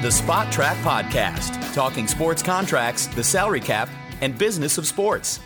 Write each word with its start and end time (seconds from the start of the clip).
The 0.00 0.08
Spotrac 0.08 0.76
Podcast, 0.76 1.74
talking 1.74 2.08
sports 2.08 2.42
contracts, 2.42 3.06
the 3.08 3.22
salary 3.22 3.60
cap, 3.60 3.86
and 4.22 4.36
business 4.38 4.78
of 4.78 4.86
sports. 4.86 5.40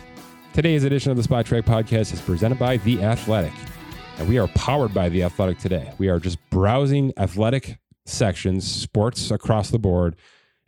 Today's 0.53 0.85
edition 0.85 1.11
of 1.11 1.17
the 1.17 1.23
Spotrac 1.23 1.63
Podcast 1.63 2.13
is 2.13 2.21
presented 2.21 2.57
by 2.57 2.77
The 2.77 3.03
Athletic. 3.03 3.51
And 4.17 4.29
we 4.29 4.37
are 4.37 4.47
powered 4.47 4.93
by 4.93 5.09
The 5.09 5.23
Athletic 5.23 5.59
today. 5.59 5.91
We 5.97 6.07
are 6.07 6.21
just 6.21 6.37
browsing 6.51 7.11
athletic 7.17 7.79
sections, 8.05 8.65
sports 8.65 9.29
across 9.29 9.71
the 9.71 9.77
board, 9.77 10.15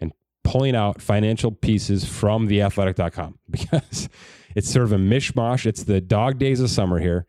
and 0.01 0.11
pulling 0.43 0.75
out 0.75 1.01
financial 1.01 1.53
pieces 1.53 2.03
from 2.03 2.49
theathletic.com 2.49 3.39
because 3.49 4.09
it's 4.53 4.69
sort 4.69 4.83
of 4.83 4.91
a 4.91 4.97
mishmash. 4.97 5.65
It's 5.65 5.83
the 5.83 6.01
dog 6.01 6.39
days 6.39 6.59
of 6.59 6.69
summer 6.69 6.99
here 6.99 7.25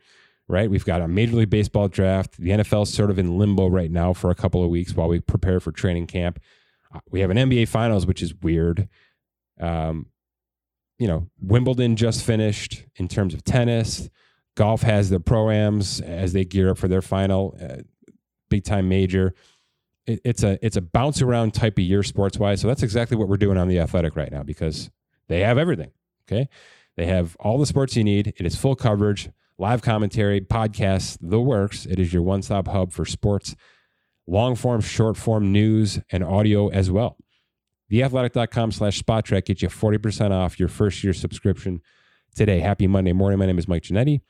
right? 0.48 0.70
We've 0.70 0.84
got 0.84 1.02
a 1.02 1.08
Major 1.08 1.36
League 1.36 1.50
Baseball 1.50 1.88
draft. 1.88 2.38
The 2.38 2.50
NFL's 2.50 2.92
sort 2.92 3.10
of 3.10 3.18
in 3.18 3.38
limbo 3.38 3.68
right 3.68 3.90
now 3.90 4.14
for 4.14 4.30
a 4.30 4.34
couple 4.34 4.64
of 4.64 4.70
weeks 4.70 4.94
while 4.94 5.08
we 5.08 5.20
prepare 5.20 5.60
for 5.60 5.70
training 5.70 6.06
camp. 6.06 6.40
Uh, 6.92 7.00
we 7.10 7.20
have 7.20 7.30
an 7.30 7.36
NBA 7.36 7.68
Finals, 7.68 8.06
which 8.06 8.22
is 8.22 8.34
weird. 8.34 8.88
Um, 9.60 10.06
you 10.98 11.06
know, 11.06 11.28
Wimbledon 11.40 11.96
just 11.96 12.24
finished 12.24 12.84
in 12.96 13.08
terms 13.08 13.34
of 13.34 13.44
tennis. 13.44 14.08
Golf 14.56 14.82
has 14.82 15.10
their 15.10 15.20
proams 15.20 16.02
as 16.02 16.32
they 16.32 16.44
gear 16.44 16.70
up 16.70 16.78
for 16.78 16.88
their 16.88 17.02
final 17.02 17.56
uh, 17.60 17.82
big 18.48 18.64
time 18.64 18.88
major. 18.88 19.34
It, 20.06 20.20
it's 20.24 20.42
a 20.42 20.58
it's 20.64 20.76
a 20.76 20.80
bounce 20.80 21.22
around 21.22 21.54
type 21.54 21.78
of 21.78 21.84
year 21.84 22.02
sports 22.02 22.38
wise. 22.38 22.60
So 22.60 22.66
that's 22.66 22.82
exactly 22.82 23.16
what 23.16 23.28
we're 23.28 23.36
doing 23.36 23.58
on 23.58 23.68
the 23.68 23.78
Athletic 23.78 24.16
right 24.16 24.32
now 24.32 24.42
because 24.42 24.90
they 25.28 25.40
have 25.40 25.58
everything. 25.58 25.92
Okay, 26.26 26.48
they 26.96 27.06
have 27.06 27.36
all 27.38 27.58
the 27.58 27.66
sports 27.66 27.94
you 27.94 28.02
need. 28.02 28.34
It 28.36 28.46
is 28.46 28.56
full 28.56 28.74
coverage 28.74 29.30
live 29.58 29.82
commentary, 29.82 30.40
podcasts, 30.40 31.18
the 31.20 31.40
works. 31.40 31.84
It 31.84 31.98
is 31.98 32.12
your 32.12 32.22
one 32.22 32.42
stop 32.42 32.68
hub 32.68 32.92
for 32.92 33.04
sports, 33.04 33.56
long 34.26 34.54
form, 34.54 34.80
short 34.80 35.16
form 35.16 35.52
news, 35.52 36.00
and 36.10 36.22
audio 36.22 36.68
as 36.68 36.90
well. 36.90 37.16
Theathletic.com 37.90 38.72
slash 38.72 39.02
Spotrac 39.02 39.46
gets 39.46 39.62
you 39.62 39.68
40% 39.68 40.30
off 40.30 40.60
your 40.60 40.68
first 40.68 41.02
year 41.02 41.12
subscription 41.12 41.80
today. 42.34 42.60
Happy 42.60 42.86
Monday 42.86 43.12
morning. 43.12 43.38
My 43.38 43.46
name 43.46 43.58
is 43.58 43.66
Mike 43.66 43.82
Ginnitti. 43.82 44.20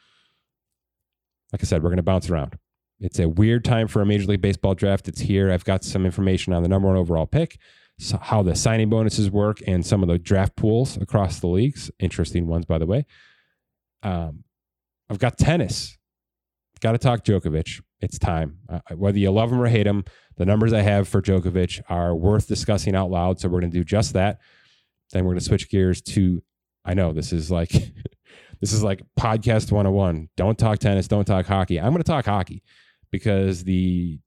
Like 1.53 1.63
I 1.63 1.65
said, 1.65 1.83
we're 1.83 1.91
going 1.91 1.97
to 1.98 2.03
bounce 2.03 2.31
around. 2.31 2.59
It's 3.01 3.19
a 3.19 3.29
weird 3.29 3.65
time 3.65 3.89
for 3.89 4.03
a 4.03 4.07
Major 4.07 4.27
League 4.27 4.41
Baseball 4.41 4.75
draft. 4.75 5.09
It's 5.09 5.20
here. 5.20 5.53
I've 5.53 5.65
got 5.65 5.85
some 5.85 6.05
information 6.05 6.53
on 6.53 6.63
the 6.63 6.69
number 6.69 6.89
one 6.89 6.97
overall 6.97 7.27
pick, 7.27 7.59
how 8.23 8.42
the 8.42 8.55
signing 8.55 8.91
bonuses 8.91 9.31
work, 9.31 9.59
and 9.67 9.85
some 9.85 10.03
of 10.03 10.09
the 10.09 10.19
draft 10.19 10.57
pools 10.57 10.97
across 10.97 11.41
the 11.41 11.47
leagues. 11.47 11.91
Interesting 11.98 12.47
ones, 12.47 12.65
by 12.65 12.79
the 12.79 12.87
way. 12.87 13.07
Um, 14.03 14.45
I've 15.11 15.19
got 15.19 15.39
tennis. 15.39 15.97
Got 16.81 16.92
to 16.92 16.98
talk 16.98 17.25
Djokovic. 17.25 17.81
It's 18.01 18.19
time. 18.19 18.59
Uh, 18.69 18.81
whether 18.95 19.19
you 19.19 19.31
love 19.31 19.51
him 19.51 19.61
or 19.61 19.67
hate 19.67 19.87
him, 19.87 20.05
the 20.37 20.47
numbers 20.47 20.73
I 20.73 20.83
have 20.83 21.09
for 21.09 21.20
Djokovic 21.20 21.81
are 21.89 22.14
worth 22.14 22.47
discussing 22.47 22.95
out 22.95 23.11
loud. 23.11 23.41
So 23.41 23.48
we're 23.48 23.61
going 23.61 23.73
to 23.73 23.79
do 23.79 23.84
just 23.84 24.12
that. 24.12 24.39
Then 25.12 25.25
we're 25.25 25.33
going 25.33 25.41
to 25.41 25.45
switch 25.45 25.69
gears 25.70 26.01
to. 26.03 26.42
I 26.84 26.95
know 26.95 27.12
this 27.12 27.33
is 27.33 27.51
like 27.51 27.70
this 28.61 28.73
is 28.73 28.84
like 28.84 29.03
podcast 29.19 29.73
101. 29.73 30.29
Don't 30.36 30.59
talk 30.59 30.79
tennis. 30.79 31.09
Don't 31.09 31.25
talk 31.25 31.47
hockey. 31.47 31.81
I'm 31.81 31.91
going 31.91 32.03
to 32.03 32.05
talk 32.05 32.27
hockey 32.27 32.62
because 33.11 33.64
the 33.64 34.20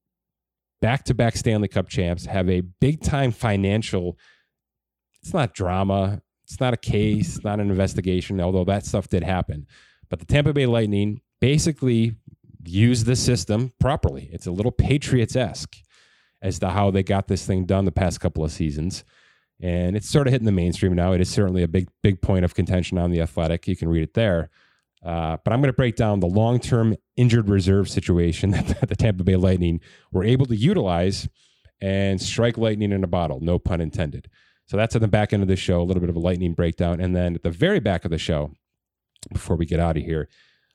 back-to-back 0.81 1.37
Stanley 1.37 1.67
Cup 1.67 1.87
champs 1.87 2.25
have 2.25 2.49
a 2.49 2.61
big-time 2.61 3.31
financial. 3.31 4.17
It's 5.21 5.33
not 5.33 5.53
drama. 5.53 6.21
It's 6.43 6.59
not 6.59 6.73
a 6.73 6.77
case. 6.77 7.41
Not 7.43 7.59
an 7.59 7.69
investigation. 7.69 8.41
Although 8.41 8.65
that 8.65 8.85
stuff 8.85 9.07
did 9.07 9.23
happen 9.23 9.67
but 10.11 10.19
the 10.19 10.25
Tampa 10.25 10.53
Bay 10.53 10.67
Lightning 10.67 11.21
basically 11.39 12.15
use 12.63 13.05
the 13.05 13.15
system 13.15 13.71
properly. 13.79 14.29
It's 14.31 14.45
a 14.45 14.51
little 14.51 14.71
Patriots 14.71 15.35
esque 15.35 15.77
as 16.41 16.59
to 16.59 16.69
how 16.69 16.91
they 16.91 17.01
got 17.01 17.27
this 17.27 17.45
thing 17.45 17.65
done 17.65 17.85
the 17.85 17.91
past 17.91 18.19
couple 18.19 18.43
of 18.43 18.51
seasons. 18.51 19.03
And 19.61 19.95
it's 19.95 20.09
sort 20.09 20.27
of 20.27 20.33
hitting 20.33 20.45
the 20.45 20.51
mainstream 20.51 20.93
now. 20.93 21.13
It 21.13 21.21
is 21.21 21.29
certainly 21.29 21.63
a 21.63 21.67
big, 21.67 21.87
big 22.03 22.21
point 22.21 22.43
of 22.43 22.53
contention 22.53 22.97
on 22.97 23.11
the 23.11 23.21
athletic. 23.21 23.67
You 23.67 23.75
can 23.75 23.89
read 23.89 24.03
it 24.03 24.13
there. 24.13 24.49
Uh, 25.03 25.37
but 25.43 25.53
I'm 25.53 25.61
going 25.61 25.69
to 25.69 25.73
break 25.73 25.95
down 25.95 26.19
the 26.19 26.27
long 26.27 26.59
term 26.59 26.95
injured 27.15 27.47
reserve 27.47 27.89
situation 27.89 28.51
that 28.51 28.89
the 28.89 28.95
Tampa 28.95 29.23
Bay 29.23 29.37
Lightning 29.37 29.79
were 30.11 30.23
able 30.23 30.45
to 30.47 30.55
utilize 30.55 31.27
and 31.79 32.21
strike 32.21 32.57
lightning 32.57 32.91
in 32.91 33.03
a 33.03 33.07
bottle, 33.07 33.39
no 33.39 33.57
pun 33.57 33.81
intended. 33.81 34.29
So 34.67 34.77
that's 34.77 34.95
at 34.95 35.01
the 35.01 35.07
back 35.07 35.33
end 35.33 35.41
of 35.41 35.49
the 35.49 35.55
show, 35.55 35.81
a 35.81 35.83
little 35.83 36.01
bit 36.01 36.09
of 36.09 36.15
a 36.15 36.19
lightning 36.19 36.53
breakdown. 36.53 36.99
And 36.99 37.15
then 37.15 37.35
at 37.35 37.43
the 37.43 37.49
very 37.49 37.79
back 37.79 38.05
of 38.05 38.11
the 38.11 38.17
show, 38.17 38.51
before 39.31 39.55
we 39.55 39.65
get 39.65 39.79
out 39.79 39.97
of 39.97 40.03
here. 40.03 40.27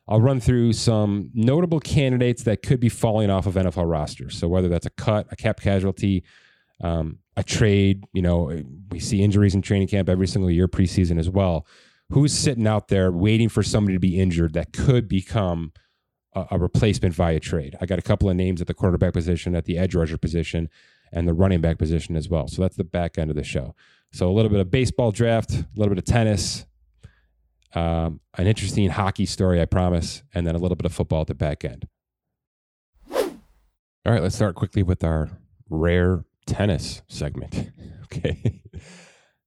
I'll 0.09 0.21
run 0.21 0.39
through 0.39 0.73
some 0.75 1.31
notable 1.34 1.81
candidates 1.81 2.45
that 2.45 2.62
could 2.62 2.79
be 2.79 2.89
falling 2.89 3.29
off 3.29 3.47
of 3.47 3.55
NFL 3.55 3.91
rosters. 3.91 4.39
So 4.39 4.47
whether 4.47 4.69
that's 4.69 4.87
a 4.87 4.91
cut, 4.91 5.27
a 5.31 5.37
cap 5.37 5.61
casualty, 5.61 6.23
um, 6.81 7.19
a 7.37 7.43
trade, 7.43 8.05
you 8.12 8.23
know, 8.23 8.62
we 8.91 9.01
see 9.01 9.23
injuries 9.23 9.55
in 9.55 9.62
training 9.62 9.89
camp 9.89 10.09
every 10.09 10.29
single 10.29 10.51
year, 10.51 10.69
preseason 10.69 11.19
as 11.19 11.29
well. 11.29 11.67
Who's 12.11 12.33
sitting 12.33 12.69
out 12.69 12.87
there 12.89 13.11
waiting 13.11 13.49
for 13.49 13.65
somebody 13.65 13.97
to 13.97 14.01
be 14.01 14.21
injured 14.21 14.53
that 14.53 14.73
could 14.73 15.09
become 15.09 15.73
a, 16.35 16.47
a 16.53 16.59
replacement 16.59 17.15
via 17.15 17.41
trade? 17.41 17.75
I 17.81 17.87
got 17.87 17.99
a 17.99 18.03
couple 18.03 18.31
of 18.31 18.37
names 18.37 18.61
at 18.61 18.69
the 18.69 18.75
quarterback 18.75 19.12
position, 19.12 19.56
at 19.56 19.65
the 19.65 19.77
edge 19.77 19.97
rusher 19.97 20.19
position, 20.19 20.69
and 21.12 21.27
the 21.27 21.35
running 21.35 21.61
back 21.61 21.79
position 21.79 22.17
as 22.17 22.29
well. 22.29 22.47
So 22.47 22.62
that's 22.62 22.77
the 22.77 22.85
back 22.85 23.19
end 23.19 23.31
of 23.31 23.37
the 23.37 23.43
show. 23.43 23.75
So 24.12 24.31
a 24.31 24.33
little 24.33 24.51
bit 24.51 24.61
of 24.61 24.71
baseball 24.71 25.11
draft, 25.11 25.53
a 25.53 25.67
little 25.75 25.93
bit 25.93 25.99
of 25.99 26.05
tennis, 26.05 26.65
um, 27.76 28.20
an 28.38 28.47
interesting 28.47 28.88
hockey 28.88 29.26
story, 29.26 29.60
I 29.60 29.66
promise, 29.66 30.22
and 30.34 30.47
then 30.47 30.54
a 30.54 30.59
little 30.59 30.76
bit 30.76 30.87
of 30.87 30.94
football 30.94 31.20
at 31.20 31.26
the 31.26 31.34
back 31.34 31.62
end. 31.62 31.87
All 33.12 34.12
right, 34.12 34.22
let's 34.22 34.34
start 34.34 34.54
quickly 34.54 34.82
with 34.82 35.04
our 35.04 35.28
rare 35.69 36.25
tennis 36.47 37.03
segment. 37.06 37.70
okay. 38.04 38.62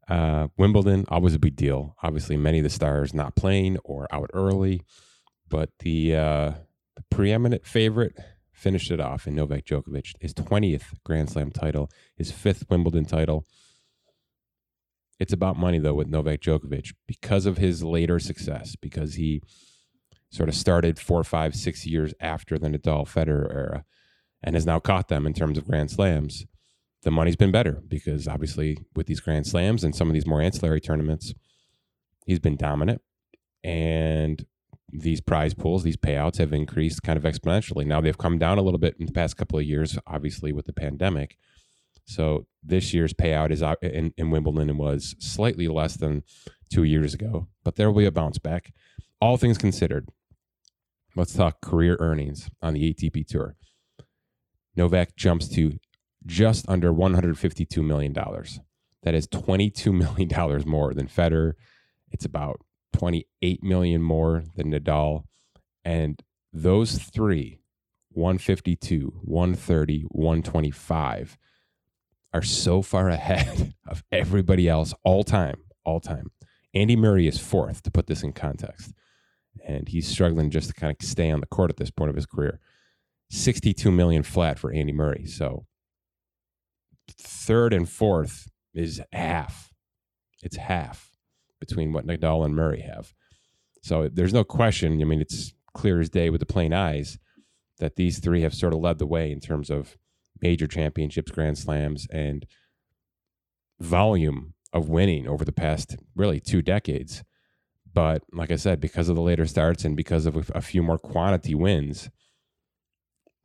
Uh, 0.07 0.49
Wimbledon, 0.57 1.05
always 1.09 1.33
a 1.33 1.39
big 1.39 1.55
deal. 1.55 1.95
Obviously, 2.03 2.37
many 2.37 2.59
of 2.59 2.63
the 2.63 2.69
stars 2.69 3.15
not 3.15 3.35
playing 3.35 3.77
or 3.83 4.07
out 4.11 4.29
early, 4.33 4.83
but 5.47 5.71
the, 5.79 6.15
uh, 6.15 6.51
the 6.95 7.03
preeminent 7.09 7.65
favorite 7.65 8.15
finished 8.51 8.91
it 8.91 8.99
off 8.99 9.25
in 9.25 9.33
Novak 9.33 9.65
Djokovic, 9.65 10.13
his 10.19 10.35
20th 10.35 10.93
Grand 11.03 11.31
Slam 11.31 11.49
title, 11.49 11.89
his 12.15 12.31
fifth 12.31 12.65
Wimbledon 12.69 13.05
title. 13.05 13.47
It's 15.19 15.33
about 15.33 15.57
money 15.57 15.79
though 15.79 15.93
with 15.93 16.07
Novak 16.07 16.39
Djokovic 16.39 16.93
because 17.07 17.45
of 17.45 17.57
his 17.57 17.83
later 17.83 18.19
success, 18.19 18.75
because 18.75 19.15
he 19.15 19.41
sort 20.29 20.49
of 20.49 20.55
started 20.55 20.99
four, 20.99 21.23
five, 21.23 21.55
six 21.55 21.85
years 21.85 22.13
after 22.19 22.57
the 22.57 22.69
Nadal 22.69 23.05
Federer 23.05 23.53
era 23.53 23.85
and 24.41 24.55
has 24.55 24.65
now 24.65 24.79
caught 24.79 25.07
them 25.07 25.25
in 25.27 25.33
terms 25.33 25.57
of 25.57 25.67
Grand 25.67 25.91
Slams. 25.91 26.45
The 27.03 27.11
money's 27.11 27.35
been 27.35 27.51
better 27.51 27.81
because 27.87 28.27
obviously 28.27 28.77
with 28.95 29.07
these 29.07 29.19
Grand 29.19 29.47
Slams 29.47 29.83
and 29.83 29.95
some 29.95 30.07
of 30.07 30.13
these 30.13 30.27
more 30.27 30.41
ancillary 30.41 30.81
tournaments, 30.81 31.33
he's 32.25 32.39
been 32.39 32.55
dominant. 32.55 33.01
And 33.63 34.45
these 34.91 35.21
prize 35.21 35.53
pools, 35.53 35.83
these 35.83 35.97
payouts 35.97 36.37
have 36.37 36.53
increased 36.53 37.03
kind 37.03 37.17
of 37.17 37.23
exponentially. 37.23 37.85
Now 37.85 38.01
they've 38.01 38.17
come 38.17 38.37
down 38.37 38.57
a 38.57 38.61
little 38.61 38.79
bit 38.79 38.95
in 38.99 39.05
the 39.05 39.11
past 39.11 39.37
couple 39.37 39.59
of 39.59 39.65
years, 39.65 39.97
obviously 40.07 40.51
with 40.51 40.65
the 40.65 40.73
pandemic. 40.73 41.37
So 42.09 42.47
this 42.63 42.91
year's 42.91 43.13
payout 43.13 43.51
is 43.51 43.61
uh, 43.61 43.75
in, 43.83 44.15
in 44.17 44.31
Wimbledon 44.31 44.67
and 44.67 44.79
was 44.79 45.15
slightly 45.19 45.67
less 45.67 45.95
than 45.95 46.23
two 46.71 46.83
years 46.83 47.13
ago, 47.13 47.49
but 47.63 47.75
there 47.75 47.91
will 47.91 47.99
be 47.99 48.07
a 48.07 48.11
bounce 48.11 48.39
back. 48.39 48.73
All 49.21 49.37
things 49.37 49.59
considered, 49.59 50.09
let's 51.15 51.33
talk 51.33 51.61
career 51.61 51.97
earnings 51.99 52.49
on 52.63 52.73
the 52.73 52.91
ATP 52.91 53.27
Tour. 53.27 53.55
Novak 54.75 55.15
jumps 55.17 55.47
to 55.49 55.77
just 56.25 56.67
under 56.67 56.91
$152 56.91 57.85
million. 57.85 58.11
That 59.03 59.13
is 59.13 59.27
$22 59.27 59.93
million 60.17 60.67
more 60.67 60.95
than 60.95 61.05
Federer. 61.05 61.53
It's 62.11 62.25
about 62.25 62.59
28 62.93 63.61
million 63.61 64.01
more 64.01 64.45
than 64.55 64.71
Nadal. 64.71 65.25
And 65.85 66.19
those 66.51 66.97
three, 66.97 67.59
152, 68.13 69.13
130, 69.21 70.01
125, 70.09 71.37
are 72.33 72.41
so 72.41 72.81
far 72.81 73.09
ahead 73.09 73.73
of 73.87 74.03
everybody 74.11 74.67
else 74.67 74.93
all 75.03 75.23
time, 75.23 75.57
all 75.83 75.99
time. 75.99 76.31
Andy 76.73 76.95
Murray 76.95 77.27
is 77.27 77.39
fourth, 77.39 77.81
to 77.83 77.91
put 77.91 78.07
this 78.07 78.23
in 78.23 78.33
context. 78.33 78.93
And 79.65 79.87
he's 79.87 80.07
struggling 80.07 80.51
just 80.51 80.69
to 80.69 80.73
kind 80.73 80.95
of 80.97 81.05
stay 81.05 81.31
on 81.31 81.39
the 81.39 81.47
court 81.47 81.69
at 81.69 81.77
this 81.77 81.91
point 81.91 82.09
of 82.09 82.15
his 82.15 82.25
career. 82.25 82.59
62 83.31 83.91
million 83.91 84.23
flat 84.23 84.57
for 84.57 84.71
Andy 84.71 84.93
Murray. 84.93 85.25
So 85.25 85.65
third 87.17 87.73
and 87.73 87.87
fourth 87.89 88.47
is 88.73 89.01
half. 89.11 89.71
It's 90.41 90.57
half 90.57 91.11
between 91.59 91.91
what 91.91 92.07
Nadal 92.07 92.45
and 92.45 92.55
Murray 92.55 92.81
have. 92.81 93.13
So 93.81 94.09
there's 94.11 94.33
no 94.33 94.43
question. 94.43 95.01
I 95.01 95.05
mean, 95.05 95.21
it's 95.21 95.53
clear 95.73 95.99
as 95.99 96.09
day 96.09 96.29
with 96.29 96.39
the 96.39 96.45
plain 96.45 96.73
eyes 96.73 97.17
that 97.79 97.95
these 97.95 98.19
three 98.19 98.41
have 98.41 98.53
sort 98.53 98.73
of 98.73 98.79
led 98.79 98.99
the 98.99 99.05
way 99.05 99.31
in 99.31 99.39
terms 99.39 99.69
of 99.69 99.97
major 100.41 100.67
championships, 100.67 101.31
Grand 101.31 101.57
Slams, 101.57 102.07
and 102.11 102.45
volume 103.79 104.53
of 104.73 104.89
winning 104.89 105.27
over 105.27 105.45
the 105.45 105.51
past 105.51 105.97
really 106.15 106.39
two 106.39 106.61
decades. 106.61 107.23
But 107.91 108.23
like 108.31 108.51
I 108.51 108.55
said, 108.55 108.79
because 108.79 109.09
of 109.09 109.15
the 109.15 109.21
later 109.21 109.45
starts 109.45 109.83
and 109.83 109.95
because 109.95 110.25
of 110.25 110.51
a 110.53 110.61
few 110.61 110.83
more 110.83 110.99
quantity 110.99 111.55
wins, 111.55 112.09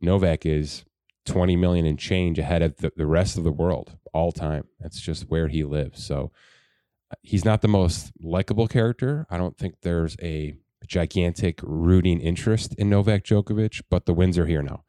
Novak 0.01 0.45
is 0.45 0.85
20 1.25 1.55
million 1.55 1.85
and 1.85 1.97
change 1.97 2.37
ahead 2.37 2.61
of 2.61 2.77
the, 2.77 2.91
the 2.95 3.07
rest 3.07 3.37
of 3.37 3.43
the 3.43 3.51
world 3.51 3.97
all 4.13 4.31
time. 4.31 4.65
That's 4.79 5.01
just 5.01 5.29
where 5.29 5.47
he 5.47 5.63
lives. 5.63 6.05
So 6.05 6.31
uh, 7.11 7.15
he's 7.23 7.43
not 7.43 7.61
the 7.61 7.67
most 7.67 8.11
likable 8.21 8.67
character. 8.67 9.25
I 9.29 9.37
don't 9.37 9.57
think 9.57 9.75
there's 9.81 10.15
a 10.21 10.55
gigantic 10.85 11.59
rooting 11.63 12.19
interest 12.19 12.75
in 12.75 12.89
Novak 12.89 13.23
Djokovic, 13.23 13.81
but 13.89 14.05
the 14.05 14.13
wins 14.13 14.37
are 14.37 14.45
here 14.45 14.61
now. 14.61 14.83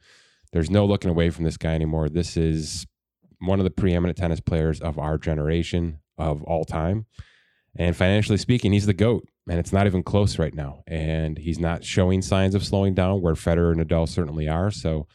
There's 0.53 0.71
no 0.71 0.87
looking 0.87 1.11
away 1.11 1.31
from 1.31 1.45
this 1.45 1.57
guy 1.57 1.75
anymore. 1.75 2.09
This 2.09 2.37
is 2.37 2.87
one 3.41 3.61
of 3.61 3.65
the 3.65 3.71
preeminent 3.71 4.17
tennis 4.17 4.41
players 4.41 4.81
of 4.81 4.99
our 4.99 5.19
generation 5.19 6.01
of 6.19 6.43
all 6.45 6.65
time. 6.65 7.07
And 7.79 7.95
financially 7.95 8.39
speaking, 8.39 8.73
he's 8.73 8.87
the 8.87 8.95
GOAT. 8.95 9.29
And 9.49 9.61
it's 9.61 9.73
not 9.73 9.87
even 9.87 10.03
close 10.03 10.39
right 10.39 10.55
now. 10.55 10.83
And 10.87 11.39
he's 11.39 11.59
not 11.59 11.85
showing 11.85 12.23
signs 12.23 12.55
of 12.55 12.65
slowing 12.65 12.95
down 12.95 13.21
where 13.21 13.35
Federer 13.35 13.73
and 13.73 13.81
Nadal 13.81 14.09
certainly 14.09 14.49
are. 14.49 14.71
So 14.71 15.07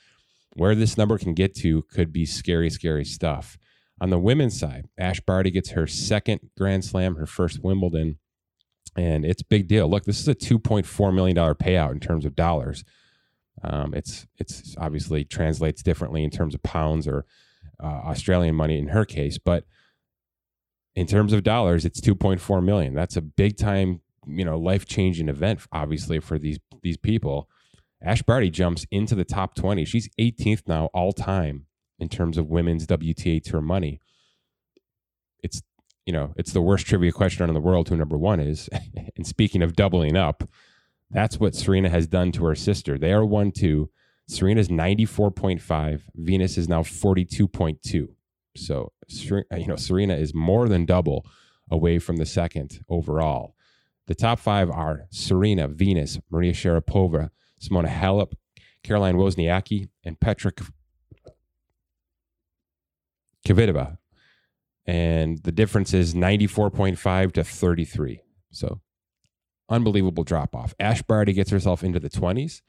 where 0.54 0.76
this 0.76 0.98
number 0.98 1.18
can 1.18 1.34
get 1.34 1.56
to 1.56 1.82
could 1.84 2.14
be 2.14 2.26
scary, 2.26 2.70
scary 2.70 3.06
stuff. 3.06 3.58
On 4.00 4.10
the 4.10 4.20
women's 4.20 4.60
side, 4.60 4.88
Ash 4.98 5.20
Barty 5.20 5.52
gets 5.52 5.72
her 5.72 5.86
second 5.86 6.40
Grand 6.58 6.84
Slam, 6.86 7.16
her 7.16 7.28
first 7.28 7.64
Wimbledon, 7.64 8.18
and 8.98 9.26
it's 9.26 9.42
a 9.42 9.46
big 9.46 9.68
deal. 9.68 9.90
Look, 9.90 10.06
this 10.06 10.20
is 10.20 10.28
a 10.28 10.34
two 10.34 10.60
point 10.60 10.86
four 10.86 11.12
million 11.12 11.36
dollar 11.36 11.56
payout 11.56 11.92
in 11.92 12.00
terms 12.00 12.26
of 12.26 12.36
dollars. 12.36 12.84
Um, 13.64 13.94
it's 13.94 14.28
it's 14.38 14.76
obviously 14.78 15.24
translates 15.24 15.84
differently 15.84 16.24
in 16.24 16.30
terms 16.30 16.56
of 16.56 16.64
pounds 16.64 17.08
or 17.08 17.26
uh, 17.82 18.02
Australian 18.06 18.56
money 18.56 18.78
in 18.78 18.90
her 18.90 19.06
case, 19.06 19.38
but 19.38 19.66
in 20.96 21.08
terms 21.08 21.32
of 21.34 21.44
dollars, 21.44 21.86
it's 21.86 22.02
two 22.02 22.16
point 22.16 22.42
four 22.42 22.62
million. 22.62 22.94
That's 22.94 23.16
a 23.16 23.22
big 23.22 23.58
time, 23.58 24.02
you 24.28 24.46
know, 24.46 24.58
life 24.58 24.86
changing 24.86 25.30
event, 25.30 25.62
obviously 25.72 26.20
for 26.20 26.38
these 26.38 26.60
these 26.82 26.98
people. 26.98 27.50
Ash 28.04 28.24
Barty 28.24 28.50
jumps 28.50 28.86
into 28.90 29.14
the 29.14 29.24
top 29.24 29.54
20. 29.54 29.86
She's 29.86 30.10
18th 30.20 30.64
now 30.68 30.86
all 30.88 31.12
time 31.12 31.68
in 32.00 32.10
terms 32.10 32.40
of 32.40 32.50
women's 32.50 32.88
WTA 32.88 33.44
tour 33.44 33.62
money. 33.62 34.00
It's 35.44 35.62
you 36.06 36.14
know, 36.14 36.34
it's 36.36 36.52
the 36.52 36.62
worst 36.62 36.88
trivia 36.88 37.12
question 37.12 37.48
in 37.48 37.54
the 37.54 37.62
world 37.62 37.90
who 37.90 37.96
number 37.96 38.18
1 38.18 38.40
is. 38.40 38.70
and 39.16 39.26
speaking 39.26 39.62
of 39.62 39.76
doubling 39.76 40.18
up, 40.18 40.44
that's 41.12 41.40
what 41.40 41.56
Serena 41.56 41.90
has 41.90 42.08
done 42.08 42.32
to 42.34 42.46
her 42.46 42.56
sister. 42.56 42.98
They 42.98 43.14
are 43.14 43.24
1-2. 43.24 43.90
Serena's 44.28 44.70
94.5, 44.70 46.02
Venus 46.16 46.58
is 46.58 46.70
now 46.70 46.84
42.2. 46.84 48.08
So, 48.56 48.92
you 49.08 49.68
know, 49.68 49.76
Serena 49.76 50.16
is 50.16 50.34
more 50.34 50.70
than 50.70 50.86
double 50.86 51.26
away 51.70 52.00
from 52.00 52.18
the 52.18 52.26
second 52.26 52.80
overall. 52.88 53.56
The 54.08 54.16
top 54.16 54.40
5 54.40 54.70
are 54.70 55.08
Serena, 55.10 55.68
Venus, 55.68 56.20
Maria 56.30 56.54
Sharapova, 56.54 57.30
Simona 57.62 57.88
Halep, 57.88 58.34
Caroline 58.84 59.16
Wozniacki, 59.16 59.90
and 60.04 60.20
Petra 60.20 60.54
Kvitova. 63.46 63.98
And 64.86 65.44
the 65.44 65.52
difference 65.52 65.94
is 65.94 66.14
94.5 66.14 67.34
to 67.34 67.44
33. 67.44 68.22
So 68.52 68.82
unbelievable 69.72 70.24
drop 70.24 70.56
off. 70.56 70.76
Ash 70.80 71.02
Barty 71.02 71.34
gets 71.34 71.50
herself 71.50 71.84
into 71.84 72.00
the 72.00 72.10
20s 72.10 72.62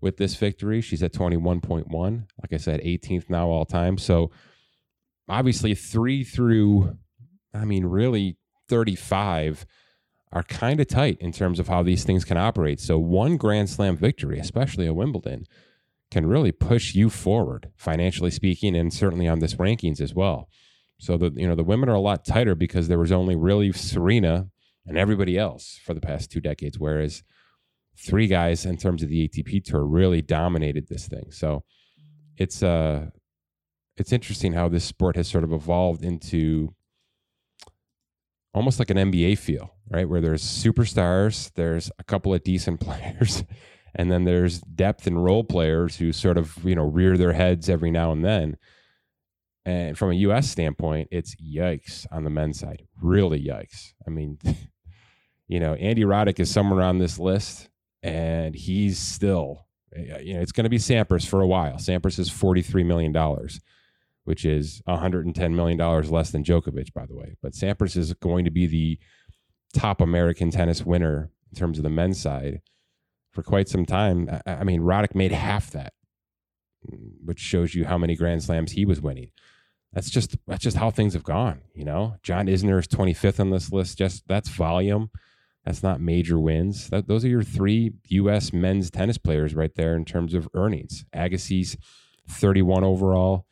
with 0.00 0.16
this 0.16 0.36
victory. 0.36 0.80
She's 0.80 1.02
at 1.02 1.12
21.1. 1.12 1.86
Like 1.90 2.52
I 2.52 2.56
said, 2.56 2.80
18th 2.80 3.28
now 3.28 3.48
all 3.48 3.64
time. 3.64 3.98
So 3.98 4.30
obviously, 5.28 5.74
three 5.74 6.24
through, 6.24 6.96
I 7.52 7.64
mean, 7.64 7.86
really 7.86 8.38
35 8.68 9.66
are 10.32 10.42
kind 10.42 10.80
of 10.80 10.88
tight 10.88 11.16
in 11.20 11.32
terms 11.32 11.60
of 11.60 11.68
how 11.68 11.82
these 11.82 12.04
things 12.04 12.24
can 12.24 12.36
operate. 12.36 12.80
So 12.80 12.98
one 12.98 13.36
Grand 13.36 13.70
Slam 13.70 13.96
victory, 13.96 14.38
especially 14.38 14.86
at 14.86 14.96
Wimbledon, 14.96 15.44
can 16.10 16.26
really 16.26 16.52
push 16.52 16.94
you 16.94 17.08
forward 17.10 17.70
financially 17.76 18.30
speaking, 18.30 18.76
and 18.76 18.92
certainly 18.92 19.28
on 19.28 19.38
this 19.38 19.54
rankings 19.54 20.00
as 20.00 20.14
well. 20.14 20.48
So 20.98 21.16
the 21.16 21.32
you 21.34 21.46
know 21.46 21.54
the 21.54 21.64
women 21.64 21.88
are 21.88 21.94
a 21.94 22.00
lot 22.00 22.24
tighter 22.24 22.54
because 22.54 22.88
there 22.88 22.98
was 22.98 23.12
only 23.12 23.36
really 23.36 23.72
Serena 23.72 24.48
and 24.86 24.98
everybody 24.98 25.38
else 25.38 25.80
for 25.84 25.94
the 25.94 26.00
past 26.00 26.30
two 26.30 26.40
decades, 26.40 26.78
whereas 26.78 27.22
three 27.98 28.26
guys 28.26 28.66
in 28.66 28.76
terms 28.76 29.02
of 29.02 29.08
the 29.08 29.28
ATP 29.28 29.64
tour 29.64 29.84
really 29.84 30.20
dominated 30.22 30.88
this 30.88 31.06
thing. 31.08 31.30
So 31.30 31.64
it's 32.36 32.62
uh 32.62 33.06
it's 33.96 34.12
interesting 34.12 34.52
how 34.52 34.68
this 34.68 34.84
sport 34.84 35.16
has 35.16 35.28
sort 35.28 35.44
of 35.44 35.52
evolved 35.52 36.04
into 36.04 36.74
almost 38.52 38.78
like 38.78 38.90
an 38.90 38.96
NBA 38.96 39.38
feel, 39.38 39.74
right? 39.88 40.08
Where 40.08 40.20
there's 40.20 40.42
superstars, 40.42 41.52
there's 41.54 41.90
a 41.98 42.04
couple 42.04 42.34
of 42.34 42.42
decent 42.42 42.80
players, 42.86 43.44
and 43.94 44.10
then 44.10 44.24
there's 44.24 44.60
depth 44.60 45.06
and 45.06 45.22
role 45.22 45.44
players 45.44 45.96
who 45.96 46.12
sort 46.12 46.38
of, 46.38 46.64
you 46.64 46.74
know, 46.74 46.84
rear 46.84 47.16
their 47.16 47.32
heads 47.32 47.68
every 47.68 47.90
now 47.90 48.12
and 48.12 48.24
then. 48.24 48.56
And 49.64 49.96
from 49.96 50.10
a 50.10 50.14
US 50.14 50.50
standpoint, 50.50 51.08
it's 51.10 51.36
yikes 51.36 52.06
on 52.12 52.24
the 52.24 52.30
men's 52.30 52.58
side. 52.58 52.82
Really 53.00 53.42
yikes. 53.42 53.92
I 54.06 54.10
mean, 54.10 54.38
you 55.48 55.60
know, 55.60 55.74
Andy 55.74 56.02
Roddick 56.02 56.40
is 56.40 56.50
somewhere 56.50 56.82
on 56.82 56.98
this 56.98 57.18
list, 57.18 57.68
and 58.02 58.54
he's 58.54 58.98
still, 58.98 59.66
eh, 59.94 60.04
eh, 60.08 60.18
you 60.20 60.34
know, 60.34 60.40
it's 60.40 60.52
going 60.52 60.64
to 60.64 60.70
be 60.70 60.78
Sampras 60.78 61.26
for 61.26 61.40
a 61.40 61.46
while. 61.46 61.74
Sampras 61.74 62.18
is 62.18 62.30
$43 62.30 62.84
million 62.84 63.12
which 64.24 64.44
is 64.44 64.82
$110 64.88 65.54
million 65.54 65.78
less 66.10 66.30
than 66.30 66.42
Djokovic, 66.42 66.92
by 66.92 67.06
the 67.06 67.14
way. 67.14 67.36
But 67.42 67.52
Sampras 67.52 67.96
is 67.96 68.12
going 68.14 68.46
to 68.46 68.50
be 68.50 68.66
the 68.66 68.98
top 69.78 70.00
American 70.00 70.50
tennis 70.50 70.84
winner 70.84 71.30
in 71.52 71.58
terms 71.58 71.78
of 71.78 71.84
the 71.84 71.90
men's 71.90 72.20
side 72.20 72.62
for 73.32 73.42
quite 73.42 73.68
some 73.68 73.84
time. 73.84 74.28
I 74.46 74.64
mean, 74.64 74.80
Roddick 74.80 75.14
made 75.14 75.32
half 75.32 75.70
that, 75.72 75.92
mm, 76.90 77.12
which 77.24 77.38
shows 77.38 77.74
you 77.74 77.84
how 77.84 77.98
many 77.98 78.16
Grand 78.16 78.42
Slams 78.42 78.72
he 78.72 78.84
was 78.84 79.00
winning. 79.00 79.30
That's 79.92 80.10
just 80.10 80.36
that's 80.48 80.62
just 80.62 80.76
how 80.76 80.90
things 80.90 81.12
have 81.12 81.22
gone, 81.22 81.60
you 81.72 81.84
know. 81.84 82.16
John 82.24 82.46
Isner 82.46 82.80
is 82.80 82.88
25th 82.88 83.38
on 83.38 83.50
this 83.50 83.70
list. 83.70 83.96
Just 83.96 84.26
that's 84.26 84.48
volume. 84.48 85.10
That's 85.64 85.82
not 85.82 86.00
major 86.00 86.38
wins. 86.38 86.90
That, 86.90 87.08
those 87.08 87.24
are 87.24 87.28
your 87.28 87.42
three 87.42 87.92
U.S. 88.08 88.52
men's 88.52 88.90
tennis 88.90 89.18
players 89.18 89.54
right 89.54 89.74
there 89.74 89.96
in 89.96 90.04
terms 90.04 90.34
of 90.34 90.48
earnings. 90.54 91.04
Agassi's 91.14 91.76
31 92.28 92.84
overall 92.84 93.46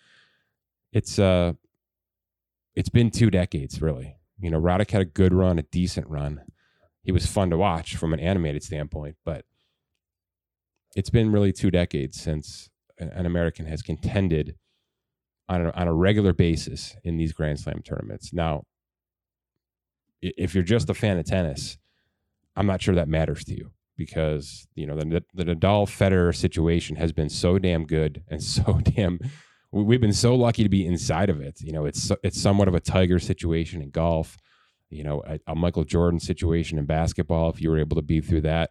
it's 0.92 1.18
uh 1.18 1.52
it's 2.74 2.88
been 2.88 3.10
two 3.10 3.30
decades 3.30 3.82
really. 3.82 4.16
You 4.40 4.50
know, 4.50 4.60
Roddick 4.60 4.90
had 4.90 5.02
a 5.02 5.06
good 5.06 5.32
run, 5.32 5.58
a 5.58 5.62
decent 5.62 6.08
run. 6.08 6.42
He 7.02 7.12
was 7.12 7.26
fun 7.26 7.50
to 7.50 7.56
watch 7.56 7.96
from 7.96 8.12
an 8.12 8.20
animated 8.20 8.62
standpoint, 8.62 9.16
but 9.24 9.44
it's 10.96 11.10
been 11.10 11.32
really 11.32 11.52
two 11.52 11.70
decades 11.70 12.20
since 12.20 12.68
an 12.98 13.24
American 13.24 13.66
has 13.66 13.82
contended 13.82 14.56
on 15.48 15.66
a, 15.66 15.70
on 15.70 15.88
a 15.88 15.94
regular 15.94 16.32
basis 16.32 16.96
in 17.04 17.16
these 17.16 17.32
Grand 17.32 17.60
Slam 17.60 17.82
tournaments. 17.84 18.32
Now, 18.32 18.64
if 20.20 20.54
you're 20.54 20.64
just 20.64 20.90
a 20.90 20.94
fan 20.94 21.18
of 21.18 21.24
tennis, 21.24 21.78
I'm 22.56 22.66
not 22.66 22.82
sure 22.82 22.94
that 22.94 23.08
matters 23.08 23.44
to 23.44 23.54
you 23.54 23.72
because 23.96 24.66
you 24.74 24.86
know 24.86 24.96
the 24.96 25.22
the 25.34 25.44
Nadal 25.44 25.86
Federer 25.86 26.34
situation 26.34 26.96
has 26.96 27.12
been 27.12 27.28
so 27.28 27.58
damn 27.58 27.84
good 27.84 28.22
and 28.28 28.42
so 28.54 28.80
damn 28.82 29.18
we've 29.72 30.00
been 30.00 30.12
so 30.12 30.34
lucky 30.34 30.62
to 30.62 30.68
be 30.68 30.86
inside 30.86 31.30
of 31.30 31.40
it. 31.40 31.60
You 31.60 31.72
know, 31.72 31.86
it's 31.86 32.12
it's 32.22 32.40
somewhat 32.40 32.68
of 32.68 32.74
a 32.74 32.80
Tiger 32.80 33.18
situation 33.18 33.82
in 33.82 33.90
golf. 33.90 34.36
You 34.90 35.04
know, 35.04 35.22
a, 35.26 35.38
a 35.48 35.54
Michael 35.54 35.84
Jordan 35.84 36.20
situation 36.20 36.78
in 36.78 36.84
basketball. 36.84 37.48
If 37.50 37.60
you 37.60 37.70
were 37.70 37.78
able 37.78 37.96
to 37.96 38.02
be 38.02 38.20
through 38.20 38.42
that, 38.42 38.70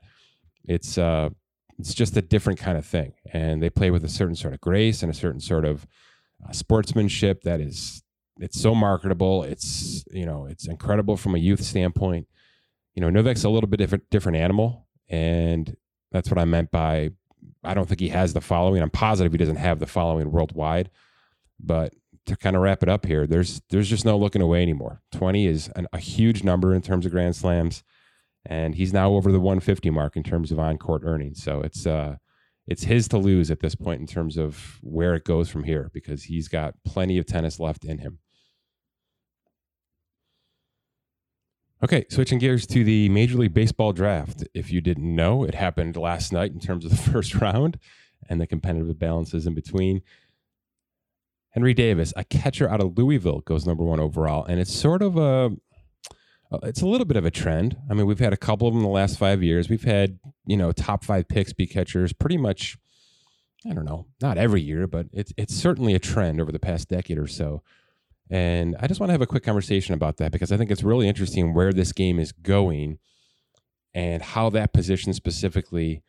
it's 0.64 0.98
uh, 0.98 1.30
it's 1.80 1.94
just 1.94 2.16
a 2.16 2.22
different 2.22 2.60
kind 2.60 2.78
of 2.78 2.86
thing, 2.86 3.14
and 3.34 3.62
they 3.62 3.70
play 3.70 3.90
with 3.90 4.06
a 4.06 4.10
certain 4.10 4.36
sort 4.36 4.54
of 4.54 4.62
grace 4.62 5.02
and 5.02 5.12
a 5.12 5.16
certain 5.16 5.42
sort 5.42 5.66
of 5.66 5.88
uh, 6.48 6.52
sportsmanship 6.52 7.42
that 7.42 7.60
is 7.60 8.04
it's 8.40 8.62
so 8.62 8.76
marketable. 8.76 9.44
It's 9.44 10.06
you 10.12 10.26
know 10.26 10.46
it's 10.46 10.68
incredible 10.68 11.18
from 11.18 11.34
a 11.34 11.40
youth 11.40 11.64
standpoint. 11.64 12.28
You 12.96 13.02
know, 13.02 13.10
Novak's 13.10 13.44
a 13.44 13.50
little 13.50 13.70
bit 13.70 13.78
different 13.78 14.10
different 14.10 14.38
animal, 14.38 14.88
and 15.10 15.76
that's 16.12 16.30
what 16.30 16.38
I 16.40 16.46
meant 16.46 16.72
by 16.72 17.12
I 17.64 17.74
don't 17.74 17.88
think 17.88 18.00
he 18.00 18.10
has 18.10 18.34
the 18.34 18.42
following. 18.42 18.82
I'm 18.82 18.90
positive 18.90 19.32
he 19.32 19.38
doesn't 19.38 19.56
have 19.58 19.80
the 19.80 19.88
following 19.88 20.32
worldwide. 20.32 20.90
But 21.60 21.94
to 22.26 22.36
kind 22.36 22.56
of 22.56 22.62
wrap 22.62 22.84
it 22.84 22.90
up 22.90 23.06
here, 23.06 23.28
there's 23.28 23.62
there's 23.70 23.90
just 23.90 24.06
no 24.06 24.18
looking 24.18 24.42
away 24.42 24.62
anymore. 24.62 25.02
20 25.12 25.46
is 25.46 25.70
an, 25.76 25.88
a 25.94 26.00
huge 26.00 26.44
number 26.44 26.74
in 26.74 26.82
terms 26.82 27.06
of 27.06 27.12
Grand 27.12 27.36
Slams, 27.36 27.84
and 28.46 28.76
he's 28.76 28.94
now 28.94 29.14
over 29.14 29.32
the 29.32 29.40
150 29.40 29.90
mark 29.90 30.16
in 30.16 30.24
terms 30.24 30.52
of 30.52 30.60
on 30.60 30.78
court 30.78 31.04
earnings. 31.06 31.44
So 31.44 31.62
it's 31.62 31.86
uh 31.86 32.18
it's 32.68 32.84
his 32.84 33.08
to 33.10 33.18
lose 33.18 33.52
at 33.52 33.60
this 33.60 33.76
point 33.76 34.02
in 34.02 34.08
terms 34.08 34.38
of 34.38 34.80
where 34.82 35.14
it 35.16 35.26
goes 35.26 35.50
from 35.50 35.64
here 35.64 35.90
because 35.94 36.24
he's 36.24 36.48
got 36.48 36.76
plenty 36.86 37.18
of 37.18 37.26
tennis 37.26 37.60
left 37.60 37.86
in 37.86 38.00
him. 38.00 38.20
Okay, 41.84 42.06
switching 42.10 42.38
gears 42.38 42.68
to 42.68 42.84
the 42.84 43.10
Major 43.10 43.40
League 43.40 43.56
Baseball 43.56 43.92
draft. 43.92 44.44
If 44.54 44.72
you 44.72 44.82
didn't 44.82 45.16
know, 45.16 45.44
it 45.44 45.56
happened 45.56 45.98
last 45.98 46.32
night 46.32 46.52
in 46.52 46.60
terms 46.60 46.86
of 46.86 46.92
the 46.92 46.98
first 47.12 47.34
round 47.34 47.80
and 48.30 48.40
the 48.40 48.46
competitive 48.46 49.00
balances 49.00 49.48
in 49.48 49.56
between. 49.56 50.04
Henry 51.50 51.74
Davis, 51.74 52.14
a 52.16 52.24
catcher 52.24 52.70
out 52.70 52.82
of 52.82 52.96
Louisville, 52.98 53.40
goes 53.40 53.66
number 53.66 53.84
one 53.84 54.00
overall, 54.00 54.46
and 54.46 54.60
it's 54.60 54.74
sort 54.74 55.02
of 55.02 55.18
a 55.18 55.58
uh, 56.52 56.60
it's 56.64 56.82
a 56.82 56.88
little 56.88 57.06
bit 57.06 57.18
of 57.18 57.26
a 57.26 57.32
trend. 57.32 57.78
I 57.90 57.96
mean, 57.96 58.06
we've 58.06 58.20
had 58.20 58.34
a 58.34 58.38
couple 58.38 58.68
of 58.68 58.74
them 58.74 58.84
in 58.84 58.88
the 58.88 58.94
last 58.94 59.18
five 59.18 59.42
years. 59.42 59.68
We've 59.68 59.84
had 59.84 60.20
you 60.46 60.58
know 60.58 60.72
top 60.72 61.04
five 61.04 61.28
picks 61.28 61.52
be 61.52 61.66
catchers 61.66 62.14
pretty 62.14 62.38
much 62.38 62.78
I 63.68 63.74
don't 63.74 63.86
know, 63.86 64.06
not 64.22 64.38
every 64.38 64.62
year, 64.62 64.86
but 64.86 65.08
it's 65.12 65.34
it's 65.36 65.56
certainly 65.56 65.96
a 65.96 66.00
trend 66.00 66.40
over 66.40 66.52
the 66.52 66.60
past 66.60 66.90
decade 66.90 67.18
or 67.18 67.28
so. 67.28 67.64
And 68.32 68.78
I 68.80 68.88
just 68.88 69.02
want 69.02 69.10
to 69.10 69.12
have 69.12 69.22
a 69.22 69.28
quick 69.28 69.44
conversation 69.44 69.94
about 69.94 70.18
that 70.18 70.32
because 70.32 70.54
I 70.54 70.58
think 70.58 70.72
it's 70.72 70.84
really 70.84 71.08
interesting 71.08 71.54
where 71.54 71.74
this 71.74 71.92
game 71.92 72.18
is 72.18 72.32
going 72.32 72.98
and 73.94 74.24
how 74.24 74.50
that 74.52 74.72
position 74.72 75.14
specifically 75.14 76.02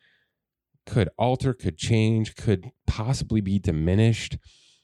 could 0.85 1.09
alter, 1.17 1.53
could 1.53 1.77
change, 1.77 2.35
could 2.35 2.71
possibly 2.87 3.41
be 3.41 3.59
diminished. 3.59 4.37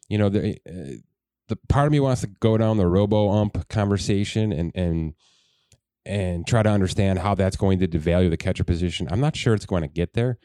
You 0.09 0.17
know, 0.17 0.27
the 0.27 0.57
uh, 0.67 0.99
the 1.47 1.55
part 1.69 1.87
of 1.87 1.93
me 1.93 2.01
wants 2.01 2.21
to 2.21 2.27
go 2.27 2.57
down 2.57 2.77
the 2.77 2.87
robo 2.87 3.29
ump 3.29 3.69
conversation 3.69 4.51
and 4.51 4.71
and 4.75 5.13
and 6.05 6.45
try 6.45 6.61
to 6.61 6.69
understand 6.69 7.19
how 7.19 7.35
that's 7.35 7.55
going 7.55 7.79
to 7.79 7.87
devalue 7.87 8.29
the 8.29 8.37
catcher 8.37 8.65
position. 8.65 9.07
I'm 9.09 9.21
not 9.21 9.35
sure 9.35 9.53
it's 9.53 9.65
going 9.65 9.83
to 9.83 9.87
get 9.87 10.13
there. 10.13 10.39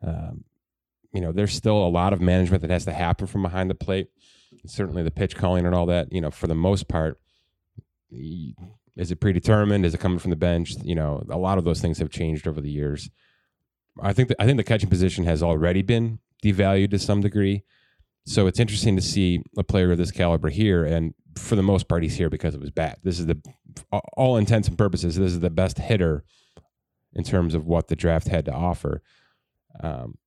Um, 0.00 0.44
you 1.12 1.20
know, 1.20 1.32
there's 1.32 1.54
still 1.54 1.78
a 1.78 1.88
lot 1.88 2.12
of 2.12 2.20
management 2.20 2.62
that 2.62 2.70
has 2.70 2.84
to 2.84 2.92
happen 2.92 3.26
from 3.26 3.42
behind 3.42 3.70
the 3.70 3.74
plate. 3.74 4.08
Certainly, 4.64 5.02
the 5.02 5.10
pitch 5.10 5.36
calling 5.36 5.66
and 5.66 5.74
all 5.74 5.86
that. 5.86 6.12
You 6.12 6.20
know, 6.20 6.30
for 6.30 6.46
the 6.46 6.54
most 6.54 6.88
part, 6.88 7.20
is 8.10 9.10
it 9.10 9.20
predetermined? 9.20 9.84
Is 9.84 9.94
it 9.94 10.00
coming 10.00 10.18
from 10.18 10.30
the 10.30 10.36
bench? 10.36 10.72
You 10.82 10.94
know, 10.94 11.24
a 11.28 11.38
lot 11.38 11.58
of 11.58 11.64
those 11.64 11.80
things 11.80 11.98
have 11.98 12.10
changed 12.10 12.46
over 12.46 12.60
the 12.60 12.70
years. 12.70 13.10
I 14.00 14.12
think 14.12 14.28
the, 14.28 14.40
I 14.40 14.46
think 14.46 14.56
the 14.58 14.64
catching 14.64 14.90
position 14.90 15.24
has 15.24 15.42
already 15.42 15.82
been 15.82 16.18
devalued 16.42 16.90
to 16.90 16.98
some 16.98 17.20
degree. 17.20 17.64
So 18.24 18.46
it's 18.46 18.58
interesting 18.58 18.96
to 18.96 19.02
see 19.02 19.42
a 19.56 19.62
player 19.62 19.92
of 19.92 19.98
this 19.98 20.10
caliber 20.10 20.48
here, 20.48 20.84
and 20.84 21.14
for 21.38 21.54
the 21.54 21.62
most 21.62 21.88
part, 21.88 22.02
he's 22.02 22.16
here 22.16 22.28
because 22.28 22.54
of 22.54 22.60
his 22.60 22.70
bat. 22.70 22.98
This 23.04 23.20
is 23.20 23.26
the 23.26 23.40
all 24.16 24.36
intents 24.36 24.68
and 24.68 24.76
purposes. 24.76 25.16
This 25.16 25.32
is 25.32 25.40
the 25.40 25.50
best 25.50 25.78
hitter 25.78 26.24
in 27.14 27.24
terms 27.24 27.54
of 27.54 27.66
what 27.66 27.88
the 27.88 27.96
draft 27.96 28.28
had 28.28 28.44
to 28.46 28.52
offer. 28.52 29.02
Um, 29.80 30.18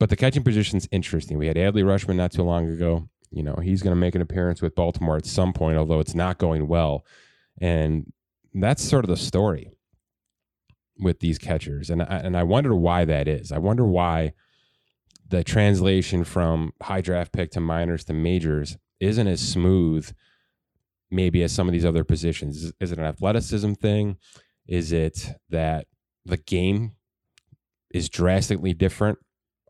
but 0.00 0.10
the 0.10 0.16
catching 0.16 0.42
position's 0.42 0.88
interesting. 0.90 1.38
We 1.38 1.48
had 1.48 1.56
Adley 1.56 1.84
Rutschman 1.84 2.16
not 2.16 2.32
too 2.32 2.42
long 2.42 2.68
ago. 2.68 3.08
You 3.30 3.42
know, 3.42 3.56
he's 3.62 3.82
going 3.82 3.94
to 3.94 4.00
make 4.00 4.14
an 4.14 4.22
appearance 4.22 4.62
with 4.62 4.74
Baltimore 4.74 5.16
at 5.16 5.26
some 5.26 5.52
point, 5.52 5.76
although 5.76 6.00
it's 6.00 6.14
not 6.14 6.38
going 6.38 6.66
well. 6.66 7.04
And 7.60 8.12
that's 8.54 8.82
sort 8.82 9.04
of 9.04 9.10
the 9.10 9.16
story 9.16 9.70
with 10.98 11.20
these 11.20 11.38
catchers. 11.38 11.90
And 11.90 12.02
I, 12.02 12.06
and 12.06 12.36
I 12.36 12.42
wonder 12.42 12.74
why 12.74 13.04
that 13.04 13.28
is. 13.28 13.52
I 13.52 13.58
wonder 13.58 13.84
why 13.84 14.32
the 15.28 15.44
translation 15.44 16.24
from 16.24 16.72
high 16.82 17.02
draft 17.02 17.32
pick 17.32 17.50
to 17.52 17.60
minors 17.60 18.04
to 18.04 18.14
majors 18.14 18.76
isn't 19.00 19.26
as 19.26 19.40
smooth 19.40 20.10
maybe 21.10 21.42
as 21.42 21.52
some 21.52 21.68
of 21.68 21.72
these 21.72 21.84
other 21.84 22.04
positions. 22.04 22.64
Is, 22.64 22.72
is 22.80 22.92
it 22.92 22.98
an 22.98 23.04
athleticism 23.04 23.72
thing? 23.74 24.16
Is 24.66 24.92
it 24.92 25.30
that 25.50 25.86
the 26.24 26.36
game 26.36 26.92
is 27.90 28.08
drastically 28.08 28.74
different 28.74 29.18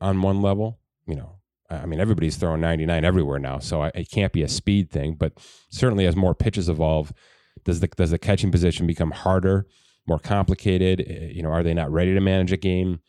on 0.00 0.22
one 0.22 0.42
level? 0.42 0.80
You 1.06 1.16
know, 1.16 1.37
I 1.70 1.86
mean, 1.86 2.00
everybody's 2.00 2.36
throwing 2.36 2.60
99 2.60 3.04
everywhere 3.04 3.38
now, 3.38 3.58
so 3.58 3.82
I, 3.82 3.88
it 3.94 4.10
can't 4.10 4.32
be 4.32 4.42
a 4.42 4.48
speed 4.48 4.90
thing. 4.90 5.14
But 5.14 5.34
certainly, 5.70 6.06
as 6.06 6.16
more 6.16 6.34
pitches 6.34 6.68
evolve, 6.68 7.12
does 7.64 7.80
the 7.80 7.88
does 7.88 8.10
the 8.10 8.18
catching 8.18 8.50
position 8.50 8.86
become 8.86 9.10
harder, 9.10 9.66
more 10.06 10.18
complicated? 10.18 11.04
Eh, 11.06 11.32
you 11.34 11.42
know, 11.42 11.50
are 11.50 11.62
they 11.62 11.74
not 11.74 11.90
ready 11.90 12.14
to 12.14 12.20
manage 12.20 12.52
a 12.52 12.56
game? 12.56 13.00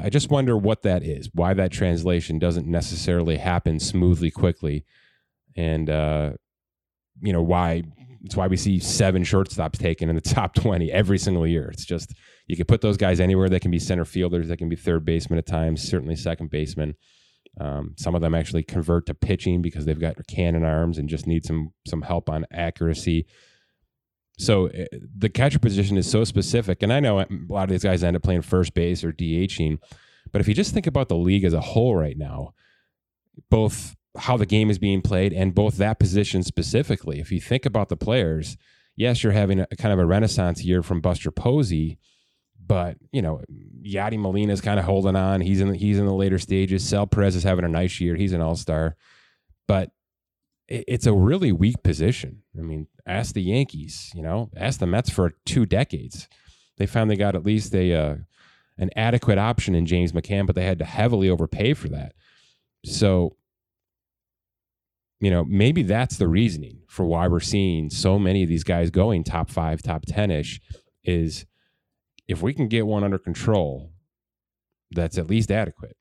I 0.00 0.10
just 0.10 0.30
wonder 0.30 0.56
what 0.56 0.82
that 0.82 1.02
is, 1.02 1.28
why 1.34 1.54
that 1.54 1.70
translation 1.70 2.38
doesn't 2.38 2.66
necessarily 2.66 3.36
happen 3.36 3.78
smoothly, 3.78 4.30
quickly, 4.30 4.84
and 5.56 5.88
uh, 5.88 6.32
you 7.20 7.32
know 7.32 7.42
why 7.42 7.84
it's 8.24 8.36
why 8.36 8.46
we 8.46 8.56
see 8.56 8.78
seven 8.78 9.22
shortstops 9.22 9.78
taken 9.78 10.08
in 10.08 10.14
the 10.14 10.20
top 10.34 10.54
20 10.54 10.90
every 10.90 11.18
single 11.18 11.46
year. 11.46 11.68
It's 11.68 11.84
just 11.84 12.14
you 12.46 12.56
can 12.56 12.66
put 12.66 12.80
those 12.80 12.96
guys 12.96 13.20
anywhere. 13.20 13.48
They 13.48 13.60
can 13.60 13.70
be 13.70 13.78
center 13.78 14.04
fielders, 14.04 14.48
they 14.48 14.56
can 14.56 14.68
be 14.68 14.76
third 14.76 15.04
baseman 15.04 15.38
at 15.38 15.46
times, 15.46 15.82
certainly 15.82 16.16
second 16.16 16.50
baseman. 16.50 16.96
Um, 17.60 17.94
some 17.98 18.14
of 18.14 18.22
them 18.22 18.34
actually 18.34 18.62
convert 18.62 19.06
to 19.06 19.14
pitching 19.14 19.60
because 19.60 19.84
they've 19.84 20.00
got 20.00 20.16
cannon 20.26 20.64
arms 20.64 20.98
and 20.98 21.08
just 21.08 21.26
need 21.26 21.44
some 21.44 21.72
some 21.86 22.02
help 22.02 22.30
on 22.30 22.46
accuracy. 22.50 23.26
So 24.38 24.68
uh, 24.68 24.86
the 25.18 25.28
catcher 25.28 25.58
position 25.58 25.96
is 25.96 26.10
so 26.10 26.24
specific, 26.24 26.82
and 26.82 26.92
I 26.92 27.00
know 27.00 27.20
a 27.20 27.26
lot 27.48 27.64
of 27.64 27.68
these 27.68 27.84
guys 27.84 28.02
end 28.02 28.16
up 28.16 28.22
playing 28.22 28.42
first 28.42 28.74
base 28.74 29.04
or 29.04 29.12
DHing. 29.12 29.78
But 30.30 30.40
if 30.40 30.48
you 30.48 30.54
just 30.54 30.72
think 30.72 30.86
about 30.86 31.08
the 31.08 31.16
league 31.16 31.44
as 31.44 31.52
a 31.52 31.60
whole 31.60 31.94
right 31.94 32.16
now, 32.16 32.54
both 33.50 33.94
how 34.16 34.36
the 34.36 34.46
game 34.46 34.70
is 34.70 34.78
being 34.78 35.02
played 35.02 35.32
and 35.32 35.54
both 35.54 35.76
that 35.76 35.98
position 35.98 36.42
specifically, 36.42 37.20
if 37.20 37.30
you 37.30 37.40
think 37.40 37.66
about 37.66 37.90
the 37.90 37.96
players, 37.96 38.56
yes, 38.96 39.22
you're 39.22 39.32
having 39.32 39.60
a 39.60 39.66
kind 39.76 39.92
of 39.92 39.98
a 39.98 40.06
renaissance 40.06 40.64
year 40.64 40.82
from 40.82 41.00
Buster 41.00 41.30
Posey, 41.30 41.98
but 42.72 42.96
you 43.12 43.20
know, 43.20 43.42
Yadi 43.82 44.18
Molina 44.18 44.50
is 44.50 44.62
kind 44.62 44.80
of 44.80 44.86
holding 44.86 45.14
on. 45.14 45.42
He's 45.42 45.60
in 45.60 45.68
the, 45.68 45.76
he's 45.76 45.98
in 45.98 46.06
the 46.06 46.14
later 46.14 46.38
stages. 46.38 46.82
Sal 46.82 47.06
Perez 47.06 47.36
is 47.36 47.42
having 47.42 47.66
a 47.66 47.68
nice 47.68 48.00
year. 48.00 48.16
He's 48.16 48.32
an 48.32 48.40
all 48.40 48.56
star, 48.56 48.96
but 49.68 49.90
it's 50.68 51.04
a 51.04 51.12
really 51.12 51.52
weak 51.52 51.82
position. 51.82 52.44
I 52.58 52.62
mean, 52.62 52.86
ask 53.06 53.34
the 53.34 53.42
Yankees, 53.42 54.10
you 54.14 54.22
know, 54.22 54.48
ask 54.56 54.80
the 54.80 54.86
Mets 54.86 55.10
for 55.10 55.34
two 55.44 55.66
decades. 55.66 56.30
They 56.78 56.86
finally 56.86 57.16
got 57.16 57.34
at 57.34 57.44
least 57.44 57.74
a 57.74 57.92
uh, 57.92 58.16
an 58.78 58.88
adequate 58.96 59.36
option 59.36 59.74
in 59.74 59.84
James 59.84 60.12
McCann, 60.12 60.46
but 60.46 60.54
they 60.54 60.64
had 60.64 60.78
to 60.78 60.86
heavily 60.86 61.28
overpay 61.28 61.74
for 61.74 61.90
that. 61.90 62.14
So, 62.86 63.36
you 65.20 65.30
know, 65.30 65.44
maybe 65.44 65.82
that's 65.82 66.16
the 66.16 66.26
reasoning 66.26 66.78
for 66.88 67.04
why 67.04 67.28
we're 67.28 67.40
seeing 67.40 67.90
so 67.90 68.18
many 68.18 68.42
of 68.42 68.48
these 68.48 68.64
guys 68.64 68.88
going 68.88 69.24
top 69.24 69.50
five, 69.50 69.82
top 69.82 70.04
10 70.06 70.30
ish 70.30 70.58
is 71.04 71.44
if 72.28 72.42
we 72.42 72.54
can 72.54 72.68
get 72.68 72.86
one 72.86 73.04
under 73.04 73.18
control 73.18 73.92
that's 74.90 75.18
at 75.18 75.28
least 75.28 75.50
adequate 75.50 75.96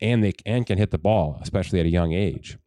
and 0.00 0.24
they 0.24 0.32
and 0.46 0.66
can 0.66 0.78
hit 0.78 0.90
the 0.90 0.98
ball, 0.98 1.38
especially 1.42 1.80
at 1.80 1.86
a 1.86 1.90
young 1.90 2.12
age 2.12 2.58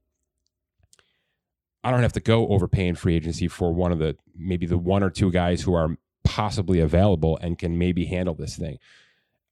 I 1.84 1.92
don't 1.92 2.02
have 2.02 2.14
to 2.14 2.20
go 2.22 2.48
overpay 2.48 2.88
in 2.88 2.96
free 2.96 3.16
agency 3.16 3.48
for 3.48 3.74
one 3.74 3.92
of 3.92 4.00
the 4.00 4.16
maybe 4.36 4.66
the 4.66 4.78
one 4.78 5.04
or 5.04 5.10
two 5.10 5.32
guys 5.32 5.62
who 5.62 5.74
are 5.74 5.98
possibly 6.24 6.80
available 6.80 7.38
and 7.42 7.58
can 7.58 7.78
maybe 7.78 8.06
handle 8.06 8.34
this 8.34 8.56
thing. 8.56 8.78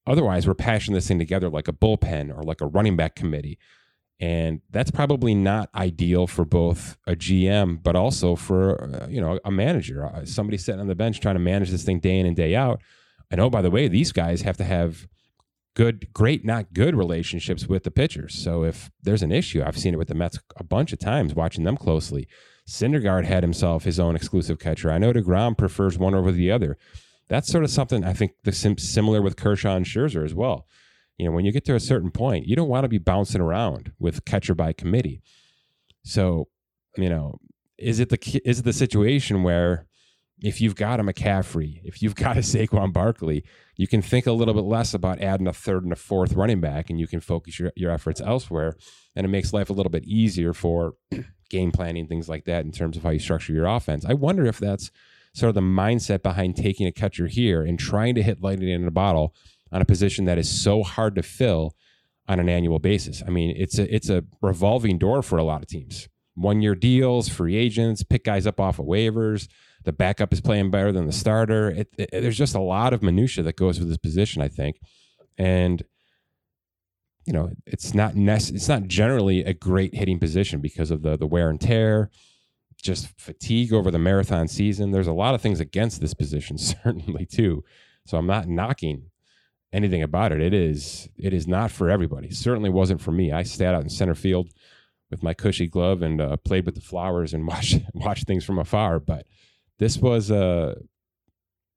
Otherwise, 0.08 0.48
we're 0.48 0.53
patching 0.53 0.93
this 0.93 1.08
thing 1.08 1.20
together 1.20 1.50
like 1.50 1.67
a 1.67 1.74
bullpen 1.74 2.36
or 2.36 2.41
like 2.43 2.62
a 2.62 2.65
running 2.65 2.96
back 2.96 3.15
committee. 3.15 3.60
And 4.20 4.62
that's 4.70 4.91
probably 4.91 5.36
not 5.36 5.70
ideal 5.75 6.25
for 6.27 6.46
both 6.46 6.96
a 7.05 7.15
GM, 7.15 7.84
but 7.84 7.96
also 7.96 8.36
for 8.36 8.81
uh, 8.81 9.08
you 9.08 9.20
know 9.20 9.39
a 9.43 9.51
manager, 9.51 10.05
uh, 10.05 10.25
somebody 10.25 10.58
sitting 10.58 10.79
on 10.79 10.88
the 10.88 10.96
bench 10.96 11.20
trying 11.20 11.36
to 11.36 11.39
manage 11.39 11.70
this 11.70 11.84
thing 11.84 12.00
day 12.00 12.20
in 12.20 12.25
and 12.25 12.36
day 12.36 12.55
out. 12.55 12.81
And 13.31 13.41
oh, 13.41 13.50
by 13.50 13.61
the 13.61 13.71
way, 13.71 13.88
these 13.88 14.11
guys 14.11 14.41
have 14.41 14.57
to 14.57 14.63
have 14.63 15.07
good, 15.75 16.13
great, 16.13 16.45
not 16.45 16.73
good 16.73 16.95
relationships 16.95 17.67
with 17.67 17.83
the 17.83 17.91
pitchers. 17.91 18.35
So 18.35 18.63
if 18.63 18.91
there's 19.01 19.23
an 19.23 19.31
issue, 19.31 19.63
I've 19.65 19.77
seen 19.77 19.93
it 19.93 19.97
with 19.97 20.09
the 20.09 20.15
Mets 20.15 20.38
a 20.57 20.63
bunch 20.63 20.91
of 20.91 21.00
times 21.00 21.33
watching 21.33 21.63
them 21.63 21.77
closely. 21.77 22.27
Syndergaard 22.67 23.25
had 23.25 23.43
himself 23.43 23.85
his 23.85 24.00
own 24.00 24.15
exclusive 24.15 24.59
catcher. 24.59 24.91
I 24.91 24.97
know 24.97 25.13
DeGrom 25.13 25.57
prefers 25.57 25.97
one 25.97 26.13
over 26.13 26.31
the 26.31 26.51
other. 26.51 26.77
That's 27.29 27.50
sort 27.50 27.63
of 27.63 27.69
something 27.69 28.03
I 28.03 28.13
think 28.13 28.33
the 28.43 28.51
sim- 28.51 28.77
similar 28.77 29.21
with 29.21 29.38
Kershaw 29.38 29.75
and 29.75 29.85
Scherzer 29.85 30.25
as 30.25 30.35
well. 30.35 30.67
You 31.17 31.25
know, 31.25 31.31
when 31.31 31.45
you 31.45 31.51
get 31.51 31.65
to 31.65 31.75
a 31.75 31.79
certain 31.79 32.11
point, 32.11 32.47
you 32.47 32.55
don't 32.55 32.69
want 32.69 32.83
to 32.83 32.89
be 32.89 32.97
bouncing 32.97 33.41
around 33.41 33.93
with 34.00 34.25
catcher 34.25 34.55
by 34.55 34.73
committee. 34.73 35.21
So, 36.03 36.47
you 36.97 37.09
know, 37.09 37.39
is 37.77 38.00
it 38.00 38.09
the 38.09 38.41
is 38.43 38.59
it 38.59 38.65
the 38.65 38.73
situation 38.73 39.43
where 39.43 39.88
if 40.41 40.60
you've 40.60 40.75
got 40.75 41.00
a 41.00 41.03
McCaffrey, 41.03 41.81
if 41.83 42.01
you've 42.01 42.15
got 42.15 42.38
a 42.38 42.39
Saquon 42.41 42.91
Barkley, 42.91 43.43
you 43.77 43.88
can 43.88 44.01
think 44.01 44.25
a 44.25 44.31
little 44.31 44.53
bit 44.53 44.63
less 44.63 44.93
about 44.93 45.21
adding 45.21 45.48
a 45.48 45.53
third 45.53 45.83
and 45.83 45.93
a 45.93 45.95
fourth 45.95 46.33
running 46.33 46.60
back 46.60 46.89
and 46.89 47.00
you 47.00 47.07
can 47.07 47.19
focus 47.19 47.60
your, 47.60 47.71
your 47.75 47.91
efforts 47.91 48.21
elsewhere. 48.21 48.75
And 49.15 49.25
it 49.25 49.29
makes 49.29 49.53
life 49.53 49.69
a 49.69 49.74
little 49.74 49.91
bit 49.91 50.03
easier 50.05 50.53
for 50.53 50.95
game 51.50 51.71
planning, 51.71 52.07
things 52.07 52.27
like 52.27 52.45
that, 52.45 52.65
in 52.65 52.71
terms 52.71 52.98
of 52.98 53.03
how 53.03 53.10
you 53.10 53.19
structure 53.19 53.53
your 53.53 53.67
offense. 53.67 54.05
I 54.05 54.13
wonder 54.13 54.45
if 54.45 54.57
that's 54.57 54.91
sort 55.33 55.50
of 55.50 55.55
the 55.55 55.62
mindset 55.62 56.24
behind 56.24 56.55
taking 56.55 56.88
a 56.88 56.91
catcher 56.91 57.27
here 57.27 57.63
and 57.63 57.79
trying 57.79 58.15
to 58.15 58.24
hit 58.24 58.41
lightning 58.41 58.69
in 58.69 58.88
a 58.88 58.91
bottle 58.91 59.33
on 59.71 59.81
a 59.81 59.86
position 59.86 60.25
that 60.25 60.38
is 60.38 60.50
so 60.50 60.83
hard 60.83 61.15
to 61.15 61.24
fill 61.24 61.75
on 62.27 62.39
an 62.39 62.50
annual 62.50 62.79
basis. 62.79 63.24
I 63.25 63.29
mean, 63.29 63.55
it's 63.57 63.79
a 63.79 63.93
it's 63.93 64.10
a 64.10 64.24
revolving 64.41 64.98
door 64.98 65.21
for 65.21 65.38
a 65.38 65.43
lot 65.43 65.62
of 65.62 65.67
teams. 65.67 66.07
One 66.36 66.62
year 66.62 66.75
deals, 66.75 67.29
free 67.29 67.55
agents, 67.55 68.03
pick 68.03 68.24
guys 68.24 68.48
up 68.48 68.60
off 68.60 68.79
of 68.79 68.86
waivers 68.86 69.48
the 69.83 69.91
backup 69.91 70.31
is 70.33 70.41
playing 70.41 70.71
better 70.71 70.91
than 70.91 71.05
the 71.05 71.11
starter. 71.11 71.69
It, 71.69 71.93
it, 71.97 72.09
there's 72.11 72.38
just 72.38 72.55
a 72.55 72.61
lot 72.61 72.93
of 72.93 73.01
minutia 73.01 73.43
that 73.43 73.55
goes 73.55 73.79
with 73.79 73.88
this 73.88 73.97
position, 73.97 74.41
I 74.41 74.47
think, 74.47 74.79
and 75.38 75.83
you 77.25 77.33
know 77.33 77.51
it's 77.65 77.93
not 77.93 78.15
nec- 78.15 78.50
it's 78.50 78.67
not 78.67 78.83
generally 78.83 79.43
a 79.43 79.53
great 79.53 79.95
hitting 79.95 80.19
position 80.19 80.59
because 80.59 80.91
of 80.91 81.01
the 81.01 81.17
the 81.17 81.27
wear 81.27 81.50
and 81.50 81.59
tear, 81.59 82.09
just 82.81 83.07
fatigue 83.19 83.73
over 83.73 83.91
the 83.91 84.00
marathon 84.00 84.47
season. 84.47 84.91
There's 84.91 85.07
a 85.07 85.13
lot 85.13 85.35
of 85.35 85.41
things 85.41 85.59
against 85.59 86.01
this 86.01 86.13
position, 86.13 86.57
certainly 86.57 87.25
too. 87.25 87.63
So 88.05 88.17
I'm 88.17 88.27
not 88.27 88.47
knocking 88.47 89.11
anything 89.73 90.03
about 90.03 90.31
it. 90.31 90.41
It 90.41 90.53
is 90.53 91.09
it 91.17 91.33
is 91.33 91.47
not 91.47 91.71
for 91.71 91.89
everybody. 91.89 92.31
Certainly 92.31 92.69
wasn't 92.69 93.01
for 93.01 93.11
me. 93.11 93.31
I 93.31 93.43
sat 93.43 93.73
out 93.73 93.83
in 93.83 93.89
center 93.89 94.15
field 94.15 94.50
with 95.09 95.23
my 95.23 95.33
cushy 95.33 95.67
glove 95.67 96.01
and 96.01 96.21
uh, 96.21 96.38
played 96.38 96.65
with 96.65 96.75
the 96.75 96.81
flowers 96.81 97.33
and 97.33 97.47
watched 97.47 97.79
watched 97.93 98.27
things 98.27 98.45
from 98.45 98.59
afar, 98.59 99.00
but 99.00 99.25
this 99.81 99.97
was 99.97 100.29
a 100.29 100.45
uh, 100.45 100.75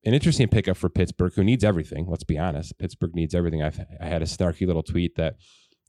an 0.04 0.12
interesting 0.12 0.48
pickup 0.48 0.76
for 0.76 0.90
Pittsburgh, 0.90 1.32
who 1.34 1.42
needs 1.42 1.64
everything. 1.64 2.06
Let's 2.06 2.24
be 2.24 2.38
honest. 2.38 2.78
Pittsburgh 2.78 3.14
needs 3.14 3.34
everything. 3.34 3.62
I've, 3.62 3.80
I 3.98 4.04
had 4.04 4.20
a 4.20 4.26
snarky 4.26 4.66
little 4.66 4.82
tweet 4.82 5.16
that 5.16 5.36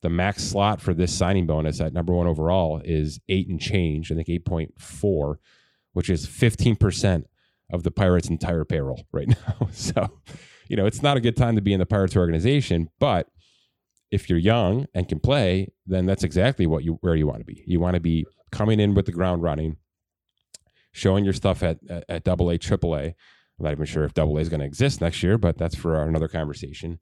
the 0.02 0.10
max 0.10 0.42
slot 0.42 0.80
for 0.80 0.94
this 0.94 1.14
signing 1.14 1.46
bonus 1.46 1.82
at 1.82 1.92
number 1.92 2.14
one 2.14 2.26
overall 2.26 2.82
is 2.86 3.20
eight 3.28 3.50
and 3.50 3.60
change. 3.60 4.14
I 4.14 4.16
think 4.16 4.30
eight 4.30 4.46
point 4.46 4.80
four, 4.80 5.40
which 5.92 6.10
is 6.10 6.26
fifteen 6.26 6.78
percent 6.78 7.28
of 7.70 7.84
the 7.84 7.92
Pirates' 7.92 8.30
entire 8.30 8.64
payroll 8.64 9.06
right 9.12 9.28
now. 9.28 9.68
So, 9.74 10.22
you 10.70 10.78
know, 10.78 10.86
it's 10.86 11.04
not 11.04 11.18
a 11.18 11.22
good 11.22 11.36
time 11.36 11.56
to 11.58 11.62
be 11.62 11.74
in 11.74 11.80
the 11.80 11.86
Pirates 11.86 12.16
organization, 12.16 12.90
but 12.98 13.28
if 14.10 14.30
you're 14.30 14.40
young 14.40 14.86
and 14.94 15.10
can 15.10 15.20
play, 15.20 15.68
then 15.86 16.06
that's 16.06 16.24
exactly 16.24 16.66
what 16.66 16.86
you 16.86 16.98
where 17.02 17.16
you 17.16 17.28
want 17.28 17.40
to 17.40 17.46
be. 17.46 17.62
You 17.68 17.82
want 17.82 17.96
to 17.96 18.00
be 18.00 18.26
coming 18.52 18.80
in 18.80 18.94
with 18.94 19.06
the 19.06 19.12
ground 19.12 19.44
running, 19.44 19.76
showing 20.96 21.26
your 21.26 21.34
stuff 21.34 21.62
at 21.62 21.78
at 22.10 22.24
double 22.24 22.50
A, 22.50 22.58
triple. 22.58 22.96
I'm 22.96 23.14
not 23.60 23.74
even 23.74 23.86
sure 23.86 24.06
if 24.06 24.14
double 24.14 24.38
A 24.38 24.42
is 24.42 24.50
going 24.50 24.62
to 24.62 24.66
exist 24.66 25.02
next 25.02 25.22
year, 25.22 25.38
but 25.38 25.58
that's 25.58 25.76
for 25.76 26.02
another 26.02 26.28
conversation. 26.28 27.00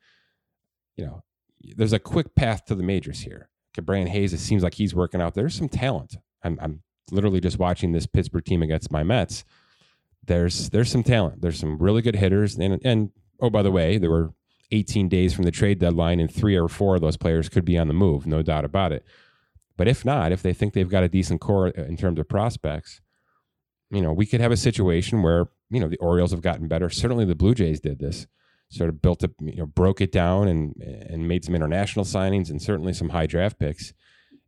You 0.97 1.05
know, 1.05 1.23
there's 1.62 1.93
a 1.93 2.00
quick 2.00 2.35
path 2.35 2.65
to 2.65 2.75
the 2.75 2.83
majors 2.83 3.21
here. 3.21 3.50
Ke'Bryan 3.77 4.07
Hayes, 4.07 4.33
it 4.33 4.39
seems 4.39 4.63
like 4.63 4.75
he's 4.75 4.93
working 4.93 5.21
out. 5.21 5.33
There's 5.33 5.55
some 5.55 5.69
talent. 5.69 6.17
I'm, 6.43 6.59
I'm 6.62 6.81
literally 7.12 7.39
just 7.39 7.57
watching 7.57 7.91
this 7.91 8.05
Pittsburgh 8.05 8.45
team 8.45 8.62
against 8.62 8.91
my 8.91 9.03
Mets. 9.03 9.45
There's 10.25 10.69
there's 10.69 10.91
some 10.91 11.03
talent. 11.03 11.41
There's 11.41 11.59
some 11.59 11.77
really 11.77 12.01
good 12.01 12.15
hitters, 12.15 12.57
and 12.57 12.79
and 12.83 13.12
oh 13.39 13.50
by 13.50 13.62
the 13.62 13.71
way, 13.71 13.97
there 13.97 14.09
were 14.12 14.33
18 14.71 15.07
days 15.07 15.33
from 15.33 15.43
the 15.43 15.51
trade 15.51 15.79
deadline, 15.79 16.19
and 16.19 16.33
three 16.33 16.57
or 16.57 16.67
four 16.67 16.95
of 16.95 17.01
those 17.01 17.17
players 17.17 17.50
could 17.50 17.65
be 17.65 17.77
on 17.77 17.88
the 17.88 17.93
move, 17.93 18.25
no 18.25 18.41
doubt 18.41 18.65
about 18.65 18.91
it. 18.91 19.05
But 19.77 19.88
if 19.88 20.05
not, 20.05 20.31
if 20.31 20.41
they 20.41 20.53
think 20.53 20.73
they've 20.73 20.89
got 20.89 21.03
a 21.03 21.09
decent 21.09 21.41
core 21.41 21.67
in 21.69 21.97
terms 21.97 22.19
of 22.19 22.27
prospects, 22.29 23.01
you 23.93 24.01
know, 24.01 24.12
we 24.12 24.25
could 24.25 24.41
have 24.41 24.51
a 24.51 24.57
situation 24.57 25.21
where 25.21 25.47
you 25.69 25.79
know 25.79 25.88
the 25.88 25.97
Orioles 25.97 26.31
have 26.31 26.41
gotten 26.41 26.67
better. 26.67 26.89
Certainly, 26.89 27.25
the 27.25 27.35
Blue 27.35 27.53
Jays 27.53 27.79
did 27.79 28.00
this, 28.00 28.27
sort 28.69 28.89
of 28.89 29.01
built 29.01 29.23
up, 29.23 29.31
you 29.39 29.57
know, 29.57 29.65
broke 29.65 30.01
it 30.01 30.12
down 30.12 30.47
and 30.47 30.75
and 30.81 31.27
made 31.27 31.45
some 31.45 31.55
international 31.55 32.05
signings 32.05 32.50
and 32.50 32.62
certainly 32.62 32.93
some 32.93 33.09
high 33.09 33.27
draft 33.27 33.59
picks, 33.59 33.93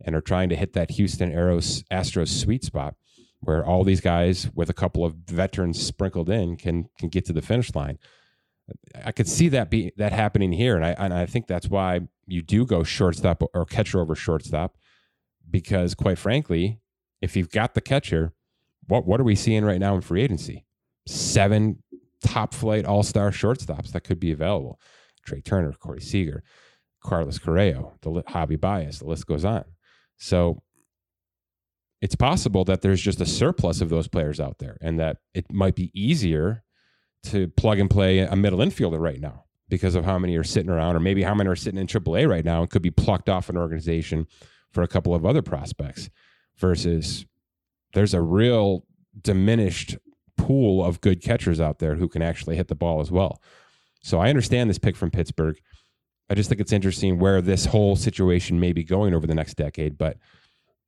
and 0.03 0.15
are 0.15 0.21
trying 0.21 0.49
to 0.49 0.55
hit 0.55 0.73
that 0.73 0.91
Houston 0.91 1.31
Aeros 1.31 1.83
Astros 1.91 2.29
sweet 2.29 2.63
spot 2.63 2.95
where 3.45 3.63
all 3.63 3.83
these 3.83 4.01
guys 4.01 4.49
with 4.55 4.69
a 4.69 4.73
couple 4.73 5.05
of 5.05 5.13
veterans 5.27 5.81
sprinkled 5.81 6.29
in 6.29 6.57
can 6.57 6.89
can 6.99 7.09
get 7.09 7.25
to 7.25 7.33
the 7.33 7.41
finish 7.41 7.73
line. 7.75 7.99
I 9.05 9.11
could 9.11 9.27
see 9.27 9.49
that 9.49 9.69
be 9.69 9.93
that 9.97 10.11
happening 10.11 10.51
here, 10.51 10.75
and 10.75 10.83
I 10.83 10.91
and 10.97 11.13
I 11.13 11.25
think 11.25 11.47
that's 11.47 11.69
why 11.69 12.01
you 12.25 12.41
do 12.41 12.65
go 12.65 12.83
shortstop 12.83 13.43
or 13.53 13.65
catcher 13.65 14.01
over 14.01 14.15
shortstop, 14.15 14.77
because 15.49 15.93
quite 15.93 16.17
frankly, 16.17 16.79
if 17.21 17.35
you've 17.35 17.51
got 17.51 17.75
the 17.75 17.81
catcher, 17.81 18.33
what 18.87 19.05
what 19.05 19.19
are 19.19 19.23
we 19.25 19.35
seeing 19.35 19.65
right 19.65 19.79
now 19.79 19.95
in 19.95 20.01
free 20.01 20.21
agency? 20.21 20.65
Seven 21.07 21.81
top 22.21 22.53
flight 22.53 22.85
all 22.85 23.03
star 23.03 23.31
shortstops 23.31 23.91
that 23.91 24.03
could 24.03 24.19
be 24.19 24.31
available: 24.31 24.79
Trea 25.25 25.41
Turner, 25.41 25.73
Corey 25.73 26.01
Seager, 26.01 26.43
Carlos 27.01 27.39
Correa, 27.39 27.83
the 28.01 28.23
Javy 28.23 28.59
Baez. 28.59 28.99
The 28.99 29.05
list 29.05 29.27
goes 29.27 29.45
on. 29.45 29.65
So 30.17 30.61
it's 32.01 32.15
possible 32.15 32.63
that 32.65 32.81
there's 32.81 33.01
just 33.01 33.21
a 33.21 33.25
surplus 33.25 33.81
of 33.81 33.89
those 33.89 34.07
players 34.07 34.39
out 34.39 34.59
there, 34.59 34.77
and 34.81 34.99
that 34.99 35.17
it 35.33 35.51
might 35.51 35.75
be 35.75 35.91
easier 35.93 36.63
to 37.23 37.47
plug 37.49 37.79
and 37.79 37.89
play 37.89 38.19
a 38.19 38.35
middle 38.35 38.59
infielder 38.59 38.99
right 38.99 39.19
now 39.19 39.45
because 39.67 39.95
of 39.95 40.05
how 40.05 40.19
many 40.19 40.37
are 40.37 40.43
sitting 40.43 40.69
around, 40.69 40.95
or 40.95 40.99
maybe 40.99 41.23
how 41.23 41.33
many 41.33 41.49
are 41.49 41.55
sitting 41.55 41.79
in 41.79 41.87
AAA 41.87 42.29
right 42.29 42.45
now 42.45 42.61
and 42.61 42.69
could 42.69 42.83
be 42.83 42.91
plucked 42.91 43.29
off 43.29 43.49
an 43.49 43.57
organization 43.57 44.27
for 44.71 44.83
a 44.83 44.87
couple 44.87 45.15
of 45.15 45.25
other 45.25 45.41
prospects. 45.41 46.09
Versus, 46.57 47.25
there's 47.95 48.13
a 48.13 48.21
real 48.21 48.85
diminished 49.19 49.97
pool 50.37 50.85
of 50.85 51.01
good 51.01 51.21
catchers 51.21 51.59
out 51.59 51.79
there 51.79 51.95
who 51.95 52.07
can 52.07 52.21
actually 52.21 52.55
hit 52.55 52.67
the 52.67 52.75
ball 52.75 53.01
as 53.01 53.09
well. 53.09 53.41
So 54.03 54.19
I 54.19 54.29
understand 54.29 54.69
this 54.69 54.77
pick 54.77 54.95
from 54.95 55.09
Pittsburgh. 55.09 55.57
I 56.29 56.35
just 56.35 56.49
think 56.49 56.61
it's 56.61 56.73
interesting 56.73 57.17
where 57.17 57.41
this 57.41 57.65
whole 57.65 57.95
situation 57.95 58.59
may 58.59 58.73
be 58.73 58.83
going 58.83 59.13
over 59.13 59.25
the 59.25 59.33
next 59.33 59.55
decade, 59.55 59.97
but 59.97 60.17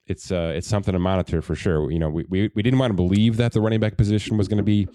it's 0.05 0.31
uh, 0.31 0.53
it's 0.55 0.67
something 0.67 0.93
to 0.93 0.99
monitor 0.99 1.41
for 1.41 1.55
sure. 1.55 1.91
You 1.91 1.99
know, 1.99 2.09
we, 2.09 2.25
we, 2.29 2.49
we 2.55 2.61
didn't 2.61 2.79
want 2.79 2.91
to 2.91 2.95
believe 2.95 3.37
that 3.37 3.51
the 3.51 3.61
running 3.61 3.79
back 3.79 3.97
position 3.97 4.37
was 4.37 4.47
going 4.47 4.57
to 4.57 4.63
be 4.63 4.87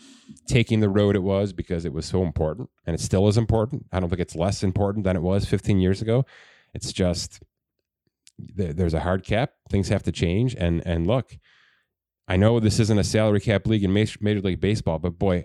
taking 0.46 0.80
the 0.80 0.88
road 0.88 1.16
it 1.16 1.22
was 1.22 1.52
because 1.52 1.84
it 1.84 1.92
was 1.92 2.06
so 2.06 2.22
important, 2.22 2.70
and 2.86 2.94
it 2.94 3.00
still 3.00 3.28
is 3.28 3.36
important. 3.36 3.86
I 3.92 4.00
don't 4.00 4.08
think 4.08 4.20
it's 4.20 4.36
less 4.36 4.62
important 4.62 5.04
than 5.04 5.16
it 5.16 5.22
was 5.22 5.44
15 5.44 5.80
years 5.80 6.00
ago. 6.00 6.24
It's 6.74 6.92
just 6.92 7.42
there's 8.38 8.94
a 8.94 9.00
hard 9.00 9.24
cap. 9.24 9.52
Things 9.68 9.88
have 9.88 10.02
to 10.04 10.12
change, 10.12 10.54
and 10.54 10.82
and 10.86 11.06
look, 11.06 11.36
I 12.32 12.36
know 12.36 12.60
this 12.60 12.80
isn't 12.80 12.98
a 12.98 13.04
salary 13.04 13.40
cap 13.40 13.66
league 13.66 13.84
in 13.84 13.92
Major 13.92 14.18
League 14.22 14.58
Baseball, 14.58 14.98
but 14.98 15.18
boy, 15.18 15.44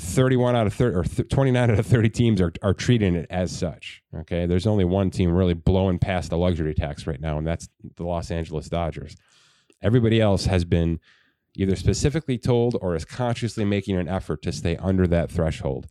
31 0.00 0.56
out 0.56 0.66
of 0.66 0.72
30 0.72 0.96
or 0.96 1.04
29 1.04 1.70
out 1.70 1.78
of 1.78 1.84
30 1.84 2.08
teams 2.08 2.40
are, 2.40 2.54
are 2.62 2.72
treating 2.72 3.14
it 3.14 3.26
as 3.28 3.54
such. 3.54 4.02
Okay. 4.16 4.46
There's 4.46 4.66
only 4.66 4.86
one 4.86 5.10
team 5.10 5.30
really 5.30 5.52
blowing 5.52 5.98
past 5.98 6.30
the 6.30 6.38
luxury 6.38 6.72
tax 6.72 7.06
right 7.06 7.20
now, 7.20 7.36
and 7.36 7.46
that's 7.46 7.68
the 7.96 8.04
Los 8.04 8.30
Angeles 8.30 8.70
Dodgers. 8.70 9.14
Everybody 9.82 10.22
else 10.22 10.46
has 10.46 10.64
been 10.64 11.00
either 11.54 11.76
specifically 11.76 12.38
told 12.38 12.74
or 12.80 12.96
is 12.96 13.04
consciously 13.04 13.66
making 13.66 13.98
an 13.98 14.08
effort 14.08 14.40
to 14.44 14.52
stay 14.52 14.78
under 14.78 15.06
that 15.06 15.30
threshold 15.30 15.86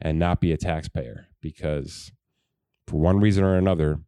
and 0.00 0.20
not 0.20 0.40
be 0.40 0.52
a 0.52 0.56
taxpayer 0.56 1.26
because 1.40 2.12
for 2.86 3.00
one 3.00 3.18
reason 3.18 3.42
or 3.42 3.56
another, 3.56 3.98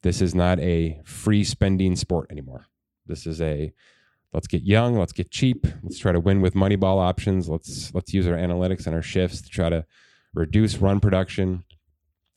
this 0.00 0.22
is 0.22 0.34
not 0.34 0.58
a 0.60 1.02
free 1.04 1.44
spending 1.44 1.96
sport 1.96 2.30
anymore. 2.30 2.64
This 3.04 3.26
is 3.26 3.42
a 3.42 3.74
let's 4.32 4.46
get 4.46 4.62
young, 4.62 4.98
let's 4.98 5.12
get 5.12 5.30
cheap, 5.30 5.66
let's 5.82 5.98
try 5.98 6.12
to 6.12 6.20
win 6.20 6.40
with 6.40 6.54
money 6.54 6.76
ball 6.76 6.98
options. 6.98 7.48
Let's 7.48 7.92
let's 7.94 8.12
use 8.12 8.26
our 8.26 8.36
analytics 8.36 8.86
and 8.86 8.94
our 8.94 9.02
shifts 9.02 9.40
to 9.42 9.48
try 9.48 9.68
to 9.68 9.84
reduce 10.34 10.78
run 10.78 11.00
production. 11.00 11.64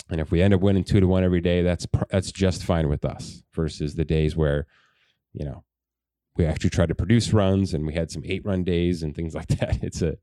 And 0.09 0.19
if 0.19 0.31
we 0.31 0.41
end 0.41 0.53
up 0.53 0.61
winning 0.61 0.83
two 0.83 0.99
to 0.99 1.07
one 1.07 1.23
every 1.23 1.41
day, 1.41 1.61
that's 1.61 1.87
that's 2.09 2.31
just 2.31 2.63
fine 2.63 2.89
with 2.89 3.05
us. 3.05 3.43
Versus 3.53 3.95
the 3.95 4.05
days 4.05 4.35
where, 4.35 4.67
you 5.33 5.45
know, 5.45 5.63
we 6.37 6.45
actually 6.45 6.69
tried 6.69 6.89
to 6.89 6.95
produce 6.95 7.33
runs 7.33 7.73
and 7.73 7.85
we 7.85 7.93
had 7.93 8.11
some 8.11 8.23
eight 8.25 8.45
run 8.45 8.63
days 8.63 9.03
and 9.03 9.15
things 9.15 9.35
like 9.35 9.47
that. 9.47 9.83
It's 9.83 10.01
a 10.01 10.17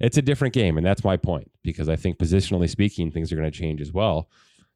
it's 0.00 0.16
a 0.16 0.22
different 0.22 0.54
game, 0.54 0.76
and 0.76 0.86
that's 0.86 1.02
my 1.02 1.16
point 1.16 1.50
because 1.62 1.88
I 1.88 1.96
think 1.96 2.18
positionally 2.18 2.70
speaking, 2.70 3.10
things 3.10 3.32
are 3.32 3.36
going 3.36 3.50
to 3.50 3.58
change 3.58 3.80
as 3.80 3.92
well. 3.92 4.28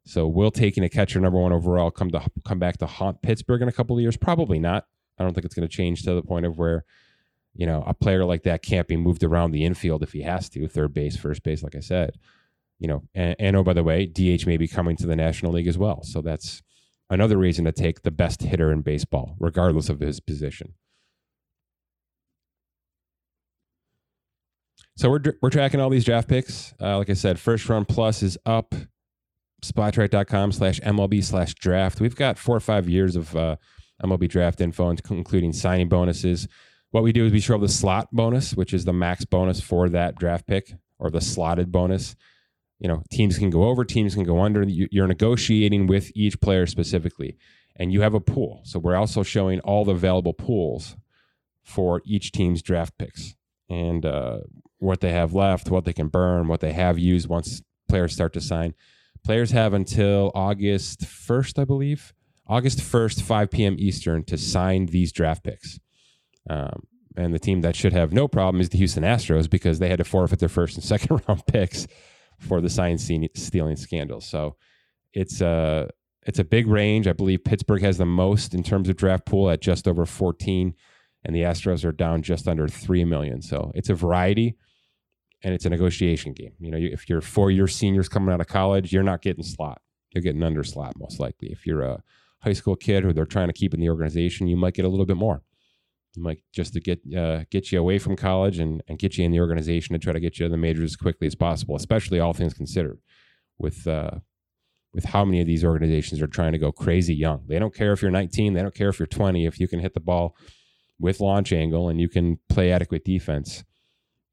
So 0.04 0.26
will 0.26 0.50
taking 0.50 0.82
a 0.82 0.88
catcher 0.88 1.20
number 1.20 1.38
one 1.38 1.52
overall 1.52 1.92
come 1.92 2.10
to 2.10 2.22
come 2.44 2.58
back 2.58 2.78
to 2.78 2.86
haunt 2.86 3.22
Pittsburgh 3.22 3.62
in 3.62 3.68
a 3.68 3.72
couple 3.72 3.96
of 3.96 4.02
years? 4.02 4.16
Probably 4.16 4.58
not. 4.58 4.86
I 5.18 5.24
don't 5.24 5.34
think 5.34 5.44
it's 5.44 5.54
going 5.54 5.68
to 5.68 5.74
change 5.74 6.02
to 6.02 6.14
the 6.14 6.22
point 6.22 6.46
of 6.46 6.58
where, 6.58 6.84
you 7.54 7.66
know, 7.66 7.84
a 7.86 7.94
player 7.94 8.24
like 8.24 8.42
that 8.44 8.62
can't 8.62 8.88
be 8.88 8.96
moved 8.96 9.22
around 9.22 9.50
the 9.52 9.64
infield 9.64 10.02
if 10.02 10.12
he 10.12 10.22
has 10.22 10.48
to, 10.50 10.66
third 10.68 10.94
base, 10.94 11.16
first 11.16 11.42
base, 11.42 11.62
like 11.62 11.74
I 11.74 11.80
said. 11.80 12.18
You 12.78 12.88
know, 12.88 13.02
and, 13.14 13.36
and 13.38 13.56
oh, 13.56 13.62
by 13.62 13.74
the 13.74 13.84
way, 13.84 14.06
DH 14.06 14.46
may 14.46 14.56
be 14.56 14.66
coming 14.66 14.96
to 14.96 15.06
the 15.06 15.14
National 15.14 15.52
League 15.52 15.68
as 15.68 15.78
well. 15.78 16.02
So 16.02 16.20
that's 16.20 16.62
another 17.10 17.36
reason 17.36 17.64
to 17.66 17.72
take 17.72 18.02
the 18.02 18.10
best 18.10 18.42
hitter 18.42 18.72
in 18.72 18.80
baseball, 18.80 19.36
regardless 19.38 19.88
of 19.88 20.00
his 20.00 20.18
position. 20.18 20.74
So 24.96 25.10
we're 25.10 25.20
we're 25.40 25.50
tracking 25.50 25.80
all 25.80 25.90
these 25.90 26.04
draft 26.04 26.28
picks. 26.28 26.74
Uh, 26.80 26.98
like 26.98 27.10
I 27.10 27.14
said, 27.14 27.38
first 27.38 27.68
round 27.68 27.88
plus 27.88 28.22
is 28.22 28.36
up. 28.44 28.74
Spotrac.com 29.64 30.50
slash 30.52 30.80
MLB 30.80 31.22
slash 31.22 31.54
draft. 31.54 32.00
We've 32.00 32.16
got 32.16 32.36
four 32.36 32.56
or 32.56 32.60
five 32.60 32.88
years 32.88 33.14
of 33.14 33.34
uh, 33.36 33.56
MLB 34.02 34.28
draft 34.28 34.60
info, 34.60 34.90
including 34.90 35.52
signing 35.52 35.88
bonuses. 35.88 36.48
What 36.90 37.02
we 37.02 37.12
do 37.12 37.26
is 37.26 37.32
we 37.32 37.40
show 37.40 37.58
the 37.58 37.68
slot 37.68 38.08
bonus, 38.12 38.54
which 38.54 38.74
is 38.74 38.84
the 38.84 38.92
max 38.92 39.24
bonus 39.24 39.60
for 39.60 39.88
that 39.88 40.16
draft 40.16 40.46
pick, 40.46 40.74
or 40.98 41.10
the 41.10 41.20
slotted 41.20 41.72
bonus. 41.72 42.14
You 42.78 42.88
know, 42.88 43.02
teams 43.10 43.38
can 43.38 43.50
go 43.50 43.64
over, 43.64 43.84
teams 43.84 44.14
can 44.14 44.24
go 44.24 44.40
under. 44.40 44.64
You're 44.64 45.06
negotiating 45.06 45.86
with 45.86 46.10
each 46.14 46.40
player 46.40 46.66
specifically, 46.66 47.38
and 47.76 47.92
you 47.92 48.02
have 48.02 48.14
a 48.14 48.20
pool. 48.20 48.60
So 48.64 48.78
we're 48.78 48.96
also 48.96 49.22
showing 49.22 49.60
all 49.60 49.84
the 49.84 49.92
available 49.92 50.34
pools 50.34 50.96
for 51.62 52.02
each 52.04 52.32
team's 52.32 52.60
draft 52.60 52.98
picks 52.98 53.36
and 53.68 54.04
uh, 54.04 54.40
what 54.78 55.00
they 55.00 55.12
have 55.12 55.32
left, 55.32 55.70
what 55.70 55.84
they 55.84 55.92
can 55.92 56.08
burn, 56.08 56.48
what 56.48 56.60
they 56.60 56.72
have 56.72 56.98
used 56.98 57.28
once 57.28 57.62
players 57.88 58.12
start 58.12 58.32
to 58.34 58.40
sign. 58.40 58.74
Players 59.24 59.52
have 59.52 59.72
until 59.72 60.32
August 60.34 61.02
1st, 61.02 61.60
I 61.60 61.64
believe, 61.64 62.12
August 62.52 62.80
1st, 62.80 63.22
5 63.22 63.50
p.m. 63.50 63.76
Eastern, 63.78 64.24
to 64.24 64.36
sign 64.36 64.84
these 64.84 65.10
draft 65.10 65.42
picks. 65.42 65.80
Um, 66.50 66.82
and 67.16 67.32
the 67.32 67.38
team 67.38 67.62
that 67.62 67.74
should 67.74 67.94
have 67.94 68.12
no 68.12 68.28
problem 68.28 68.60
is 68.60 68.68
the 68.68 68.76
Houston 68.76 69.04
Astros 69.04 69.48
because 69.48 69.78
they 69.78 69.88
had 69.88 69.98
to 69.98 70.04
forfeit 70.04 70.38
their 70.38 70.50
first 70.50 70.76
and 70.76 70.84
second 70.92 71.22
round 71.26 71.46
picks 71.46 71.86
for 72.38 72.60
the 72.60 72.68
sign 72.68 72.98
stealing 72.98 73.76
scandal. 73.76 74.20
So 74.20 74.56
it's 75.14 75.40
a 75.40 75.88
it's 76.26 76.38
a 76.38 76.44
big 76.44 76.66
range. 76.66 77.08
I 77.08 77.14
believe 77.14 77.42
Pittsburgh 77.42 77.80
has 77.82 77.96
the 77.96 78.04
most 78.04 78.52
in 78.52 78.62
terms 78.62 78.90
of 78.90 78.96
draft 78.96 79.24
pool 79.24 79.48
at 79.50 79.62
just 79.62 79.88
over 79.88 80.04
14, 80.04 80.74
and 81.24 81.34
the 81.34 81.40
Astros 81.40 81.86
are 81.86 81.92
down 81.92 82.22
just 82.22 82.46
under 82.46 82.68
three 82.68 83.04
million. 83.06 83.40
So 83.40 83.72
it's 83.74 83.88
a 83.88 83.94
variety, 83.94 84.56
and 85.42 85.54
it's 85.54 85.64
a 85.64 85.70
negotiation 85.70 86.34
game. 86.34 86.52
You 86.60 86.70
know, 86.70 86.78
if 86.78 87.08
you're 87.08 87.22
four 87.22 87.50
year 87.50 87.66
seniors 87.66 88.10
coming 88.10 88.32
out 88.32 88.42
of 88.42 88.46
college, 88.46 88.92
you're 88.92 89.02
not 89.02 89.22
getting 89.22 89.42
slot. 89.42 89.80
You're 90.12 90.22
getting 90.22 90.42
under 90.42 90.64
slot 90.64 90.98
most 90.98 91.18
likely. 91.18 91.48
If 91.48 91.66
you're 91.66 91.82
a 91.82 92.02
high 92.42 92.52
school 92.52 92.76
kid 92.76 93.04
who 93.04 93.12
they're 93.12 93.24
trying 93.24 93.48
to 93.48 93.52
keep 93.52 93.74
in 93.74 93.80
the 93.80 93.88
organization, 93.88 94.48
you 94.48 94.56
might 94.56 94.74
get 94.74 94.84
a 94.84 94.88
little 94.88 95.06
bit 95.06 95.16
more. 95.16 95.42
You 96.14 96.22
might 96.22 96.42
just 96.52 96.74
to 96.74 96.80
get 96.80 97.00
uh, 97.16 97.44
get 97.50 97.72
you 97.72 97.80
away 97.80 97.98
from 97.98 98.16
college 98.16 98.58
and, 98.58 98.82
and 98.86 98.98
get 98.98 99.16
you 99.16 99.24
in 99.24 99.32
the 99.32 99.40
organization 99.40 99.94
to 99.94 99.98
try 99.98 100.12
to 100.12 100.20
get 100.20 100.38
you 100.38 100.48
the 100.48 100.56
majors 100.56 100.92
as 100.92 100.96
quickly 100.96 101.26
as 101.26 101.34
possible, 101.34 101.74
especially 101.74 102.20
all 102.20 102.34
things 102.34 102.52
considered, 102.52 102.98
with 103.58 103.86
uh, 103.86 104.10
with 104.92 105.04
how 105.06 105.24
many 105.24 105.40
of 105.40 105.46
these 105.46 105.64
organizations 105.64 106.20
are 106.20 106.26
trying 106.26 106.52
to 106.52 106.58
go 106.58 106.70
crazy 106.70 107.14
young. 107.14 107.44
They 107.46 107.58
don't 107.58 107.74
care 107.74 107.92
if 107.92 108.02
you're 108.02 108.10
19, 108.10 108.52
they 108.52 108.60
don't 108.60 108.74
care 108.74 108.90
if 108.90 108.98
you're 108.98 109.06
20. 109.06 109.46
If 109.46 109.58
you 109.58 109.66
can 109.66 109.80
hit 109.80 109.94
the 109.94 110.00
ball 110.00 110.36
with 111.00 111.20
launch 111.20 111.52
angle 111.52 111.88
and 111.88 111.98
you 111.98 112.10
can 112.10 112.38
play 112.50 112.70
adequate 112.72 113.04
defense, 113.04 113.64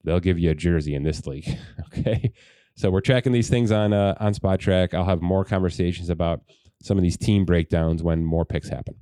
they'll 0.04 0.20
give 0.20 0.38
you 0.38 0.52
a 0.52 0.56
jersey 0.56 0.96
in 0.96 1.04
this 1.04 1.26
league. 1.26 1.58
okay. 1.98 2.34
So 2.76 2.90
we're 2.90 3.02
tracking 3.02 3.32
these 3.32 3.50
things 3.50 3.72
on 3.72 3.94
uh, 3.94 4.16
on 4.20 4.34
Spotrac. 4.34 4.94
I'll 4.94 5.06
have 5.06 5.22
more 5.22 5.46
conversations 5.46 6.10
about 6.10 6.42
some 6.82 6.98
of 6.98 7.04
these 7.04 7.18
team 7.18 7.46
breakdowns 7.46 8.02
when 8.04 8.26
more 8.26 8.46
picks 8.46 8.70
happen. 8.70 8.96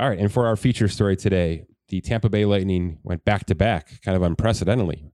All 0.00 0.08
right, 0.08 0.18
and 0.18 0.32
for 0.32 0.46
our 0.46 0.56
feature 0.56 0.88
story 0.88 1.16
today, 1.16 1.66
the 1.88 2.00
Tampa 2.00 2.28
Bay 2.30 2.44
Lightning 2.44 2.98
went 3.02 3.24
back 3.24 3.44
to 3.46 3.54
back, 3.54 4.00
kind 4.02 4.16
of 4.16 4.22
unprecedentedly, 4.22 5.12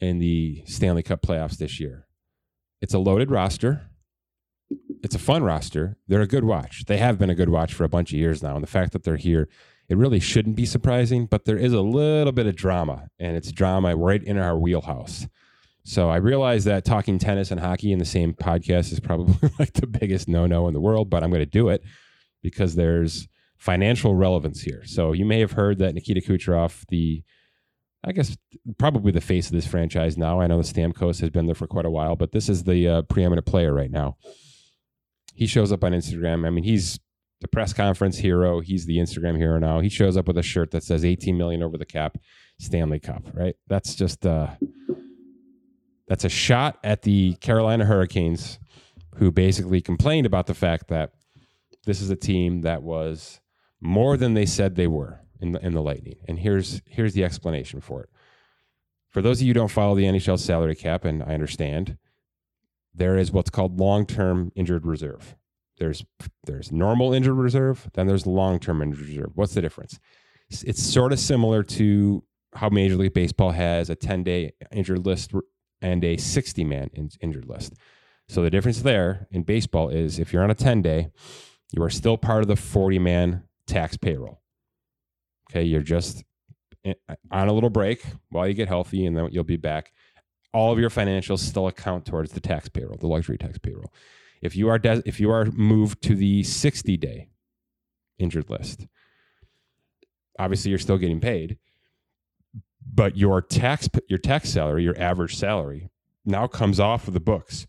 in 0.00 0.18
the 0.18 0.62
Stanley 0.66 1.02
Cup 1.02 1.22
playoffs 1.22 1.58
this 1.58 1.80
year. 1.80 2.06
It's 2.80 2.94
a 2.94 2.98
loaded 2.98 3.30
roster. 3.30 3.90
It's 5.02 5.16
a 5.16 5.18
fun 5.18 5.42
roster. 5.42 5.96
They're 6.06 6.20
a 6.20 6.26
good 6.26 6.44
watch. 6.44 6.84
They 6.86 6.98
have 6.98 7.18
been 7.18 7.30
a 7.30 7.34
good 7.34 7.48
watch 7.48 7.74
for 7.74 7.84
a 7.84 7.88
bunch 7.88 8.12
of 8.12 8.18
years 8.18 8.42
now. 8.42 8.54
And 8.54 8.62
the 8.62 8.68
fact 8.68 8.92
that 8.92 9.02
they're 9.02 9.16
here, 9.16 9.48
it 9.88 9.96
really 9.96 10.20
shouldn't 10.20 10.56
be 10.56 10.66
surprising, 10.66 11.26
but 11.26 11.44
there 11.44 11.56
is 11.56 11.72
a 11.72 11.80
little 11.80 12.32
bit 12.32 12.46
of 12.46 12.54
drama, 12.54 13.08
and 13.18 13.36
it's 13.36 13.50
drama 13.50 13.96
right 13.96 14.22
in 14.22 14.38
our 14.38 14.56
wheelhouse. 14.56 15.26
So 15.88 16.10
I 16.10 16.16
realize 16.16 16.64
that 16.64 16.84
talking 16.84 17.18
tennis 17.18 17.50
and 17.50 17.58
hockey 17.58 17.92
in 17.92 17.98
the 17.98 18.04
same 18.04 18.34
podcast 18.34 18.92
is 18.92 19.00
probably 19.00 19.50
like 19.58 19.72
the 19.72 19.86
biggest 19.86 20.28
no 20.28 20.44
no 20.44 20.68
in 20.68 20.74
the 20.74 20.82
world, 20.82 21.08
but 21.08 21.24
I'm 21.24 21.30
going 21.30 21.40
to 21.40 21.46
do 21.46 21.70
it 21.70 21.82
because 22.42 22.74
there's 22.74 23.26
financial 23.56 24.14
relevance 24.14 24.60
here. 24.60 24.82
So 24.84 25.12
you 25.12 25.24
may 25.24 25.40
have 25.40 25.52
heard 25.52 25.78
that 25.78 25.94
Nikita 25.94 26.20
Kucherov, 26.20 26.84
the 26.88 27.22
I 28.04 28.12
guess 28.12 28.36
probably 28.76 29.12
the 29.12 29.22
face 29.22 29.46
of 29.46 29.52
this 29.52 29.66
franchise 29.66 30.18
now. 30.18 30.42
I 30.42 30.46
know 30.46 30.60
the 30.60 30.62
Stamkos 30.62 31.22
has 31.22 31.30
been 31.30 31.46
there 31.46 31.54
for 31.54 31.66
quite 31.66 31.86
a 31.86 31.90
while, 31.90 32.16
but 32.16 32.32
this 32.32 32.50
is 32.50 32.64
the 32.64 32.86
uh, 32.86 33.02
preeminent 33.02 33.46
player 33.46 33.72
right 33.72 33.90
now. 33.90 34.18
He 35.32 35.46
shows 35.46 35.72
up 35.72 35.82
on 35.82 35.92
Instagram. 35.92 36.46
I 36.46 36.50
mean, 36.50 36.64
he's 36.64 37.00
the 37.40 37.48
press 37.48 37.72
conference 37.72 38.18
hero. 38.18 38.60
He's 38.60 38.84
the 38.84 38.98
Instagram 38.98 39.38
hero 39.38 39.58
now. 39.58 39.80
He 39.80 39.88
shows 39.88 40.18
up 40.18 40.28
with 40.28 40.36
a 40.36 40.42
shirt 40.42 40.70
that 40.72 40.82
says 40.82 41.02
18 41.02 41.38
million 41.38 41.62
over 41.62 41.78
the 41.78 41.86
cap, 41.86 42.18
Stanley 42.60 43.00
Cup. 43.00 43.22
Right? 43.32 43.56
That's 43.68 43.94
just 43.94 44.26
uh, 44.26 44.50
that's 46.08 46.24
a 46.24 46.28
shot 46.28 46.78
at 46.82 47.02
the 47.02 47.34
Carolina 47.34 47.84
Hurricanes, 47.84 48.58
who 49.16 49.30
basically 49.30 49.80
complained 49.80 50.26
about 50.26 50.46
the 50.46 50.54
fact 50.54 50.88
that 50.88 51.12
this 51.84 52.00
is 52.00 52.10
a 52.10 52.16
team 52.16 52.62
that 52.62 52.82
was 52.82 53.40
more 53.80 54.16
than 54.16 54.34
they 54.34 54.46
said 54.46 54.74
they 54.74 54.86
were 54.86 55.20
in 55.40 55.52
the, 55.52 55.64
in 55.64 55.72
the 55.72 55.82
Lightning. 55.82 56.16
And 56.26 56.38
here's 56.38 56.82
here's 56.86 57.14
the 57.14 57.24
explanation 57.24 57.80
for 57.80 58.02
it. 58.02 58.10
For 59.08 59.22
those 59.22 59.40
of 59.40 59.46
you 59.46 59.50
who 59.50 59.54
don't 59.54 59.70
follow 59.70 59.94
the 59.94 60.04
NHL 60.04 60.38
salary 60.38 60.74
cap, 60.74 61.04
and 61.04 61.22
I 61.22 61.34
understand, 61.34 61.96
there 62.94 63.16
is 63.16 63.30
what's 63.30 63.50
called 63.50 63.78
long-term 63.78 64.52
injured 64.54 64.86
reserve. 64.86 65.36
There's 65.78 66.04
there's 66.44 66.72
normal 66.72 67.12
injured 67.12 67.36
reserve, 67.36 67.88
then 67.94 68.06
there's 68.06 68.26
long-term 68.26 68.82
injured 68.82 69.06
reserve. 69.06 69.30
What's 69.34 69.54
the 69.54 69.62
difference? 69.62 69.98
It's, 70.50 70.62
it's 70.64 70.82
sort 70.82 71.12
of 71.12 71.20
similar 71.20 71.62
to 71.62 72.24
how 72.54 72.70
Major 72.70 72.96
League 72.96 73.12
Baseball 73.12 73.50
has 73.50 73.90
a 73.90 73.96
10-day 73.96 74.52
injured 74.72 75.04
list 75.04 75.32
and 75.80 76.04
a 76.04 76.16
60-man 76.16 76.90
in, 76.92 77.10
injured 77.20 77.48
list. 77.48 77.74
So 78.28 78.42
the 78.42 78.50
difference 78.50 78.82
there 78.82 79.26
in 79.30 79.42
baseball 79.42 79.88
is 79.88 80.18
if 80.18 80.32
you're 80.32 80.42
on 80.42 80.50
a 80.50 80.54
10-day, 80.54 81.10
you 81.72 81.82
are 81.82 81.90
still 81.90 82.16
part 82.16 82.42
of 82.42 82.48
the 82.48 82.54
40-man 82.54 83.44
tax 83.66 83.96
payroll. 83.96 84.40
Okay, 85.50 85.62
you're 85.62 85.82
just 85.82 86.24
eh, 86.84 86.94
on 87.30 87.48
a 87.48 87.52
little 87.52 87.70
break 87.70 88.02
while 88.30 88.46
you 88.46 88.54
get 88.54 88.68
healthy, 88.68 89.06
and 89.06 89.16
then 89.16 89.28
you'll 89.30 89.44
be 89.44 89.56
back. 89.56 89.92
All 90.52 90.72
of 90.72 90.78
your 90.78 90.90
financials 90.90 91.40
still 91.40 91.66
account 91.66 92.06
towards 92.06 92.32
the 92.32 92.40
tax 92.40 92.68
payroll, 92.68 92.98
the 92.98 93.06
luxury 93.06 93.38
tax 93.38 93.58
payroll. 93.58 93.92
If 94.42 94.56
you 94.56 94.68
are 94.68 94.78
de- 94.78 95.02
if 95.04 95.20
you 95.20 95.30
are 95.30 95.46
moved 95.46 96.02
to 96.04 96.14
the 96.14 96.42
60 96.42 96.96
day 96.96 97.28
injured 98.18 98.48
list, 98.50 98.86
obviously 100.38 100.70
you're 100.70 100.78
still 100.78 100.98
getting 100.98 101.20
paid, 101.20 101.58
but 102.98 103.16
your 103.16 103.40
tax 103.40 103.88
your 104.08 104.18
tax 104.18 104.50
salary, 104.50 104.82
your 104.82 104.98
average 104.98 105.36
salary, 105.36 105.88
now 106.24 106.46
comes 106.46 106.78
off 106.78 107.08
of 107.08 107.14
the 107.14 107.20
books 107.20 107.66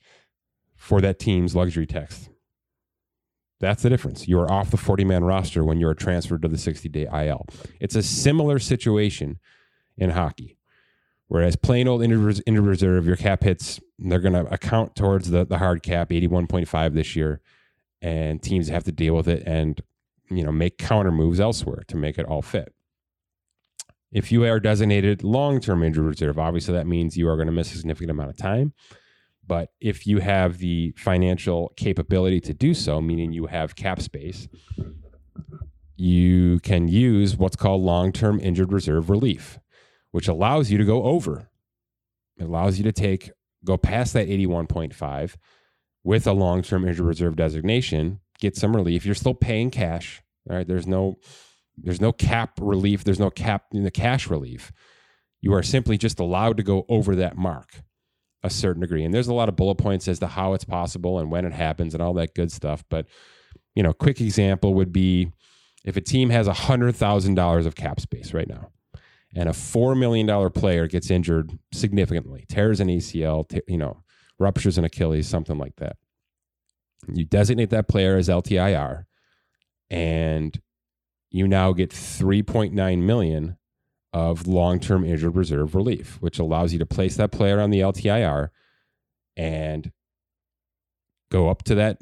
for 0.75 0.99
that 0.99 1.19
team's 1.19 1.55
luxury 1.55 1.85
tax 1.85 2.29
that's 3.59 3.83
the 3.83 3.89
difference. 3.89 4.27
You 4.27 4.39
are 4.39 4.51
off 4.51 4.71
the 4.71 4.77
40 4.77 5.03
man 5.03 5.23
roster 5.23 5.63
when 5.63 5.79
you're 5.79 5.93
transferred 5.93 6.41
to 6.43 6.47
the 6.47 6.57
60 6.57 6.87
day 6.89 7.07
IL. 7.11 7.45
It's 7.79 7.95
a 7.95 8.03
similar 8.03 8.57
situation 8.57 9.39
in 9.97 10.11
hockey. 10.11 10.57
Whereas 11.27 11.55
plain 11.55 11.87
old 11.87 12.01
injured 12.01 12.39
reserve, 12.47 13.05
your 13.05 13.15
cap 13.15 13.43
hits, 13.43 13.79
they're 13.99 14.19
going 14.19 14.33
to 14.33 14.51
account 14.51 14.95
towards 14.95 15.29
the, 15.29 15.45
the 15.45 15.59
hard 15.59 15.83
cap, 15.83 16.09
81.5 16.09 16.93
this 16.93 17.15
year, 17.15 17.41
and 18.01 18.41
teams 18.41 18.69
have 18.69 18.83
to 18.85 18.91
deal 18.91 19.13
with 19.13 19.27
it 19.27 19.43
and 19.45 19.81
you 20.31 20.43
know 20.43 20.51
make 20.51 20.77
counter 20.77 21.11
moves 21.11 21.39
elsewhere 21.39 21.83
to 21.87 21.97
make 21.97 22.17
it 22.17 22.25
all 22.25 22.41
fit. 22.41 22.73
If 24.11 24.31
you 24.31 24.43
are 24.45 24.59
designated 24.59 25.23
long 25.23 25.59
term 25.59 25.83
injured 25.83 26.05
reserve, 26.05 26.39
obviously 26.39 26.73
that 26.73 26.87
means 26.87 27.17
you 27.17 27.27
are 27.29 27.35
going 27.35 27.47
to 27.47 27.53
miss 27.53 27.73
a 27.73 27.77
significant 27.77 28.11
amount 28.11 28.31
of 28.31 28.37
time. 28.37 28.73
But 29.45 29.71
if 29.81 30.05
you 30.05 30.19
have 30.19 30.59
the 30.59 30.93
financial 30.97 31.73
capability 31.75 32.39
to 32.41 32.53
do 32.53 32.73
so, 32.73 33.01
meaning 33.01 33.31
you 33.33 33.47
have 33.47 33.75
cap 33.75 34.01
space, 34.01 34.47
you 35.95 36.59
can 36.61 36.87
use 36.87 37.35
what's 37.35 37.55
called 37.55 37.81
long 37.81 38.11
term 38.11 38.39
injured 38.39 38.71
reserve 38.71 39.09
relief, 39.09 39.59
which 40.11 40.27
allows 40.27 40.71
you 40.71 40.77
to 40.77 40.85
go 40.85 41.03
over. 41.03 41.49
It 42.37 42.43
allows 42.43 42.77
you 42.77 42.83
to 42.85 42.91
take, 42.91 43.31
go 43.65 43.75
past 43.75 44.13
that 44.13 44.27
81.5 44.27 45.35
with 46.03 46.25
a 46.25 46.31
long 46.31 46.61
term 46.61 46.87
injured 46.87 47.05
reserve 47.05 47.35
designation, 47.35 48.21
get 48.39 48.55
some 48.55 48.75
relief. 48.75 49.05
You're 49.05 49.15
still 49.15 49.33
paying 49.33 49.71
cash. 49.71 50.21
All 50.49 50.55
right. 50.55 50.67
There's 50.67 50.87
no, 50.87 51.17
there's 51.83 52.01
no 52.01 52.11
cap 52.11 52.59
relief. 52.59 53.03
There's 53.03 53.19
no 53.19 53.29
cap 53.29 53.65
in 53.73 53.83
the 53.83 53.91
cash 53.91 54.27
relief. 54.27 54.71
You 55.41 55.53
are 55.53 55.63
simply 55.63 55.97
just 55.97 56.19
allowed 56.19 56.57
to 56.57 56.63
go 56.63 56.85
over 56.89 57.15
that 57.15 57.37
mark 57.37 57.81
a 58.43 58.49
certain 58.49 58.81
degree. 58.81 59.03
And 59.03 59.13
there's 59.13 59.27
a 59.27 59.33
lot 59.33 59.49
of 59.49 59.55
bullet 59.55 59.75
points 59.75 60.07
as 60.07 60.19
to 60.19 60.27
how 60.27 60.53
it's 60.53 60.63
possible 60.63 61.19
and 61.19 61.29
when 61.29 61.45
it 61.45 61.53
happens 61.53 61.93
and 61.93 62.01
all 62.01 62.13
that 62.13 62.35
good 62.35 62.51
stuff. 62.51 62.83
But, 62.89 63.05
you 63.75 63.83
know, 63.83 63.93
quick 63.93 64.21
example 64.21 64.73
would 64.75 64.93
be 64.93 65.31
if 65.83 65.97
a 65.97 66.01
team 66.01 66.29
has 66.29 66.47
$100,000 66.47 67.65
of 67.65 67.75
cap 67.75 67.99
space 67.99 68.33
right 68.33 68.47
now 68.47 68.69
and 69.35 69.49
a 69.49 69.53
$4 69.53 69.97
million 69.97 70.49
player 70.51 70.87
gets 70.87 71.11
injured 71.11 71.57
significantly, 71.73 72.45
tears 72.49 72.79
an 72.79 72.87
ACL, 72.87 73.47
t- 73.47 73.61
you 73.67 73.77
know, 73.77 74.03
ruptures 74.39 74.77
an 74.77 74.85
Achilles, 74.85 75.27
something 75.27 75.57
like 75.57 75.75
that. 75.77 75.97
You 77.13 77.25
designate 77.25 77.69
that 77.69 77.87
player 77.87 78.17
as 78.17 78.27
LTIR 78.27 79.05
and 79.89 80.59
you 81.31 81.47
now 81.47 81.73
get 81.73 81.91
3.9 81.91 83.01
million 83.01 83.57
of 84.11 84.47
long 84.47 84.79
term 84.79 85.05
injured 85.05 85.35
reserve 85.35 85.75
relief, 85.75 86.17
which 86.19 86.39
allows 86.39 86.73
you 86.73 86.79
to 86.79 86.85
place 86.85 87.15
that 87.17 87.31
player 87.31 87.59
on 87.59 87.69
the 87.69 87.79
LTIR 87.79 88.49
and 89.37 89.91
go 91.31 91.49
up 91.49 91.63
to 91.63 91.75
that, 91.75 91.99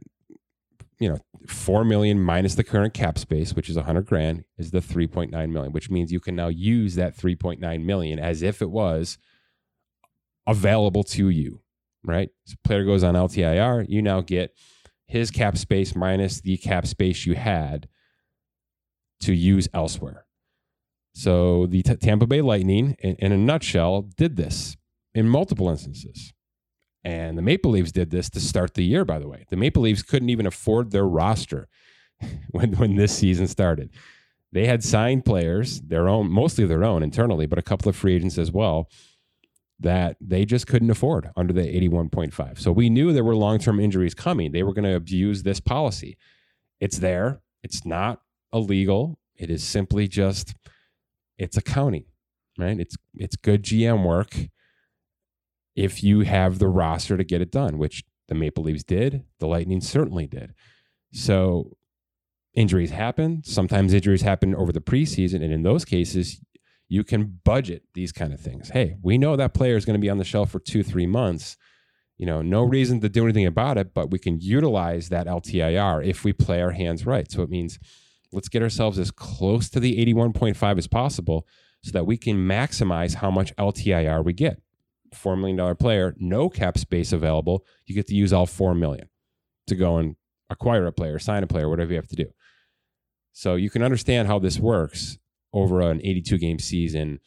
you 0.99 1.09
know, 1.09 1.19
4 1.47 1.83
million 1.83 2.19
minus 2.19 2.55
the 2.55 2.63
current 2.63 2.93
cap 2.93 3.17
space, 3.17 3.53
which 3.53 3.69
is 3.69 3.75
100 3.75 4.05
grand, 4.05 4.45
is 4.57 4.71
the 4.71 4.79
3.9 4.79 5.31
million, 5.51 5.71
which 5.71 5.89
means 5.89 6.11
you 6.11 6.19
can 6.19 6.35
now 6.35 6.47
use 6.47 6.95
that 6.95 7.15
3.9 7.15 7.83
million 7.83 8.19
as 8.19 8.41
if 8.41 8.61
it 8.61 8.69
was 8.69 9.17
available 10.47 11.03
to 11.03 11.29
you, 11.29 11.61
right? 12.03 12.29
So 12.45 12.55
player 12.63 12.85
goes 12.85 13.03
on 13.03 13.15
LTIR, 13.15 13.85
you 13.89 14.01
now 14.01 14.21
get 14.21 14.55
his 15.05 15.29
cap 15.31 15.57
space 15.57 15.95
minus 15.95 16.41
the 16.41 16.57
cap 16.57 16.87
space 16.87 17.25
you 17.25 17.35
had 17.35 17.87
to 19.21 19.33
use 19.33 19.67
elsewhere. 19.73 20.25
So 21.13 21.65
the 21.65 21.81
T- 21.81 21.95
Tampa 21.95 22.27
Bay 22.27 22.41
Lightning, 22.41 22.95
in, 22.99 23.15
in 23.15 23.31
a 23.31 23.37
nutshell, 23.37 24.03
did 24.03 24.35
this 24.35 24.77
in 25.15 25.27
multiple 25.27 25.69
instances. 25.69 26.33
And 27.03 27.37
the 27.37 27.41
Maple 27.41 27.71
Leafs 27.71 27.91
did 27.91 28.11
this 28.11 28.29
to 28.31 28.39
start 28.39 28.73
the 28.73 28.83
year, 28.83 29.05
by 29.05 29.17
the 29.17 29.27
way. 29.27 29.45
The 29.49 29.55
Maple 29.55 29.83
Leafs 29.83 30.03
couldn't 30.03 30.29
even 30.29 30.45
afford 30.45 30.91
their 30.91 31.07
roster 31.07 31.67
when, 32.51 32.73
when 32.73 32.95
this 32.95 33.17
season 33.17 33.47
started. 33.47 33.89
They 34.51 34.65
had 34.65 34.83
signed 34.83 35.25
players, 35.25 35.81
their 35.81 36.07
own, 36.07 36.29
mostly 36.29 36.65
their 36.65 36.83
own 36.83 37.03
internally, 37.03 37.45
but 37.45 37.59
a 37.59 37.63
couple 37.63 37.89
of 37.89 37.95
free 37.95 38.15
agents 38.15 38.37
as 38.37 38.51
well, 38.51 38.89
that 39.79 40.17
they 40.19 40.45
just 40.45 40.67
couldn't 40.67 40.89
afford 40.89 41.29
under 41.35 41.53
the 41.53 41.61
81.5. 41.61 42.59
So 42.59 42.71
we 42.71 42.89
knew 42.89 43.11
there 43.13 43.23
were 43.23 43.35
long 43.35 43.59
term 43.59 43.79
injuries 43.79 44.13
coming. 44.13 44.51
They 44.51 44.63
were 44.63 44.73
going 44.73 44.85
to 44.85 44.95
abuse 44.95 45.43
this 45.43 45.59
policy. 45.59 46.17
It's 46.79 46.99
there, 46.99 47.41
it's 47.63 47.85
not 47.85 48.21
illegal. 48.53 49.19
It 49.35 49.49
is 49.49 49.63
simply 49.63 50.07
just 50.07 50.55
it's 51.37 51.57
accounting, 51.57 52.05
right? 52.57 52.79
It's 52.79 52.95
it's 53.15 53.35
good 53.35 53.63
GM 53.63 54.05
work 54.05 54.35
if 55.77 56.03
you 56.03 56.21
have 56.21 56.57
the 56.57 56.67
roster 56.67 57.15
to 57.15 57.23
get 57.23 57.39
it 57.39 57.51
done, 57.51 57.77
which 57.77 58.03
the 58.27 58.35
Maple 58.35 58.63
Leafs 58.63 58.83
did, 58.83 59.23
the 59.39 59.47
Lightning 59.47 59.79
certainly 59.79 60.25
did. 60.25 60.53
So 61.13 61.77
injuries 62.55 62.89
happen. 62.89 63.43
Sometimes 63.45 63.93
injuries 63.93 64.23
happen 64.23 64.55
over 64.55 64.71
the 64.71 64.81
preseason, 64.81 65.43
and 65.43 65.53
in 65.53 65.61
those 65.61 65.85
cases, 65.85 66.41
you 66.89 67.03
can 67.03 67.39
budget 67.43 67.83
these 67.93 68.11
kind 68.11 68.33
of 68.33 68.39
things. 68.39 68.69
Hey, 68.69 68.97
we 69.03 69.17
know 69.19 69.35
that 69.35 69.53
player 69.53 69.75
is 69.75 69.85
going 69.85 69.93
to 69.93 70.01
be 70.01 70.09
on 70.09 70.17
the 70.17 70.23
shelf 70.23 70.49
for 70.49 70.59
two, 70.59 70.81
three 70.81 71.05
months. 71.05 71.57
You 72.17 72.25
know, 72.25 72.41
no 72.41 72.63
reason 72.63 72.99
to 73.01 73.09
do 73.09 73.25
anything 73.25 73.45
about 73.45 73.77
it, 73.77 73.93
but 73.93 74.09
we 74.09 74.17
can 74.17 74.39
utilize 74.41 75.09
that 75.09 75.27
LTIR 75.27 76.03
if 76.03 76.23
we 76.23 76.33
play 76.33 76.59
our 76.59 76.71
hands 76.71 77.05
right. 77.05 77.31
So 77.31 77.43
it 77.43 77.49
means 77.49 77.77
let's 78.31 78.49
get 78.49 78.61
ourselves 78.61 78.99
as 78.99 79.11
close 79.11 79.69
to 79.69 79.79
the 79.79 79.97
81.5 80.05 80.77
as 80.77 80.87
possible 80.87 81.47
so 81.83 81.91
that 81.91 82.05
we 82.05 82.17
can 82.17 82.37
maximize 82.37 83.15
how 83.15 83.31
much 83.31 83.55
LTIR 83.55 84.23
we 84.23 84.33
get. 84.33 84.61
$4 85.13 85.39
million 85.39 85.75
player, 85.75 86.13
no 86.17 86.49
cap 86.49 86.77
space 86.77 87.13
available. 87.13 87.63
You 87.85 87.95
get 87.95 88.07
to 88.07 88.15
use 88.15 88.33
all 88.33 88.45
4 88.45 88.75
million 88.75 89.09
to 89.67 89.75
go 89.75 89.97
and 89.97 90.15
acquire 90.49 90.85
a 90.85 90.91
player, 90.91 91.19
sign 91.19 91.43
a 91.43 91.47
player, 91.47 91.69
whatever 91.69 91.91
you 91.91 91.97
have 91.97 92.07
to 92.07 92.15
do. 92.15 92.27
So 93.33 93.55
you 93.55 93.69
can 93.69 93.83
understand 93.83 94.27
how 94.27 94.39
this 94.39 94.59
works 94.59 95.17
over 95.53 95.81
an 95.81 96.01
82 96.03 96.37
game 96.37 96.59
season, 96.59 97.19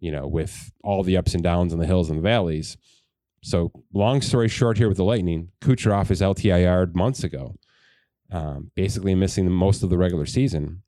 you 0.00 0.10
know, 0.10 0.26
with 0.26 0.72
all 0.82 1.02
the 1.02 1.16
ups 1.16 1.34
and 1.34 1.42
downs 1.42 1.72
and 1.72 1.82
the 1.82 1.86
hills 1.86 2.08
and 2.08 2.18
the 2.18 2.22
valleys. 2.22 2.76
So 3.42 3.72
long 3.92 4.20
story 4.20 4.48
short 4.48 4.78
here 4.78 4.88
with 4.88 4.96
the 4.96 5.04
Lightning, 5.04 5.48
Kucherov 5.60 6.10
is 6.10 6.20
LTIR'd 6.20 6.96
months 6.96 7.24
ago, 7.24 7.56
um, 8.30 8.70
basically 8.74 9.14
missing 9.14 9.50
most 9.50 9.82
of 9.82 9.90
the 9.90 9.98
regular 9.98 10.26
season. 10.26 10.82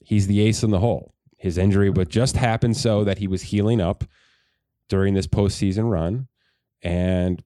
He's 0.00 0.26
the 0.26 0.40
ace 0.40 0.62
in 0.62 0.70
the 0.70 0.80
hole. 0.80 1.14
His 1.36 1.56
injury 1.56 1.90
would 1.90 2.10
just 2.10 2.36
happen 2.36 2.74
so 2.74 3.04
that 3.04 3.18
he 3.18 3.26
was 3.26 3.42
healing 3.42 3.80
up 3.80 4.04
during 4.88 5.14
this 5.14 5.26
postseason 5.26 5.90
run. 5.90 6.28
And 6.82 7.42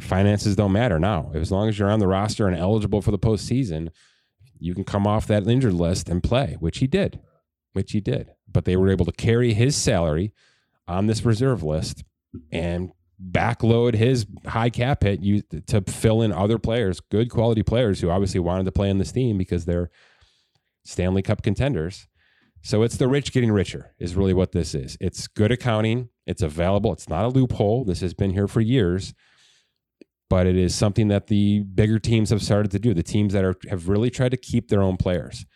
finances 0.00 0.56
don't 0.56 0.72
matter 0.72 0.98
now. 0.98 1.30
As 1.34 1.50
long 1.50 1.68
as 1.68 1.78
you're 1.78 1.90
on 1.90 2.00
the 2.00 2.06
roster 2.06 2.46
and 2.46 2.56
eligible 2.56 3.02
for 3.02 3.10
the 3.10 3.18
postseason, 3.18 3.90
you 4.58 4.74
can 4.74 4.84
come 4.84 5.06
off 5.06 5.26
that 5.26 5.46
injured 5.46 5.74
list 5.74 6.08
and 6.08 6.22
play, 6.22 6.56
which 6.60 6.78
he 6.78 6.86
did, 6.86 7.20
which 7.72 7.92
he 7.92 8.00
did. 8.00 8.32
But 8.50 8.64
they 8.64 8.76
were 8.76 8.90
able 8.90 9.06
to 9.06 9.12
carry 9.12 9.54
his 9.54 9.74
salary 9.74 10.32
on 10.86 11.06
this 11.06 11.24
reserve 11.24 11.62
list 11.62 12.04
and 12.52 12.92
backload 13.30 13.94
his 13.94 14.26
high 14.46 14.70
cap 14.70 15.02
hit 15.02 15.20
you, 15.20 15.42
to 15.66 15.82
fill 15.82 16.22
in 16.22 16.32
other 16.32 16.58
players, 16.58 17.00
good 17.00 17.30
quality 17.30 17.62
players 17.62 18.00
who 18.00 18.10
obviously 18.10 18.40
wanted 18.40 18.64
to 18.64 18.72
play 18.72 18.90
on 18.90 18.98
this 18.98 19.12
team 19.12 19.36
because 19.36 19.64
they're 19.64 19.90
Stanley 20.84 21.22
Cup 21.22 21.42
contenders. 21.42 22.06
So 22.62 22.82
it's 22.82 22.96
the 22.96 23.08
rich 23.08 23.32
getting 23.32 23.52
richer, 23.52 23.94
is 23.98 24.14
really 24.14 24.34
what 24.34 24.52
this 24.52 24.74
is. 24.74 24.96
It's 25.00 25.26
good 25.26 25.50
accounting. 25.50 26.10
It's 26.26 26.42
available. 26.42 26.92
It's 26.92 27.08
not 27.08 27.24
a 27.24 27.28
loophole. 27.28 27.84
This 27.84 28.00
has 28.00 28.12
been 28.12 28.32
here 28.32 28.46
for 28.46 28.60
years, 28.60 29.14
but 30.28 30.46
it 30.46 30.56
is 30.56 30.74
something 30.74 31.08
that 31.08 31.28
the 31.28 31.60
bigger 31.60 31.98
teams 31.98 32.30
have 32.30 32.42
started 32.42 32.70
to 32.72 32.78
do. 32.78 32.92
The 32.92 33.02
teams 33.02 33.32
that 33.32 33.44
are 33.44 33.56
have 33.68 33.88
really 33.88 34.10
tried 34.10 34.30
to 34.32 34.36
keep 34.36 34.68
their 34.68 34.82
own 34.82 34.96
players. 34.96 35.46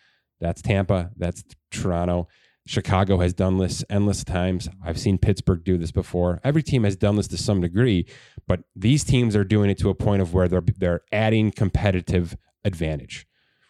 That's 0.41 0.63
Tampa. 0.63 1.11
That's 1.17 1.45
Toronto. 1.71 2.29
Chicago 2.67 3.19
has 3.19 3.35
done 3.35 3.59
this 3.59 3.85
endless 3.91 4.25
times. 4.25 4.69
I've 4.83 4.99
seen 4.99 5.19
Pittsburgh 5.19 5.65
do 5.65 5.77
this 5.77 5.93
before. 5.93 6.41
Every 6.43 6.63
team 6.63 6.85
has 6.85 6.97
done 6.97 7.17
this 7.17 7.29
to 7.29 7.37
some 7.37 7.61
degree, 7.61 8.07
but 8.47 8.61
these 8.75 9.05
teams 9.05 9.37
are 9.37 9.45
doing 9.45 9.69
it 9.69 9.79
to 9.79 9.91
a 9.91 9.95
point 9.95 10.23
of 10.23 10.33
where 10.33 10.49
they're 10.49 10.65
they're 10.79 11.03
adding 11.13 11.51
competitive 11.51 12.37
advantage, 12.65 13.27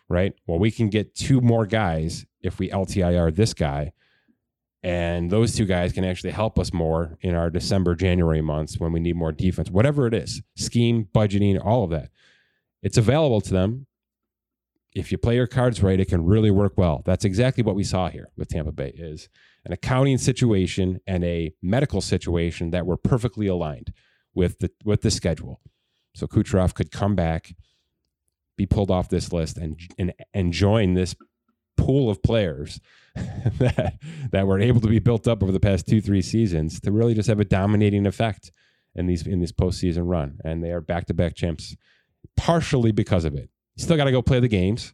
right? 0.09 0.33
Well, 0.47 0.61
we 0.61 0.71
can 0.71 0.91
get 0.91 1.15
two 1.15 1.41
more 1.41 1.67
guys 1.67 2.25
if 2.41 2.61
we 2.61 2.69
LTIR 2.69 3.35
this 3.35 3.53
guy, 3.53 3.93
and 4.85 5.29
those 5.29 5.57
two 5.57 5.65
guys 5.65 5.93
can 5.93 6.05
actually 6.05 6.33
help 6.33 6.57
us 6.59 6.73
more 6.73 7.19
in 7.21 7.35
our 7.35 7.51
December, 7.51 7.97
January 7.97 8.43
months 8.43 8.79
when 8.79 8.93
we 8.93 9.01
need 9.01 9.17
more 9.17 9.33
defense, 9.33 9.71
whatever 9.71 10.07
it 10.07 10.15
is, 10.15 10.41
scheme, 10.55 11.09
budgeting, 11.13 11.61
all 11.65 11.83
of 11.83 11.91
that. 11.91 12.11
It's 12.81 12.99
available 12.99 13.41
to 13.41 13.53
them 13.53 13.87
if 14.95 15.11
you 15.11 15.19
play 15.19 15.35
your 15.35 15.47
cards 15.47 15.83
right, 15.83 15.99
it 15.99 16.09
can 16.09 16.25
really 16.25 16.51
work 16.51 16.75
well. 16.77 17.03
That's 17.05 17.25
exactly 17.25 17.65
what 17.65 17.75
we 17.75 17.83
saw 17.83 18.09
here 18.09 18.29
with 18.37 18.49
Tampa 18.49 18.73
Bay 18.73 18.93
is 18.97 19.29
an 19.65 19.73
accounting 19.73 20.19
situation 20.19 21.01
and 21.07 21.25
a 21.25 21.53
medical 21.63 22.01
situation 22.01 22.71
that 22.71 22.87
were 22.87 22.97
perfectly 22.97 23.47
aligned 23.47 23.93
with 24.35 24.59
the 24.61 24.71
with 24.85 25.03
the 25.03 25.11
schedule. 25.11 25.61
So 26.15 26.27
Kucherov 26.29 26.75
could 26.75 26.93
come 26.93 27.17
back, 27.17 27.55
be 28.57 28.67
pulled 28.67 28.91
off 28.91 29.09
this 29.09 29.33
list, 29.33 29.59
and 29.59 29.79
and, 29.99 30.15
and 30.33 30.53
join 30.53 30.95
this 30.95 31.17
pool 31.77 32.09
of 32.09 32.23
players 32.23 32.81
that 33.15 33.99
that 34.31 34.47
were 34.47 34.61
able 34.61 34.81
to 34.81 34.89
be 34.89 35.01
built 35.01 35.27
up 35.27 35.43
over 35.43 35.51
the 35.51 35.61
past 35.61 35.89
two 35.89 36.01
three 36.01 36.23
seasons 36.23 36.81
to 36.81 36.93
really 36.93 37.15
just 37.15 37.29
have 37.29 37.41
a 37.41 37.45
dominating 37.45 38.07
effect 38.07 38.53
in 38.95 39.07
these 39.07 39.27
in 39.27 39.41
this 39.41 39.53
postseason 39.53 40.09
run. 40.09 40.39
And 40.45 40.63
they 40.63 40.71
are 40.71 40.81
back 40.81 41.07
to 41.07 41.15
back 41.15 41.35
champs, 41.35 41.77
partially 42.37 42.93
because 42.93 43.25
of 43.25 43.35
it. 43.35 43.51
Still 43.77 43.97
got 43.97 44.05
to 44.05 44.13
go 44.13 44.23
play 44.23 44.41
the 44.41 44.49
games. 44.49 44.93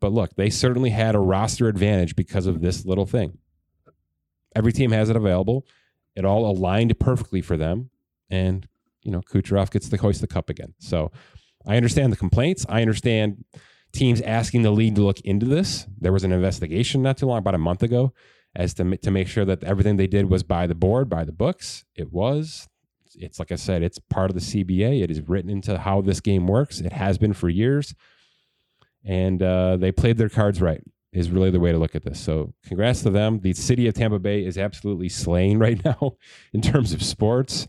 But 0.00 0.12
look, 0.12 0.34
they 0.34 0.50
certainly 0.50 0.90
had 0.90 1.14
a 1.14 1.20
roster 1.20 1.68
advantage 1.68 2.16
because 2.16 2.46
of 2.46 2.60
this 2.60 2.84
little 2.84 3.06
thing. 3.06 3.38
Every 4.54 4.72
team 4.72 4.90
has 4.90 5.08
it 5.10 5.16
available. 5.16 5.66
It 6.16 6.24
all 6.24 6.50
aligned 6.50 6.98
perfectly 6.98 7.40
for 7.40 7.56
them. 7.56 7.90
And, 8.28 8.66
you 9.02 9.12
know, 9.12 9.20
Kucherov 9.20 9.70
gets 9.70 9.88
to 9.88 9.96
hoist 9.96 10.20
the 10.20 10.26
cup 10.26 10.50
again. 10.50 10.74
So 10.78 11.12
I 11.66 11.76
understand 11.76 12.12
the 12.12 12.16
complaints. 12.16 12.66
I 12.68 12.80
understand 12.80 13.44
teams 13.92 14.20
asking 14.22 14.62
the 14.62 14.70
league 14.70 14.96
to 14.96 15.02
look 15.02 15.20
into 15.20 15.46
this. 15.46 15.86
There 16.00 16.12
was 16.12 16.24
an 16.24 16.32
investigation 16.32 17.02
not 17.02 17.18
too 17.18 17.26
long, 17.26 17.38
about 17.38 17.54
a 17.54 17.58
month 17.58 17.82
ago, 17.82 18.12
as 18.56 18.74
to, 18.74 18.96
to 18.96 19.10
make 19.10 19.28
sure 19.28 19.44
that 19.44 19.62
everything 19.62 19.96
they 19.96 20.06
did 20.06 20.28
was 20.28 20.42
by 20.42 20.66
the 20.66 20.74
board, 20.74 21.08
by 21.08 21.24
the 21.24 21.32
books. 21.32 21.84
It 21.94 22.12
was. 22.12 22.68
It's 23.14 23.38
like 23.38 23.52
I 23.52 23.56
said, 23.56 23.82
it's 23.82 23.98
part 23.98 24.30
of 24.30 24.34
the 24.34 24.40
CBA. 24.40 25.02
It 25.02 25.10
is 25.10 25.20
written 25.28 25.50
into 25.50 25.78
how 25.78 26.00
this 26.00 26.20
game 26.20 26.46
works. 26.46 26.80
It 26.80 26.92
has 26.92 27.18
been 27.18 27.34
for 27.34 27.48
years 27.48 27.94
and 29.04 29.42
uh, 29.42 29.76
they 29.76 29.92
played 29.92 30.18
their 30.18 30.28
cards 30.28 30.60
right 30.60 30.82
is 31.12 31.30
really 31.30 31.50
the 31.50 31.60
way 31.60 31.72
to 31.72 31.78
look 31.78 31.94
at 31.94 32.04
this. 32.04 32.18
So 32.20 32.54
congrats 32.66 33.02
to 33.02 33.10
them. 33.10 33.40
The 33.40 33.52
city 33.52 33.86
of 33.86 33.94
Tampa 33.94 34.18
Bay 34.18 34.44
is 34.44 34.56
absolutely 34.56 35.08
slaying 35.08 35.58
right 35.60 35.82
now 35.84 36.16
in 36.52 36.62
terms 36.62 36.92
of 36.92 37.02
sports. 37.02 37.66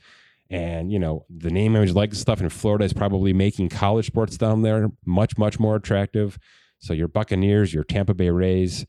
And, 0.50 0.91
you 0.91 1.00
know, 1.00 1.26
the 1.30 1.50
name 1.50 1.76
image 1.76 1.93
like 1.93 2.13
stuff 2.13 2.39
in 2.39 2.50
Florida 2.50 2.86
is 2.86 2.93
probably 2.93 3.34
making 3.34 3.69
college 3.69 4.08
sports 4.08 4.38
down 4.38 4.62
there 4.62 4.89
much, 5.06 5.38
much 5.38 5.60
more 5.60 5.76
attractive. 5.76 6.38
So 6.80 6.93
your 6.93 7.08
Buccaneers, 7.08 7.74
your 7.74 7.84
Tampa 7.84 8.13
Bay 8.13 8.30
Rays, 8.30 8.86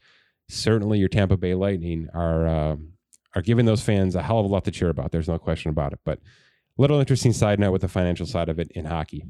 certainly 0.48 0.98
your 0.98 1.08
Tampa 1.08 1.36
Bay 1.36 1.54
Lightning 1.54 2.08
are 2.12 2.46
uh, 2.46 2.76
are 3.34 3.42
giving 3.42 3.66
those 3.66 3.82
fans 3.82 4.14
a 4.14 4.22
hell 4.22 4.40
of 4.40 4.46
a 4.46 4.48
lot 4.48 4.64
to 4.64 4.70
cheer 4.70 4.90
about. 4.90 5.10
There's 5.10 5.28
no 5.28 5.38
question 5.38 5.70
about 5.70 5.92
it. 5.92 6.00
But 6.04 6.20
little 6.76 7.00
interesting 7.00 7.32
side 7.32 7.58
note 7.58 7.72
with 7.72 7.82
the 7.82 7.88
financial 7.88 8.26
side 8.26 8.48
of 8.48 8.58
it 8.58 8.70
in 8.72 8.84
hockey. 8.86 9.24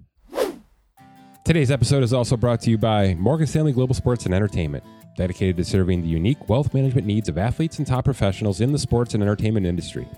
Today's 1.44 1.70
episode 1.70 2.02
is 2.02 2.14
also 2.14 2.38
brought 2.38 2.62
to 2.62 2.70
you 2.70 2.78
by 2.78 3.12
Morgan 3.16 3.46
Stanley 3.46 3.72
Global 3.72 3.94
Sports 3.94 4.24
and 4.24 4.34
Entertainment, 4.34 4.82
dedicated 5.14 5.58
to 5.58 5.64
serving 5.64 6.00
the 6.00 6.08
unique 6.08 6.48
wealth 6.48 6.72
management 6.72 7.06
needs 7.06 7.28
of 7.28 7.36
athletes 7.36 7.76
and 7.76 7.86
top 7.86 8.06
professionals 8.06 8.62
in 8.62 8.72
the 8.72 8.78
sports 8.78 9.12
and 9.12 9.22
entertainment 9.22 9.66
industry. 9.66 10.08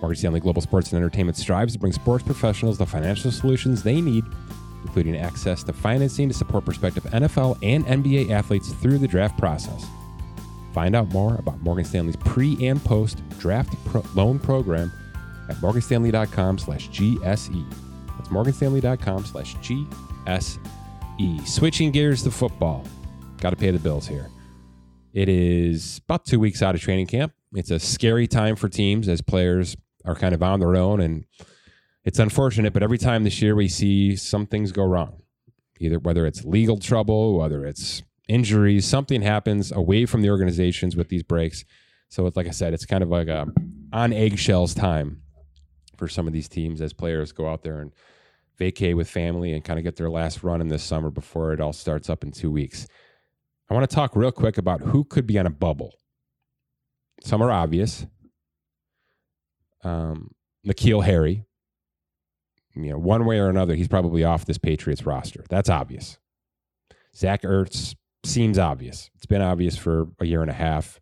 Morgan 0.00 0.16
Stanley 0.16 0.40
Global 0.40 0.60
Sports 0.60 0.90
and 0.90 0.96
Entertainment 0.96 1.36
strives 1.36 1.74
to 1.74 1.78
bring 1.78 1.92
sports 1.92 2.24
professionals 2.24 2.78
the 2.78 2.84
financial 2.84 3.30
solutions 3.30 3.84
they 3.84 4.00
need, 4.00 4.24
including 4.82 5.16
access 5.16 5.62
to 5.62 5.72
financing 5.72 6.26
to 6.26 6.34
support 6.34 6.64
prospective 6.64 7.04
NFL 7.04 7.58
and 7.62 7.86
NBA 7.86 8.30
athletes 8.30 8.72
through 8.72 8.98
the 8.98 9.06
draft 9.06 9.38
process. 9.38 9.86
Find 10.74 10.96
out 10.96 11.06
more 11.10 11.36
about 11.36 11.62
Morgan 11.62 11.84
Stanley's 11.84 12.16
pre 12.16 12.66
and 12.66 12.82
post 12.84 13.22
draft 13.38 13.72
pro- 13.84 14.04
loan 14.16 14.40
program 14.40 14.90
at 15.48 15.54
morganstanley.com 15.58 16.58
slash 16.58 16.90
GSE. 16.90 17.72
That's 18.16 18.30
morganstanley.com 18.30 19.26
slash 19.26 19.54
GSE. 19.58 20.05
SE. 20.26 20.58
Switching 21.44 21.90
gears 21.90 22.22
to 22.22 22.30
football. 22.30 22.84
Got 23.40 23.50
to 23.50 23.56
pay 23.56 23.70
the 23.70 23.78
bills 23.78 24.06
here. 24.06 24.28
It 25.12 25.28
is 25.28 26.00
about 26.04 26.24
two 26.24 26.38
weeks 26.38 26.62
out 26.62 26.74
of 26.74 26.80
training 26.80 27.06
camp. 27.06 27.32
It's 27.54 27.70
a 27.70 27.78
scary 27.78 28.26
time 28.26 28.56
for 28.56 28.68
teams 28.68 29.08
as 29.08 29.22
players 29.22 29.76
are 30.04 30.14
kind 30.14 30.34
of 30.34 30.42
on 30.42 30.60
their 30.60 30.76
own. 30.76 31.00
And 31.00 31.24
it's 32.04 32.18
unfortunate, 32.18 32.72
but 32.72 32.82
every 32.82 32.98
time 32.98 33.24
this 33.24 33.40
year 33.40 33.54
we 33.54 33.68
see 33.68 34.14
some 34.16 34.46
things 34.46 34.72
go 34.72 34.84
wrong. 34.84 35.22
Either 35.80 35.98
whether 35.98 36.26
it's 36.26 36.44
legal 36.44 36.78
trouble, 36.78 37.38
whether 37.38 37.64
it's 37.66 38.02
injuries, 38.28 38.86
something 38.86 39.22
happens 39.22 39.72
away 39.72 40.06
from 40.06 40.22
the 40.22 40.30
organizations 40.30 40.96
with 40.96 41.08
these 41.08 41.22
breaks. 41.22 41.64
So, 42.08 42.26
it's, 42.26 42.36
like 42.36 42.46
I 42.46 42.50
said, 42.50 42.72
it's 42.72 42.86
kind 42.86 43.02
of 43.02 43.08
like 43.10 43.28
a 43.28 43.46
on 43.92 44.12
eggshells 44.12 44.74
time 44.74 45.22
for 45.96 46.08
some 46.08 46.26
of 46.26 46.32
these 46.32 46.48
teams 46.48 46.80
as 46.80 46.92
players 46.92 47.32
go 47.32 47.48
out 47.48 47.62
there 47.62 47.80
and 47.80 47.92
vacay 48.58 48.94
with 48.94 49.08
family 49.08 49.52
and 49.52 49.64
kind 49.64 49.78
of 49.78 49.84
get 49.84 49.96
their 49.96 50.10
last 50.10 50.42
run 50.42 50.60
in 50.60 50.68
this 50.68 50.82
summer 50.82 51.10
before 51.10 51.52
it 51.52 51.60
all 51.60 51.72
starts 51.72 52.08
up 52.08 52.24
in 52.24 52.30
two 52.32 52.50
weeks. 52.50 52.86
I 53.68 53.74
want 53.74 53.88
to 53.88 53.94
talk 53.94 54.14
real 54.14 54.32
quick 54.32 54.58
about 54.58 54.80
who 54.80 55.04
could 55.04 55.26
be 55.26 55.38
on 55.38 55.46
a 55.46 55.50
bubble. 55.50 55.94
Some 57.22 57.42
are 57.42 57.50
obvious. 57.50 58.06
Um, 59.82 60.30
N'Keal 60.66 61.04
Harry, 61.04 61.44
you 62.74 62.90
know, 62.90 62.98
one 62.98 63.24
way 63.24 63.38
or 63.38 63.48
another, 63.48 63.74
he's 63.74 63.88
probably 63.88 64.24
off 64.24 64.44
this 64.44 64.58
Patriots 64.58 65.06
roster. 65.06 65.44
That's 65.48 65.68
obvious. 65.68 66.18
Zach 67.14 67.42
Ertz 67.42 67.94
seems 68.24 68.58
obvious. 68.58 69.10
It's 69.14 69.26
been 69.26 69.42
obvious 69.42 69.76
for 69.76 70.08
a 70.20 70.26
year 70.26 70.42
and 70.42 70.50
a 70.50 70.54
half. 70.54 71.00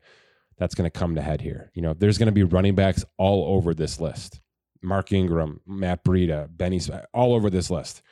That's 0.59 0.75
going 0.75 0.89
to 0.89 0.97
come 0.97 1.17
to 1.17 1.23
head 1.23 1.41
here. 1.41 1.71
You 1.75 1.83
know, 1.83 1.95
there's 1.95 2.19
going 2.19 2.27
to 2.27 2.33
be 2.33 2.45
running 2.45 2.75
backs 2.75 3.05
all 3.19 3.57
over 3.57 3.75
this 3.75 4.01
list. 4.01 4.41
Mark 4.85 5.13
Ingram, 5.13 5.61
Matt 5.67 6.05
Breida, 6.05 6.49
Benny, 6.55 6.81
all 7.13 7.35
over 7.35 7.51
this 7.51 7.71
list. 7.71 8.03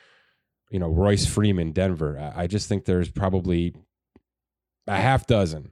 You 0.71 0.79
know, 0.79 0.89
Royce 0.89 1.25
Freeman, 1.25 1.71
Denver. 1.71 2.33
I 2.35 2.47
just 2.47 2.67
think 2.67 2.85
there's 2.85 3.11
probably 3.11 3.75
a 4.87 4.95
half 4.95 5.27
dozen 5.27 5.71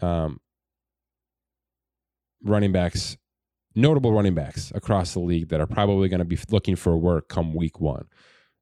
um, 0.00 0.40
running 2.42 2.72
backs 2.72 3.16
notable 3.74 4.12
running 4.12 4.34
backs 4.34 4.72
across 4.74 5.12
the 5.12 5.20
league 5.20 5.48
that 5.48 5.60
are 5.60 5.66
probably 5.66 6.08
going 6.08 6.18
to 6.18 6.24
be 6.24 6.38
looking 6.50 6.76
for 6.76 6.96
work 6.96 7.28
come 7.28 7.54
week 7.54 7.80
one. 7.80 8.06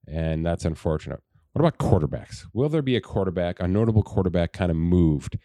And 0.07 0.45
that's 0.45 0.65
unfortunate. 0.65 1.23
What 1.53 1.61
about 1.61 1.79
quarterbacks? 1.79 2.47
Will 2.53 2.69
there 2.69 2.83
be 2.83 2.97
a 2.97 3.01
quarterback, 3.01 3.61
a 3.61 3.67
notable 3.67 4.03
quarterback 4.03 4.53
kind 4.53 4.71
of 4.71 4.77
moved, 4.77 5.39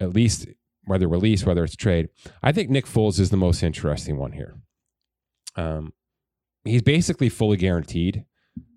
at 0.00 0.12
least 0.12 0.46
whether 0.86 1.08
release, 1.08 1.44
whether 1.44 1.64
it's 1.64 1.76
trade? 1.76 2.08
I 2.42 2.52
think 2.52 2.70
Nick 2.70 2.86
Foles 2.86 3.20
is 3.20 3.30
the 3.30 3.36
most 3.36 3.62
interesting 3.62 4.16
one 4.16 4.32
here. 4.32 4.56
Um, 5.56 5.92
he's 6.64 6.82
basically 6.82 7.28
fully 7.28 7.56
guaranteed 7.56 8.24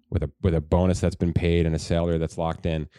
with 0.10 0.24
a 0.24 0.32
with 0.42 0.56
a 0.56 0.62
bonus 0.62 1.00
that's 1.00 1.16
been 1.16 1.34
paid 1.34 1.66
and 1.66 1.76
a 1.76 1.80
salary 1.80 2.18
that's 2.18 2.38
locked 2.38 2.66
in. 2.66 2.90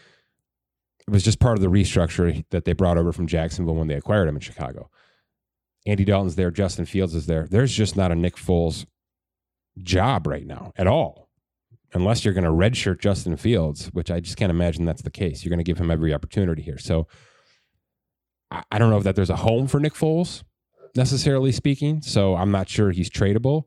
It 1.07 1.11
was 1.11 1.23
just 1.23 1.39
part 1.39 1.57
of 1.57 1.61
the 1.61 1.69
restructure 1.69 2.43
that 2.51 2.65
they 2.65 2.73
brought 2.73 2.97
over 2.97 3.11
from 3.11 3.27
Jacksonville 3.27 3.75
when 3.75 3.87
they 3.87 3.95
acquired 3.95 4.27
him 4.27 4.35
in 4.35 4.41
Chicago. 4.41 4.89
Andy 5.85 6.05
Dalton's 6.05 6.35
there, 6.35 6.51
Justin 6.51 6.85
Fields 6.85 7.15
is 7.15 7.25
there. 7.25 7.47
There's 7.49 7.73
just 7.73 7.97
not 7.97 8.11
a 8.11 8.15
Nick 8.15 8.35
Foles 8.35 8.85
job 9.79 10.27
right 10.27 10.45
now 10.45 10.71
at 10.75 10.87
all. 10.87 11.29
Unless 11.93 12.23
you're 12.23 12.33
going 12.33 12.45
to 12.45 12.51
redshirt 12.51 13.01
Justin 13.01 13.35
Fields, 13.35 13.87
which 13.87 14.09
I 14.11 14.21
just 14.21 14.37
can't 14.37 14.51
imagine 14.51 14.85
that's 14.85 15.01
the 15.01 15.09
case. 15.09 15.43
You're 15.43 15.49
going 15.49 15.57
to 15.57 15.63
give 15.63 15.79
him 15.79 15.91
every 15.91 16.13
opportunity 16.13 16.61
here. 16.61 16.77
So 16.77 17.07
I, 18.51 18.77
don't 18.77 18.89
know 18.89 18.99
that 18.99 19.15
there's 19.15 19.29
a 19.29 19.37
home 19.37 19.67
for 19.67 19.79
Nick 19.79 19.93
Foles, 19.93 20.43
necessarily 20.95 21.51
speaking. 21.51 22.01
So 22.01 22.35
I'm 22.35 22.51
not 22.51 22.69
sure 22.69 22.91
he's 22.91 23.09
tradable. 23.09 23.63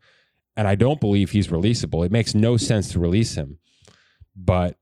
And 0.56 0.68
I 0.68 0.74
don't 0.74 1.00
believe 1.00 1.30
he's 1.30 1.48
releasable. 1.48 2.04
It 2.04 2.12
makes 2.12 2.34
no 2.34 2.56
sense 2.56 2.92
to 2.92 3.00
release 3.00 3.34
him. 3.34 3.58
But 4.36 4.76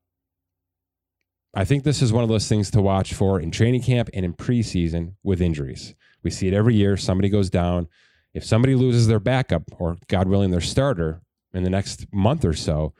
I 1.55 1.65
think 1.65 1.85
this 1.85 2.03
is 2.03 2.12
one 2.12 2.25
of 2.25 2.29
those 2.29 2.49
things 2.49 2.71
to 2.73 2.83
watch 2.83 3.15
for 3.15 3.41
in 3.41 3.51
training 3.51 3.83
camp 3.83 4.11
and 4.12 4.25
in 4.25 4.35
preseason 4.35 5.15
with 5.23 5.41
injuries. 5.41 5.95
We 6.23 6.31
see 6.31 6.49
it 6.49 6.55
every 6.55 6.75
year. 6.75 6.97
Somebody 6.97 7.29
goes 7.29 7.51
down. 7.51 7.88
If 8.35 8.45
somebody 8.45 8.75
loses 8.75 9.07
their 9.07 9.21
backup 9.21 9.65
or, 9.79 9.99
God 10.09 10.29
willing, 10.29 10.51
their 10.51 10.61
starter 10.61 11.23
in 11.53 11.62
the 11.62 11.71
next 11.71 12.07
month 12.12 12.45
or 12.45 12.55
so, 12.55 12.95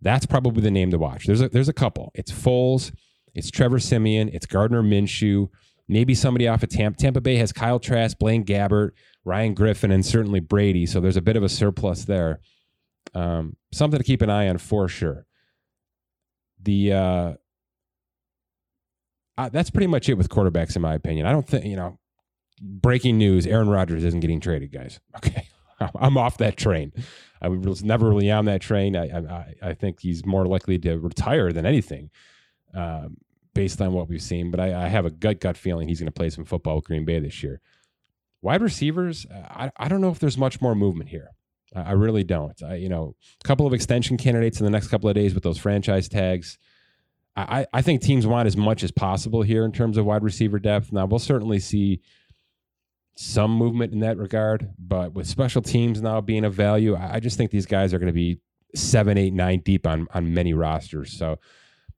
that's 0.00 0.26
probably 0.26 0.62
the 0.62 0.70
name 0.70 0.90
to 0.92 0.98
watch. 0.98 1.26
There's 1.26 1.40
a, 1.40 1.48
there's 1.48 1.68
a 1.68 1.74
couple. 1.74 2.12
It's 2.14 2.32
Foles, 2.32 2.92
it's 3.34 3.50
Trevor 3.50 3.78
Siemian, 3.78 4.28
it's 4.32 4.46
Gardner 4.46 4.82
Minshew, 4.82 5.48
maybe 5.90 6.14
somebody 6.14 6.48
off 6.48 6.62
of 6.62 6.68
Tampa. 6.70 6.98
Tampa 6.98 7.20
Bay 7.20 7.36
has 7.36 7.52
Kyle 7.52 7.78
Trask, 7.78 8.18
Blaine 8.18 8.44
Gabbert, 8.44 8.92
Ryan 9.24 9.54
Griffin, 9.54 9.90
and 9.90 10.06
certainly 10.06 10.40
Brady. 10.40 10.86
So 10.86 11.00
there's 11.00 11.16
a 11.16 11.22
bit 11.22 11.36
of 11.36 11.42
a 11.42 11.48
surplus 11.48 12.04
there. 12.04 12.40
Um, 13.14 13.56
something 13.72 13.98
to 13.98 14.04
keep 14.04 14.22
an 14.22 14.30
eye 14.30 14.48
on 14.48 14.58
for 14.58 14.88
sure. 14.88 15.26
The 16.62 16.92
uh, 16.92 17.32
uh, 19.36 19.48
that's 19.48 19.70
pretty 19.70 19.86
much 19.86 20.08
it 20.08 20.14
with 20.14 20.28
quarterbacks, 20.28 20.76
in 20.76 20.82
my 20.82 20.94
opinion. 20.94 21.26
I 21.26 21.32
don't 21.32 21.46
think 21.46 21.64
you 21.64 21.76
know 21.76 21.98
breaking 22.60 23.18
news 23.18 23.46
Aaron 23.46 23.68
Rodgers 23.68 24.04
isn't 24.04 24.20
getting 24.20 24.40
traded, 24.40 24.72
guys. 24.72 25.00
Okay. 25.16 25.48
I'm 25.98 26.18
off 26.18 26.36
that 26.38 26.58
train. 26.58 26.92
I 27.40 27.48
was 27.48 27.82
never 27.82 28.10
really 28.10 28.30
on 28.30 28.44
that 28.44 28.60
train. 28.60 28.96
I, 28.96 29.06
I, 29.06 29.54
I 29.62 29.72
think 29.72 30.00
he's 30.00 30.26
more 30.26 30.44
likely 30.44 30.78
to 30.80 30.98
retire 30.98 31.52
than 31.52 31.64
anything, 31.64 32.10
um, 32.74 33.16
based 33.54 33.80
on 33.80 33.92
what 33.92 34.08
we've 34.08 34.22
seen. 34.22 34.50
But 34.50 34.60
I, 34.60 34.84
I 34.84 34.88
have 34.88 35.04
a 35.04 35.10
gut 35.10 35.40
gut 35.40 35.56
feeling 35.56 35.88
he's 35.88 36.00
going 36.00 36.06
to 36.06 36.12
play 36.12 36.30
some 36.30 36.44
football 36.44 36.76
with 36.76 36.84
Green 36.84 37.04
Bay 37.04 37.18
this 37.18 37.42
year. 37.42 37.60
Wide 38.42 38.62
receivers, 38.62 39.26
I, 39.30 39.70
I 39.76 39.88
don't 39.88 40.00
know 40.00 40.10
if 40.10 40.18
there's 40.18 40.38
much 40.38 40.60
more 40.60 40.74
movement 40.74 41.10
here. 41.10 41.30
I, 41.74 41.80
I 41.80 41.92
really 41.92 42.24
don't. 42.24 42.60
I, 42.62 42.76
you 42.76 42.88
know, 42.88 43.14
a 43.42 43.46
couple 43.46 43.66
of 43.66 43.74
extension 43.74 44.16
candidates 44.16 44.60
in 44.60 44.64
the 44.64 44.70
next 44.70 44.88
couple 44.88 45.08
of 45.08 45.14
days 45.14 45.34
with 45.34 45.42
those 45.42 45.58
franchise 45.58 46.08
tags. 46.08 46.58
I, 47.36 47.66
I 47.72 47.80
think 47.80 48.02
teams 48.02 48.26
want 48.26 48.48
as 48.48 48.56
much 48.56 48.82
as 48.82 48.90
possible 48.90 49.42
here 49.42 49.64
in 49.64 49.72
terms 49.72 49.96
of 49.96 50.04
wide 50.04 50.24
receiver 50.24 50.58
depth. 50.58 50.92
Now 50.92 51.06
we'll 51.06 51.20
certainly 51.20 51.60
see 51.60 52.00
some 53.16 53.52
movement 53.52 53.92
in 53.92 54.00
that 54.00 54.16
regard. 54.16 54.70
But 54.78 55.12
with 55.12 55.26
special 55.26 55.62
teams 55.62 56.02
now 56.02 56.20
being 56.20 56.44
of 56.44 56.54
value, 56.54 56.96
I 56.96 57.20
just 57.20 57.36
think 57.36 57.50
these 57.50 57.66
guys 57.66 57.94
are 57.94 57.98
going 57.98 58.08
to 58.08 58.12
be 58.12 58.40
seven, 58.74 59.18
eight, 59.18 59.32
nine 59.32 59.60
deep 59.60 59.86
on 59.86 60.08
on 60.12 60.34
many 60.34 60.54
rosters. 60.54 61.16
So 61.16 61.38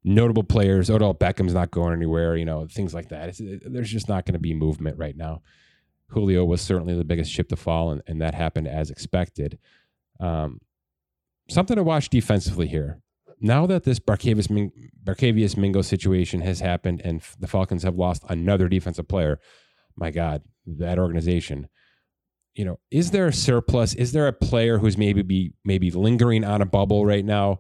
notable 0.05 0.45
players, 0.45 0.91
Odell 0.91 1.15
Beckham's 1.15 1.55
not 1.55 1.71
going 1.71 1.93
anywhere. 1.93 2.37
You 2.37 2.45
know 2.45 2.67
things 2.67 2.95
like 2.95 3.09
that. 3.11 3.31
It's, 3.31 3.41
there's 3.65 3.91
just 3.91 4.09
not 4.09 4.25
going 4.27 4.35
to 4.35 4.41
be 4.41 4.55
movement 4.55 4.99
right 4.99 5.17
now. 5.17 5.43
Julio 6.09 6.45
was 6.45 6.61
certainly 6.61 6.95
the 6.95 7.05
biggest 7.05 7.33
ship 7.33 7.49
to 7.49 7.57
fall, 7.57 7.91
and, 7.91 8.03
and 8.07 8.21
that 8.21 8.35
happened 8.35 8.69
as 8.69 8.91
expected. 8.91 9.59
Um, 10.21 10.61
something 11.49 11.77
to 11.77 11.83
watch 11.83 12.11
defensively 12.11 12.69
here. 12.69 13.01
Now 13.41 13.67
that 13.67 13.85
this 13.85 13.99
Barkevious, 13.99 14.71
Barkevious 15.03 15.57
Mingo 15.57 15.83
situation 15.83 16.43
has 16.43 16.61
happened 16.61 17.01
and 17.05 17.23
the 17.41 17.49
Falcons 17.49 17.83
have 17.83 17.97
lost 17.97 18.23
another 18.29 18.69
defensive 18.69 19.09
player, 19.09 19.41
my 19.97 20.11
God, 20.11 20.43
that 20.67 20.99
organization. 20.99 21.69
You 22.55 22.67
know, 22.67 22.81
is 22.91 23.11
there 23.11 23.27
a 23.27 23.33
surplus? 23.33 23.95
Is 23.95 24.13
there 24.13 24.29
a 24.29 24.33
player 24.33 24.79
who's 24.79 24.97
maybe 24.97 25.23
be 25.23 25.55
maybe 25.65 25.91
lingering 25.91 26.45
on 26.45 26.63
a 26.63 26.67
bubble 26.67 27.05
right 27.05 27.25
now 27.25 27.59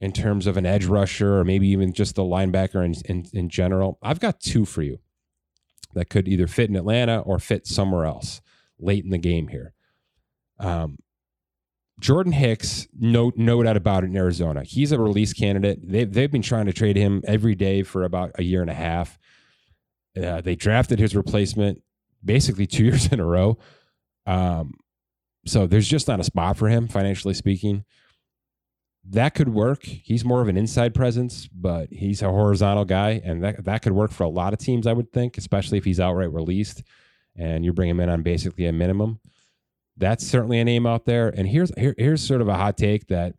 in 0.00 0.12
terms 0.12 0.46
of 0.46 0.56
an 0.56 0.66
edge 0.66 0.86
rusher 0.86 1.38
or 1.38 1.44
maybe 1.44 1.68
even 1.68 1.92
just 1.92 2.14
the 2.14 2.22
linebacker 2.22 2.84
in, 2.84 2.94
in, 3.04 3.26
in 3.32 3.48
general? 3.48 3.98
I've 4.02 4.20
got 4.20 4.40
two 4.40 4.64
for 4.64 4.82
you 4.82 4.98
that 5.94 6.08
could 6.08 6.28
either 6.28 6.46
fit 6.46 6.70
in 6.70 6.76
Atlanta 6.76 7.20
or 7.20 7.38
fit 7.38 7.66
somewhere 7.66 8.04
else 8.04 8.40
late 8.78 9.04
in 9.04 9.10
the 9.10 9.18
game 9.18 9.48
here. 9.48 9.74
Um, 10.58 10.98
Jordan 12.00 12.32
Hicks, 12.32 12.88
no, 12.98 13.30
no 13.36 13.62
doubt 13.62 13.76
about 13.76 14.04
it 14.04 14.08
in 14.08 14.16
Arizona. 14.16 14.64
He's 14.64 14.90
a 14.92 14.98
release 14.98 15.32
candidate. 15.32 15.80
They've, 15.82 16.10
they've 16.10 16.30
been 16.30 16.42
trying 16.42 16.66
to 16.66 16.72
trade 16.72 16.96
him 16.96 17.22
every 17.26 17.54
day 17.54 17.82
for 17.82 18.04
about 18.04 18.32
a 18.36 18.42
year 18.42 18.62
and 18.62 18.70
a 18.70 18.74
half. 18.74 19.18
Uh, 20.20 20.40
they 20.40 20.56
drafted 20.56 20.98
his 20.98 21.14
replacement 21.14 21.82
basically 22.24 22.66
two 22.66 22.84
years 22.86 23.12
in 23.12 23.20
a 23.20 23.24
row. 23.24 23.58
Um, 24.26 24.74
so 25.46 25.66
there's 25.66 25.88
just 25.88 26.08
not 26.08 26.20
a 26.20 26.24
spot 26.24 26.56
for 26.56 26.68
him, 26.68 26.88
financially 26.88 27.34
speaking. 27.34 27.84
That 29.10 29.34
could 29.34 29.48
work. 29.48 29.84
He's 29.84 30.24
more 30.24 30.40
of 30.40 30.46
an 30.46 30.56
inside 30.56 30.94
presence, 30.94 31.48
but 31.48 31.88
he's 31.90 32.22
a 32.22 32.28
horizontal 32.28 32.84
guy, 32.84 33.20
and 33.24 33.42
that 33.42 33.64
that 33.64 33.82
could 33.82 33.92
work 33.92 34.12
for 34.12 34.22
a 34.22 34.28
lot 34.28 34.52
of 34.52 34.60
teams, 34.60 34.86
I 34.86 34.92
would 34.92 35.12
think, 35.12 35.36
especially 35.36 35.78
if 35.78 35.84
he's 35.84 35.98
outright 35.98 36.32
released 36.32 36.84
and 37.36 37.64
you 37.64 37.72
bring 37.72 37.88
him 37.88 38.00
in 38.00 38.08
on 38.08 38.22
basically 38.22 38.66
a 38.66 38.72
minimum. 38.72 39.18
That's 39.96 40.26
certainly 40.26 40.60
a 40.60 40.64
name 40.64 40.86
out 40.86 41.06
there. 41.06 41.28
And 41.28 41.48
here's 41.48 41.72
here, 41.76 41.94
here's 41.98 42.22
sort 42.22 42.40
of 42.40 42.48
a 42.48 42.54
hot 42.54 42.76
take 42.76 43.08
that 43.08 43.34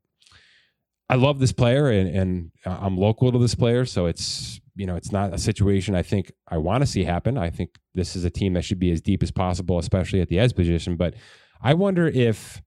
I 1.10 1.16
love 1.16 1.40
this 1.40 1.54
player 1.54 1.90
and, 1.90 2.10
and 2.10 2.52
I'm 2.66 2.98
local 2.98 3.32
to 3.32 3.40
this 3.40 3.56
player, 3.56 3.86
so 3.86 4.08
it's 4.08 4.60
you 4.76 4.86
know, 4.86 4.96
it's 4.96 5.12
not 5.12 5.34
a 5.34 5.38
situation 5.38 5.96
I 5.96 6.02
think 6.02 6.32
I 6.48 6.58
want 6.58 6.82
to 6.82 6.88
see 6.88 7.04
happen. 7.04 7.38
I 7.38 7.50
think 7.50 7.78
this 7.94 8.16
is 8.16 8.24
a 8.24 8.30
team 8.30 8.54
that 8.54 8.64
should 8.64 8.80
be 8.80 8.92
as 8.92 9.02
deep 9.02 9.22
as 9.22 9.32
possible, 9.32 9.78
especially 9.78 10.22
at 10.22 10.30
the 10.30 10.40
edge 10.40 10.56
position. 10.56 10.96
But 10.96 11.14
I 11.62 11.74
wonder 11.74 12.08
if 12.08 12.62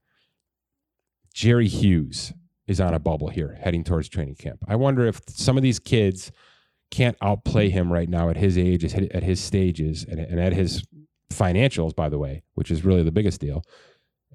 Jerry 1.32 1.68
Hughes 1.68 2.32
is 2.66 2.81
on 2.81 2.94
a 2.94 2.98
bubble 2.98 3.29
here 3.29 3.59
heading 3.61 3.85
towards 3.85 4.09
training 4.09 4.37
camp. 4.37 4.61
I 4.66 4.77
wonder 4.77 5.07
if 5.07 5.20
some 5.29 5.57
of 5.57 5.62
these 5.62 5.79
kids 5.79 6.33
can't 6.90 7.16
outplay 7.20 7.70
him 7.70 7.92
right 7.92 8.09
now 8.09 8.29
at 8.31 8.37
his 8.37 8.57
age, 8.57 8.85
at 8.85 9.22
his 9.22 9.40
stages, 9.40 10.05
and, 10.05 10.20
at 10.20 10.53
his 10.53 10.85
financials, 11.33 11.94
by 11.94 12.09
the 12.09 12.18
way, 12.18 12.42
which 12.55 12.70
is 12.70 12.85
really 12.85 13.03
the 13.03 13.12
biggest 13.12 13.40
deal. 13.40 13.64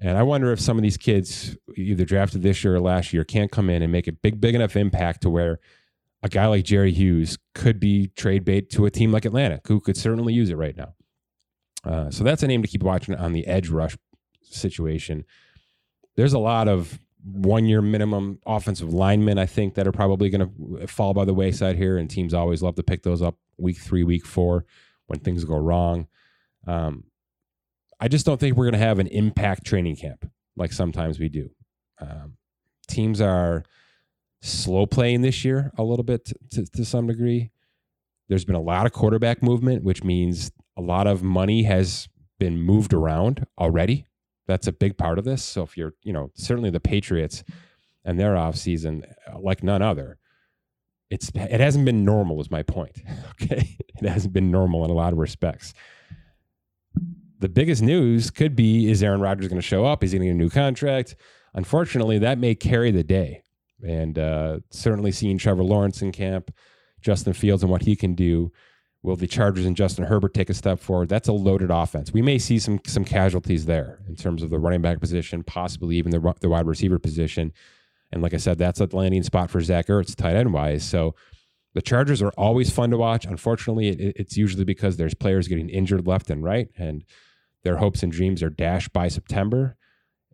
And 0.02 0.16
I 0.16 0.22
wonder 0.22 0.52
if 0.52 0.60
some 0.60 0.76
of 0.76 0.82
these 0.82 0.96
kids, 0.96 1.56
either 1.76 2.04
drafted 2.04 2.42
this 2.42 2.62
year 2.64 2.76
or 2.76 2.80
last 2.80 3.12
year, 3.12 3.24
can't 3.24 3.50
come 3.50 3.68
in 3.68 3.82
and 3.82 3.92
make 3.92 4.08
a 4.08 4.12
big, 4.12 4.40
big 4.40 4.54
enough 4.54 4.76
impact 4.76 5.22
to 5.22 5.30
where 5.30 5.58
a 6.22 6.28
guy 6.28 6.46
like 6.46 6.64
Jerry 6.64 6.92
Hughes 6.92 7.38
could 7.54 7.80
be 7.80 8.08
trade 8.08 8.44
bait 8.44 8.70
to 8.70 8.86
a 8.86 8.90
team 8.90 9.12
like 9.12 9.24
Atlanta, 9.24 9.60
who 9.66 9.80
could 9.80 9.96
certainly 9.96 10.32
use 10.32 10.50
it 10.50 10.56
right 10.56 10.76
now. 10.76 10.94
Uh, 11.82 12.10
so 12.10 12.24
that's 12.24 12.42
a 12.42 12.46
name 12.46 12.62
to 12.62 12.68
keep 12.68 12.82
watching 12.82 13.14
on 13.14 13.32
the 13.32 13.46
edge 13.46 13.68
rush 13.68 13.96
situation. 14.42 15.24
There's 16.16 16.34
a 16.34 16.38
lot 16.38 16.68
of 16.68 16.98
one 17.24 17.66
year 17.66 17.82
minimum 17.82 18.38
offensive 18.46 18.92
linemen, 18.92 19.38
I 19.38 19.46
think, 19.46 19.74
that 19.74 19.86
are 19.86 19.92
probably 19.92 20.30
going 20.30 20.78
to 20.80 20.86
fall 20.86 21.14
by 21.14 21.24
the 21.24 21.34
wayside 21.34 21.76
here. 21.76 21.98
And 21.98 22.08
teams 22.08 22.34
always 22.34 22.62
love 22.62 22.76
to 22.76 22.82
pick 22.82 23.02
those 23.02 23.22
up 23.22 23.36
week 23.58 23.78
three, 23.78 24.04
week 24.04 24.26
four 24.26 24.64
when 25.06 25.20
things 25.20 25.44
go 25.44 25.56
wrong. 25.56 26.06
Um, 26.66 27.04
I 28.00 28.08
just 28.08 28.24
don't 28.24 28.40
think 28.40 28.56
we're 28.56 28.64
going 28.64 28.80
to 28.80 28.86
have 28.86 28.98
an 28.98 29.08
impact 29.08 29.64
training 29.64 29.96
camp 29.96 30.30
like 30.56 30.72
sometimes 30.72 31.18
we 31.18 31.28
do. 31.28 31.50
Um, 32.00 32.36
teams 32.88 33.20
are 33.20 33.64
slow 34.42 34.86
playing 34.86 35.20
this 35.20 35.44
year 35.44 35.70
a 35.76 35.82
little 35.82 36.02
bit 36.02 36.32
to, 36.52 36.84
some 36.84 37.06
degree. 37.06 37.50
There's 38.28 38.44
been 38.44 38.54
a 38.54 38.60
lot 38.60 38.86
of 38.86 38.92
quarterback 38.92 39.42
movement, 39.42 39.82
which 39.82 40.02
means 40.02 40.50
a 40.76 40.80
lot 40.80 41.06
of 41.06 41.22
money 41.22 41.64
has 41.64 42.08
been 42.38 42.58
moved 42.58 42.94
around 42.94 43.46
already. 43.58 44.06
That's 44.50 44.66
a 44.66 44.72
big 44.72 44.98
part 44.98 45.18
of 45.18 45.24
this. 45.24 45.44
So 45.44 45.62
if 45.62 45.76
you're, 45.76 45.94
you 46.02 46.12
know, 46.12 46.30
certainly 46.34 46.70
the 46.70 46.80
Patriots 46.80 47.44
and 48.04 48.18
their 48.18 48.34
offseason, 48.34 49.04
like 49.38 49.62
none 49.62 49.80
other, 49.80 50.18
it's 51.08 51.30
it 51.34 51.60
hasn't 51.60 51.84
been 51.84 52.04
normal 52.04 52.40
is 52.40 52.50
my 52.50 52.62
point. 52.62 53.00
Okay. 53.42 53.76
It 54.02 54.08
hasn't 54.08 54.34
been 54.34 54.50
normal 54.50 54.84
in 54.84 54.90
a 54.90 54.94
lot 54.94 55.12
of 55.12 55.18
respects. 55.18 55.72
The 57.38 57.48
biggest 57.48 57.82
news 57.82 58.30
could 58.30 58.54
be 58.54 58.90
is 58.90 59.02
Aaron 59.02 59.20
Rodgers 59.20 59.48
going 59.48 59.60
to 59.60 59.66
show 59.66 59.84
up? 59.86 60.04
Is 60.04 60.12
he 60.12 60.18
going 60.18 60.28
to 60.28 60.34
get 60.34 60.40
a 60.40 60.42
new 60.42 60.50
contract? 60.50 61.16
Unfortunately, 61.54 62.18
that 62.18 62.38
may 62.38 62.54
carry 62.54 62.90
the 62.90 63.02
day 63.02 63.42
and 63.82 64.18
uh, 64.18 64.60
certainly 64.70 65.10
seeing 65.12 65.38
Trevor 65.38 65.64
Lawrence 65.64 66.02
in 66.02 66.12
camp, 66.12 66.50
Justin 67.00 67.32
Fields, 67.32 67.62
and 67.62 67.70
what 67.70 67.82
he 67.82 67.96
can 67.96 68.14
do 68.14 68.52
Will 69.02 69.16
the 69.16 69.26
Chargers 69.26 69.64
and 69.64 69.76
Justin 69.76 70.04
Herbert 70.04 70.34
take 70.34 70.50
a 70.50 70.54
step 70.54 70.78
forward? 70.78 71.08
That's 71.08 71.28
a 71.28 71.32
loaded 71.32 71.70
offense. 71.70 72.12
We 72.12 72.20
may 72.20 72.38
see 72.38 72.58
some 72.58 72.80
some 72.86 73.04
casualties 73.04 73.64
there 73.64 74.00
in 74.06 74.16
terms 74.16 74.42
of 74.42 74.50
the 74.50 74.58
running 74.58 74.82
back 74.82 75.00
position, 75.00 75.42
possibly 75.42 75.96
even 75.96 76.10
the, 76.10 76.34
the 76.40 76.50
wide 76.50 76.66
receiver 76.66 76.98
position. 76.98 77.52
And 78.12 78.22
like 78.22 78.34
I 78.34 78.38
said, 78.38 78.58
that's 78.58 78.80
a 78.80 78.88
landing 78.92 79.22
spot 79.22 79.50
for 79.50 79.60
Zach 79.60 79.86
Ertz, 79.86 80.14
tight 80.14 80.36
end 80.36 80.52
wise. 80.52 80.84
So 80.84 81.14
the 81.72 81.80
Chargers 81.82 82.20
are 82.20 82.32
always 82.36 82.70
fun 82.70 82.90
to 82.90 82.98
watch. 82.98 83.24
Unfortunately, 83.24 83.88
it, 83.88 84.16
it's 84.16 84.36
usually 84.36 84.64
because 84.64 84.96
there's 84.96 85.14
players 85.14 85.48
getting 85.48 85.70
injured 85.70 86.06
left 86.06 86.28
and 86.28 86.44
right, 86.44 86.68
and 86.76 87.04
their 87.62 87.76
hopes 87.76 88.02
and 88.02 88.12
dreams 88.12 88.42
are 88.42 88.50
dashed 88.50 88.92
by 88.92 89.08
September. 89.08 89.76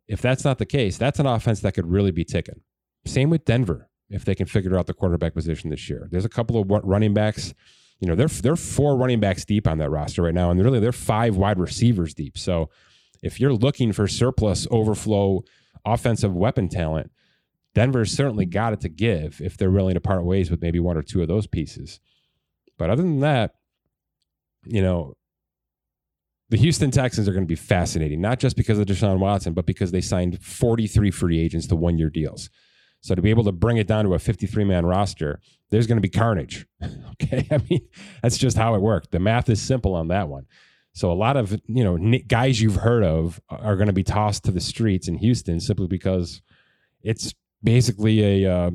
If 0.08 0.20
that's 0.20 0.44
not 0.44 0.58
the 0.58 0.66
case, 0.66 0.96
that's 0.96 1.18
an 1.18 1.26
offense 1.26 1.60
that 1.60 1.74
could 1.74 1.86
really 1.90 2.12
be 2.12 2.24
ticking. 2.24 2.62
Same 3.04 3.30
with 3.30 3.44
Denver, 3.44 3.90
if 4.08 4.24
they 4.24 4.34
can 4.34 4.46
figure 4.46 4.76
out 4.76 4.86
the 4.86 4.94
quarterback 4.94 5.34
position 5.34 5.70
this 5.70 5.88
year. 5.88 6.08
There's 6.10 6.24
a 6.24 6.30
couple 6.30 6.60
of 6.60 6.68
running 6.84 7.14
backs 7.14 7.54
you 8.00 8.08
know, 8.08 8.14
they're 8.14 8.28
they're 8.28 8.56
four 8.56 8.96
running 8.96 9.20
backs 9.20 9.44
deep 9.44 9.66
on 9.66 9.78
that 9.78 9.90
roster 9.90 10.22
right 10.22 10.34
now, 10.34 10.50
and 10.50 10.62
really 10.62 10.80
they're 10.80 10.92
five 10.92 11.36
wide 11.36 11.58
receivers 11.58 12.14
deep. 12.14 12.36
So 12.36 12.68
if 13.22 13.40
you're 13.40 13.54
looking 13.54 13.92
for 13.92 14.06
surplus 14.06 14.66
overflow 14.70 15.44
offensive 15.84 16.34
weapon 16.34 16.68
talent, 16.68 17.10
Denver's 17.74 18.12
certainly 18.12 18.46
got 18.46 18.72
it 18.72 18.80
to 18.80 18.88
give 18.88 19.40
if 19.40 19.56
they're 19.56 19.70
willing 19.70 19.94
to 19.94 20.00
part 20.00 20.24
ways 20.24 20.50
with 20.50 20.62
maybe 20.62 20.80
one 20.80 20.96
or 20.96 21.02
two 21.02 21.22
of 21.22 21.28
those 21.28 21.46
pieces. 21.46 22.00
But 22.78 22.90
other 22.90 23.02
than 23.02 23.20
that, 23.20 23.54
you 24.64 24.82
know, 24.82 25.14
the 26.48 26.56
Houston 26.56 26.90
Texans 26.90 27.28
are 27.28 27.32
going 27.32 27.44
to 27.44 27.48
be 27.48 27.56
fascinating, 27.56 28.20
not 28.20 28.38
just 28.38 28.56
because 28.56 28.78
of 28.78 28.86
Deshaun 28.86 29.18
Watson, 29.18 29.52
but 29.52 29.66
because 29.66 29.90
they 29.90 30.00
signed 30.00 30.42
43 30.42 31.10
free 31.10 31.40
agents 31.40 31.66
to 31.68 31.76
one 31.76 31.98
year 31.98 32.10
deals. 32.10 32.50
So 33.06 33.14
to 33.14 33.22
be 33.22 33.30
able 33.30 33.44
to 33.44 33.52
bring 33.52 33.76
it 33.76 33.86
down 33.86 34.04
to 34.04 34.14
a 34.14 34.18
53 34.18 34.64
man 34.64 34.84
roster, 34.84 35.40
there's 35.70 35.86
going 35.86 35.96
to 35.96 36.02
be 36.02 36.08
carnage. 36.08 36.66
okay. 37.12 37.46
I 37.52 37.58
mean, 37.70 37.86
that's 38.20 38.36
just 38.36 38.56
how 38.56 38.74
it 38.74 38.82
worked. 38.82 39.12
The 39.12 39.20
math 39.20 39.48
is 39.48 39.62
simple 39.62 39.94
on 39.94 40.08
that 40.08 40.28
one. 40.28 40.46
So 40.92 41.12
a 41.12 41.14
lot 41.14 41.36
of, 41.36 41.52
you 41.66 41.84
know, 41.84 42.18
guys 42.26 42.60
you've 42.60 42.74
heard 42.76 43.04
of 43.04 43.40
are 43.48 43.76
going 43.76 43.86
to 43.86 43.92
be 43.92 44.02
tossed 44.02 44.42
to 44.46 44.50
the 44.50 44.60
streets 44.60 45.06
in 45.06 45.18
Houston 45.18 45.60
simply 45.60 45.86
because 45.86 46.42
it's 47.00 47.32
basically 47.62 48.44
a, 48.44 48.52
uh, 48.52 48.70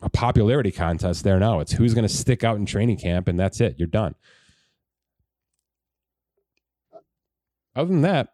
a 0.00 0.10
popularity 0.10 0.72
contest 0.72 1.22
there 1.22 1.38
now. 1.38 1.60
It's 1.60 1.72
who's 1.72 1.94
going 1.94 2.08
to 2.08 2.12
stick 2.12 2.42
out 2.42 2.56
in 2.56 2.66
training 2.66 2.96
camp, 2.96 3.28
and 3.28 3.38
that's 3.38 3.60
it. 3.60 3.76
You're 3.78 3.86
done. 3.86 4.16
Other 7.76 7.90
than 7.90 8.02
that, 8.02 8.30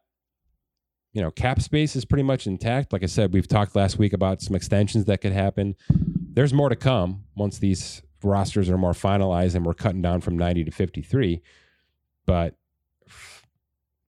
you 1.12 1.20
know, 1.20 1.30
cap 1.30 1.60
space 1.60 1.94
is 1.94 2.04
pretty 2.04 2.22
much 2.22 2.46
intact. 2.46 2.92
Like 2.92 3.02
I 3.02 3.06
said, 3.06 3.32
we've 3.32 3.48
talked 3.48 3.76
last 3.76 3.98
week 3.98 4.12
about 4.12 4.40
some 4.40 4.56
extensions 4.56 5.04
that 5.04 5.20
could 5.20 5.32
happen. 5.32 5.76
There's 5.90 6.54
more 6.54 6.70
to 6.70 6.76
come 6.76 7.24
once 7.36 7.58
these 7.58 8.02
rosters 8.22 8.70
are 8.70 8.78
more 8.78 8.92
finalized 8.92 9.54
and 9.54 9.66
we're 9.66 9.74
cutting 9.74 10.00
down 10.00 10.20
from 10.20 10.38
90 10.38 10.64
to 10.64 10.70
53. 10.70 11.42
But 12.24 12.56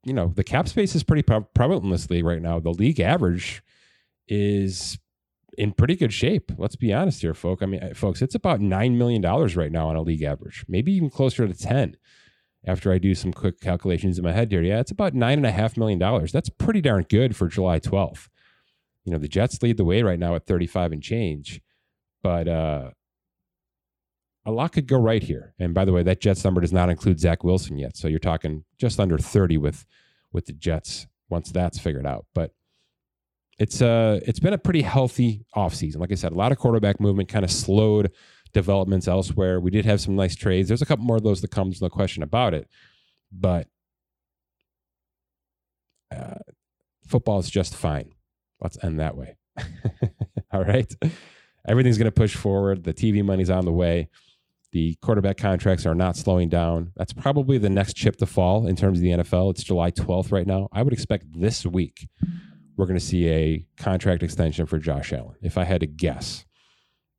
you 0.04 0.12
know, 0.12 0.32
the 0.34 0.44
cap 0.44 0.68
space 0.68 0.94
is 0.94 1.02
pretty 1.02 1.22
this 1.90 2.10
league 2.10 2.24
right 2.24 2.42
now. 2.42 2.60
The 2.60 2.70
league 2.70 3.00
average 3.00 3.62
is 4.28 4.98
in 5.56 5.72
pretty 5.72 5.96
good 5.96 6.12
shape. 6.12 6.52
Let's 6.58 6.76
be 6.76 6.92
honest 6.92 7.22
here, 7.22 7.34
folks. 7.34 7.62
I 7.62 7.66
mean, 7.66 7.94
folks, 7.94 8.20
it's 8.22 8.34
about 8.34 8.60
nine 8.60 8.98
million 8.98 9.22
dollars 9.22 9.56
right 9.56 9.72
now 9.72 9.88
on 9.88 9.96
a 9.96 10.02
league 10.02 10.22
average, 10.22 10.64
maybe 10.68 10.92
even 10.92 11.10
closer 11.10 11.46
to 11.46 11.54
ten 11.54 11.96
after 12.66 12.92
I 12.92 12.98
do 12.98 13.14
some 13.14 13.32
quick 13.32 13.60
calculations 13.60 14.18
in 14.18 14.24
my 14.24 14.32
head 14.32 14.50
here, 14.50 14.62
yeah, 14.62 14.80
it's 14.80 14.90
about 14.90 15.14
nine 15.14 15.38
and 15.38 15.46
a 15.46 15.50
half 15.50 15.76
million 15.76 15.98
dollars. 15.98 16.32
That's 16.32 16.48
pretty 16.48 16.80
darn 16.80 17.06
good 17.08 17.36
for 17.36 17.48
July 17.48 17.80
12th. 17.80 18.28
You 19.04 19.12
know, 19.12 19.18
the 19.18 19.28
Jets 19.28 19.62
lead 19.62 19.76
the 19.76 19.84
way 19.84 20.02
right 20.02 20.18
now 20.18 20.34
at 20.34 20.46
35 20.46 20.92
and 20.92 21.02
change, 21.02 21.60
but 22.22 22.48
uh, 22.48 22.90
a 24.46 24.50
lot 24.50 24.72
could 24.72 24.86
go 24.86 24.98
right 24.98 25.22
here. 25.22 25.54
And 25.58 25.74
by 25.74 25.84
the 25.84 25.92
way, 25.92 26.02
that 26.02 26.20
Jets 26.20 26.44
number 26.44 26.60
does 26.60 26.72
not 26.72 26.88
include 26.88 27.20
Zach 27.20 27.44
Wilson 27.44 27.76
yet, 27.76 27.96
so 27.96 28.08
you're 28.08 28.18
talking 28.18 28.64
just 28.78 28.98
under 28.98 29.18
30 29.18 29.58
with 29.58 29.84
with 30.32 30.46
the 30.46 30.52
Jets 30.52 31.06
once 31.28 31.50
that's 31.50 31.78
figured 31.78 32.06
out. 32.06 32.26
But 32.34 32.52
it's 33.58 33.80
uh 33.80 34.20
it's 34.26 34.40
been 34.40 34.52
a 34.52 34.58
pretty 34.58 34.82
healthy 34.82 35.44
offseason. 35.54 35.98
Like 35.98 36.12
I 36.12 36.16
said, 36.16 36.32
a 36.32 36.36
lot 36.36 36.52
of 36.52 36.58
quarterback 36.58 37.00
movement 37.00 37.28
kind 37.28 37.44
of 37.44 37.50
slowed 37.50 38.10
developments 38.54 39.06
elsewhere. 39.06 39.60
We 39.60 39.70
did 39.70 39.84
have 39.84 40.00
some 40.00 40.16
nice 40.16 40.34
trades. 40.34 40.68
There's 40.68 40.82
a 40.82 40.86
couple 40.86 41.04
more 41.04 41.16
of 41.16 41.22
those 41.22 41.42
that 41.42 41.50
come. 41.50 41.68
There's 41.68 41.82
no 41.82 41.90
question 41.90 42.22
about 42.22 42.54
it. 42.54 42.68
But 43.30 43.68
uh, 46.14 46.38
football 47.06 47.38
is 47.40 47.50
just 47.50 47.74
fine. 47.74 48.14
Let's 48.60 48.82
end 48.82 49.00
that 49.00 49.16
way. 49.16 49.36
All 50.52 50.64
right. 50.64 50.90
Everything's 51.68 51.98
going 51.98 52.06
to 52.06 52.12
push 52.12 52.34
forward. 52.34 52.84
The 52.84 52.94
TV 52.94 53.24
money's 53.24 53.50
on 53.50 53.64
the 53.64 53.72
way. 53.72 54.08
The 54.72 54.96
quarterback 55.02 55.36
contracts 55.36 55.86
are 55.86 55.94
not 55.94 56.16
slowing 56.16 56.48
down. 56.48 56.92
That's 56.96 57.12
probably 57.12 57.58
the 57.58 57.70
next 57.70 57.94
chip 57.94 58.16
to 58.16 58.26
fall 58.26 58.66
in 58.66 58.76
terms 58.76 58.98
of 58.98 59.02
the 59.02 59.10
NFL. 59.10 59.50
It's 59.50 59.62
July 59.62 59.90
12th 59.90 60.32
right 60.32 60.46
now. 60.46 60.68
I 60.72 60.82
would 60.82 60.92
expect 60.92 61.26
this 61.32 61.64
week 61.64 62.08
we're 62.76 62.86
going 62.86 62.98
to 62.98 63.04
see 63.04 63.28
a 63.28 63.66
contract 63.76 64.22
extension 64.22 64.66
for 64.66 64.78
Josh 64.78 65.12
Allen, 65.12 65.36
if 65.42 65.56
I 65.56 65.64
had 65.64 65.80
to 65.80 65.86
guess. 65.86 66.44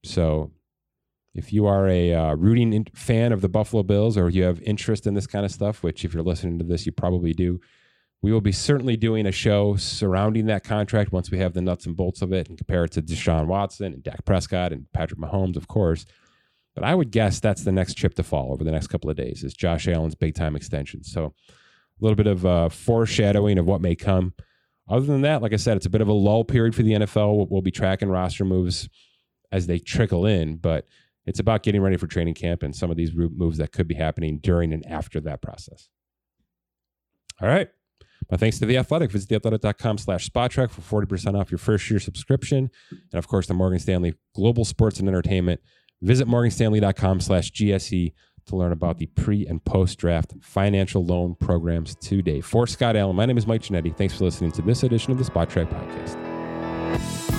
So 0.04 0.52
if 1.36 1.52
you 1.52 1.66
are 1.66 1.88
a 1.88 2.14
uh, 2.14 2.34
rooting 2.36 2.88
fan 2.96 3.34
of 3.34 3.42
the 3.42 3.50
Buffalo 3.50 3.84
Bills 3.84 4.18
or 4.18 4.30
you 4.30 4.44
have 4.44 4.62
interest 4.62 5.06
in 5.06 5.14
this 5.14 5.28
kind 5.28 5.46
of 5.46 5.52
stuff, 5.52 5.84
which 5.84 6.06
if 6.06 6.14
you're 6.14 6.24
listening 6.24 6.58
to 6.60 6.66
this, 6.66 6.86
you 6.86 6.94
probably 6.94 7.34
do, 7.34 7.60
we 8.22 8.32
will 8.32 8.42
be 8.42 8.54
certainly 8.54 8.96
doing 8.96 9.26
a 9.26 9.32
show 9.32 9.76
surrounding 9.76 10.46
that 10.46 10.64
contract 10.64 11.12
once 11.12 11.30
we 11.30 11.38
have 11.38 11.54
the 11.54 11.62
nuts 11.62 11.86
and 11.86 11.98
bolts 11.98 12.22
of 12.22 12.32
it 12.32 12.48
and 12.48 12.58
compare 12.58 12.86
it 12.86 12.92
to 12.94 13.02
Deshaun 13.02 13.48
Watson 13.48 13.94
and 13.94 14.02
Dak 14.02 14.24
Prescott 14.24 14.72
and 14.72 14.92
Patrick 14.94 15.20
Mahomes, 15.20 15.58
of 15.58 15.68
course. 15.68 16.06
But 16.74 16.86
I 16.86 16.96
would 16.96 17.12
guess 17.12 17.40
that's 17.40 17.64
the 17.64 17.72
next 17.72 17.96
chip 17.96 18.16
to 18.16 18.24
fall 18.24 18.54
over 18.54 18.64
the 18.64 18.72
next 18.72 18.88
couple 18.88 19.10
of 19.10 19.18
days 19.18 19.44
is 19.44 19.54
Josh 19.54 19.88
Allen's 19.88 20.16
big 20.16 20.36
time 20.36 20.56
extension. 20.56 21.04
So 21.04 21.26
a 21.26 22.04
little 22.04 22.16
bit 22.16 22.28
of 22.28 22.46
uh, 22.46 22.70
foreshadowing 22.70 23.58
of 23.58 23.66
what 23.66 23.82
may 23.82 23.96
come. 23.96 24.34
Other 24.88 25.06
than 25.06 25.22
that, 25.22 25.42
like 25.42 25.54
I 25.54 25.58
said, 25.58 25.78
it's 25.78 25.86
a 25.86 25.92
bit 25.92 26.02
of 26.02 26.08
a 26.08 26.14
lull 26.14 26.44
period 26.46 26.76
for 26.76 26.84
the 26.84 26.94
NFL. 26.94 27.36
We'll, 27.36 27.48
we'll 27.48 27.62
be 27.62 27.72
tracking 27.72 28.10
roster 28.10 28.46
moves 28.46 28.88
as 29.52 29.68
they 29.68 29.80
trickle 29.80 30.26
in, 30.26 30.58
but 30.58 30.88
it's 31.26 31.40
about 31.40 31.64
getting 31.64 31.82
ready 31.82 31.98
for 31.98 32.08
training 32.08 32.36
camp 32.36 32.64
and 32.64 32.76
some 32.76 32.92
of 32.92 32.98
these 32.98 33.12
moves 33.14 33.58
that 33.58 33.72
could 33.72 33.88
be 33.88 33.96
happening 33.96 34.40
during 34.42 34.74
and 34.74 34.86
after 34.86 35.20
that 35.22 35.42
process. 35.42 35.90
All 37.42 37.48
right. 37.48 37.70
My 38.32 38.38
thanks 38.38 38.60
to 38.60 38.66
The 38.66 38.78
Athletic. 38.78 39.12
Visit 39.12 39.30
theathletic.com 39.30 39.98
slash 40.00 40.30
Spotrac 40.30 40.72
for 40.72 41.06
40% 41.06 41.40
off 41.40 41.52
your 41.52 41.58
first 41.58 41.90
year 41.90 42.00
subscription. 42.00 42.72
And 42.90 43.20
of 43.20 43.28
course, 43.28 43.48
the 43.48 43.54
Morgan 43.54 43.80
Stanley 43.80 44.16
Global 44.36 44.66
Sports 44.66 45.00
and 45.00 45.08
Entertainment. 45.08 45.62
Visit 46.02 46.28
morganstanley.com 46.28 47.20
slash 47.22 47.52
GSE 47.52 48.14
to 48.48 48.56
learn 48.56 48.72
about 48.72 48.98
the 49.00 49.08
pre 49.08 49.46
and 49.48 49.64
post 49.64 49.98
draft 49.98 50.34
financial 50.42 51.04
loan 51.06 51.36
programs 51.36 51.96
today. 51.96 52.42
For 52.42 52.68
Scott 52.68 52.96
Allen, 52.96 53.16
my 53.16 53.26
name 53.26 53.38
is 53.38 53.48
Mike 53.48 53.62
Ginnitti. 53.62 53.96
Thanks 53.96 54.18
for 54.18 54.24
listening 54.24 54.52
to 54.54 54.62
this 54.62 54.84
edition 54.84 55.12
of 55.12 55.18
the 55.18 55.24
Spotrac 55.24 55.68
Podcast. 55.70 57.35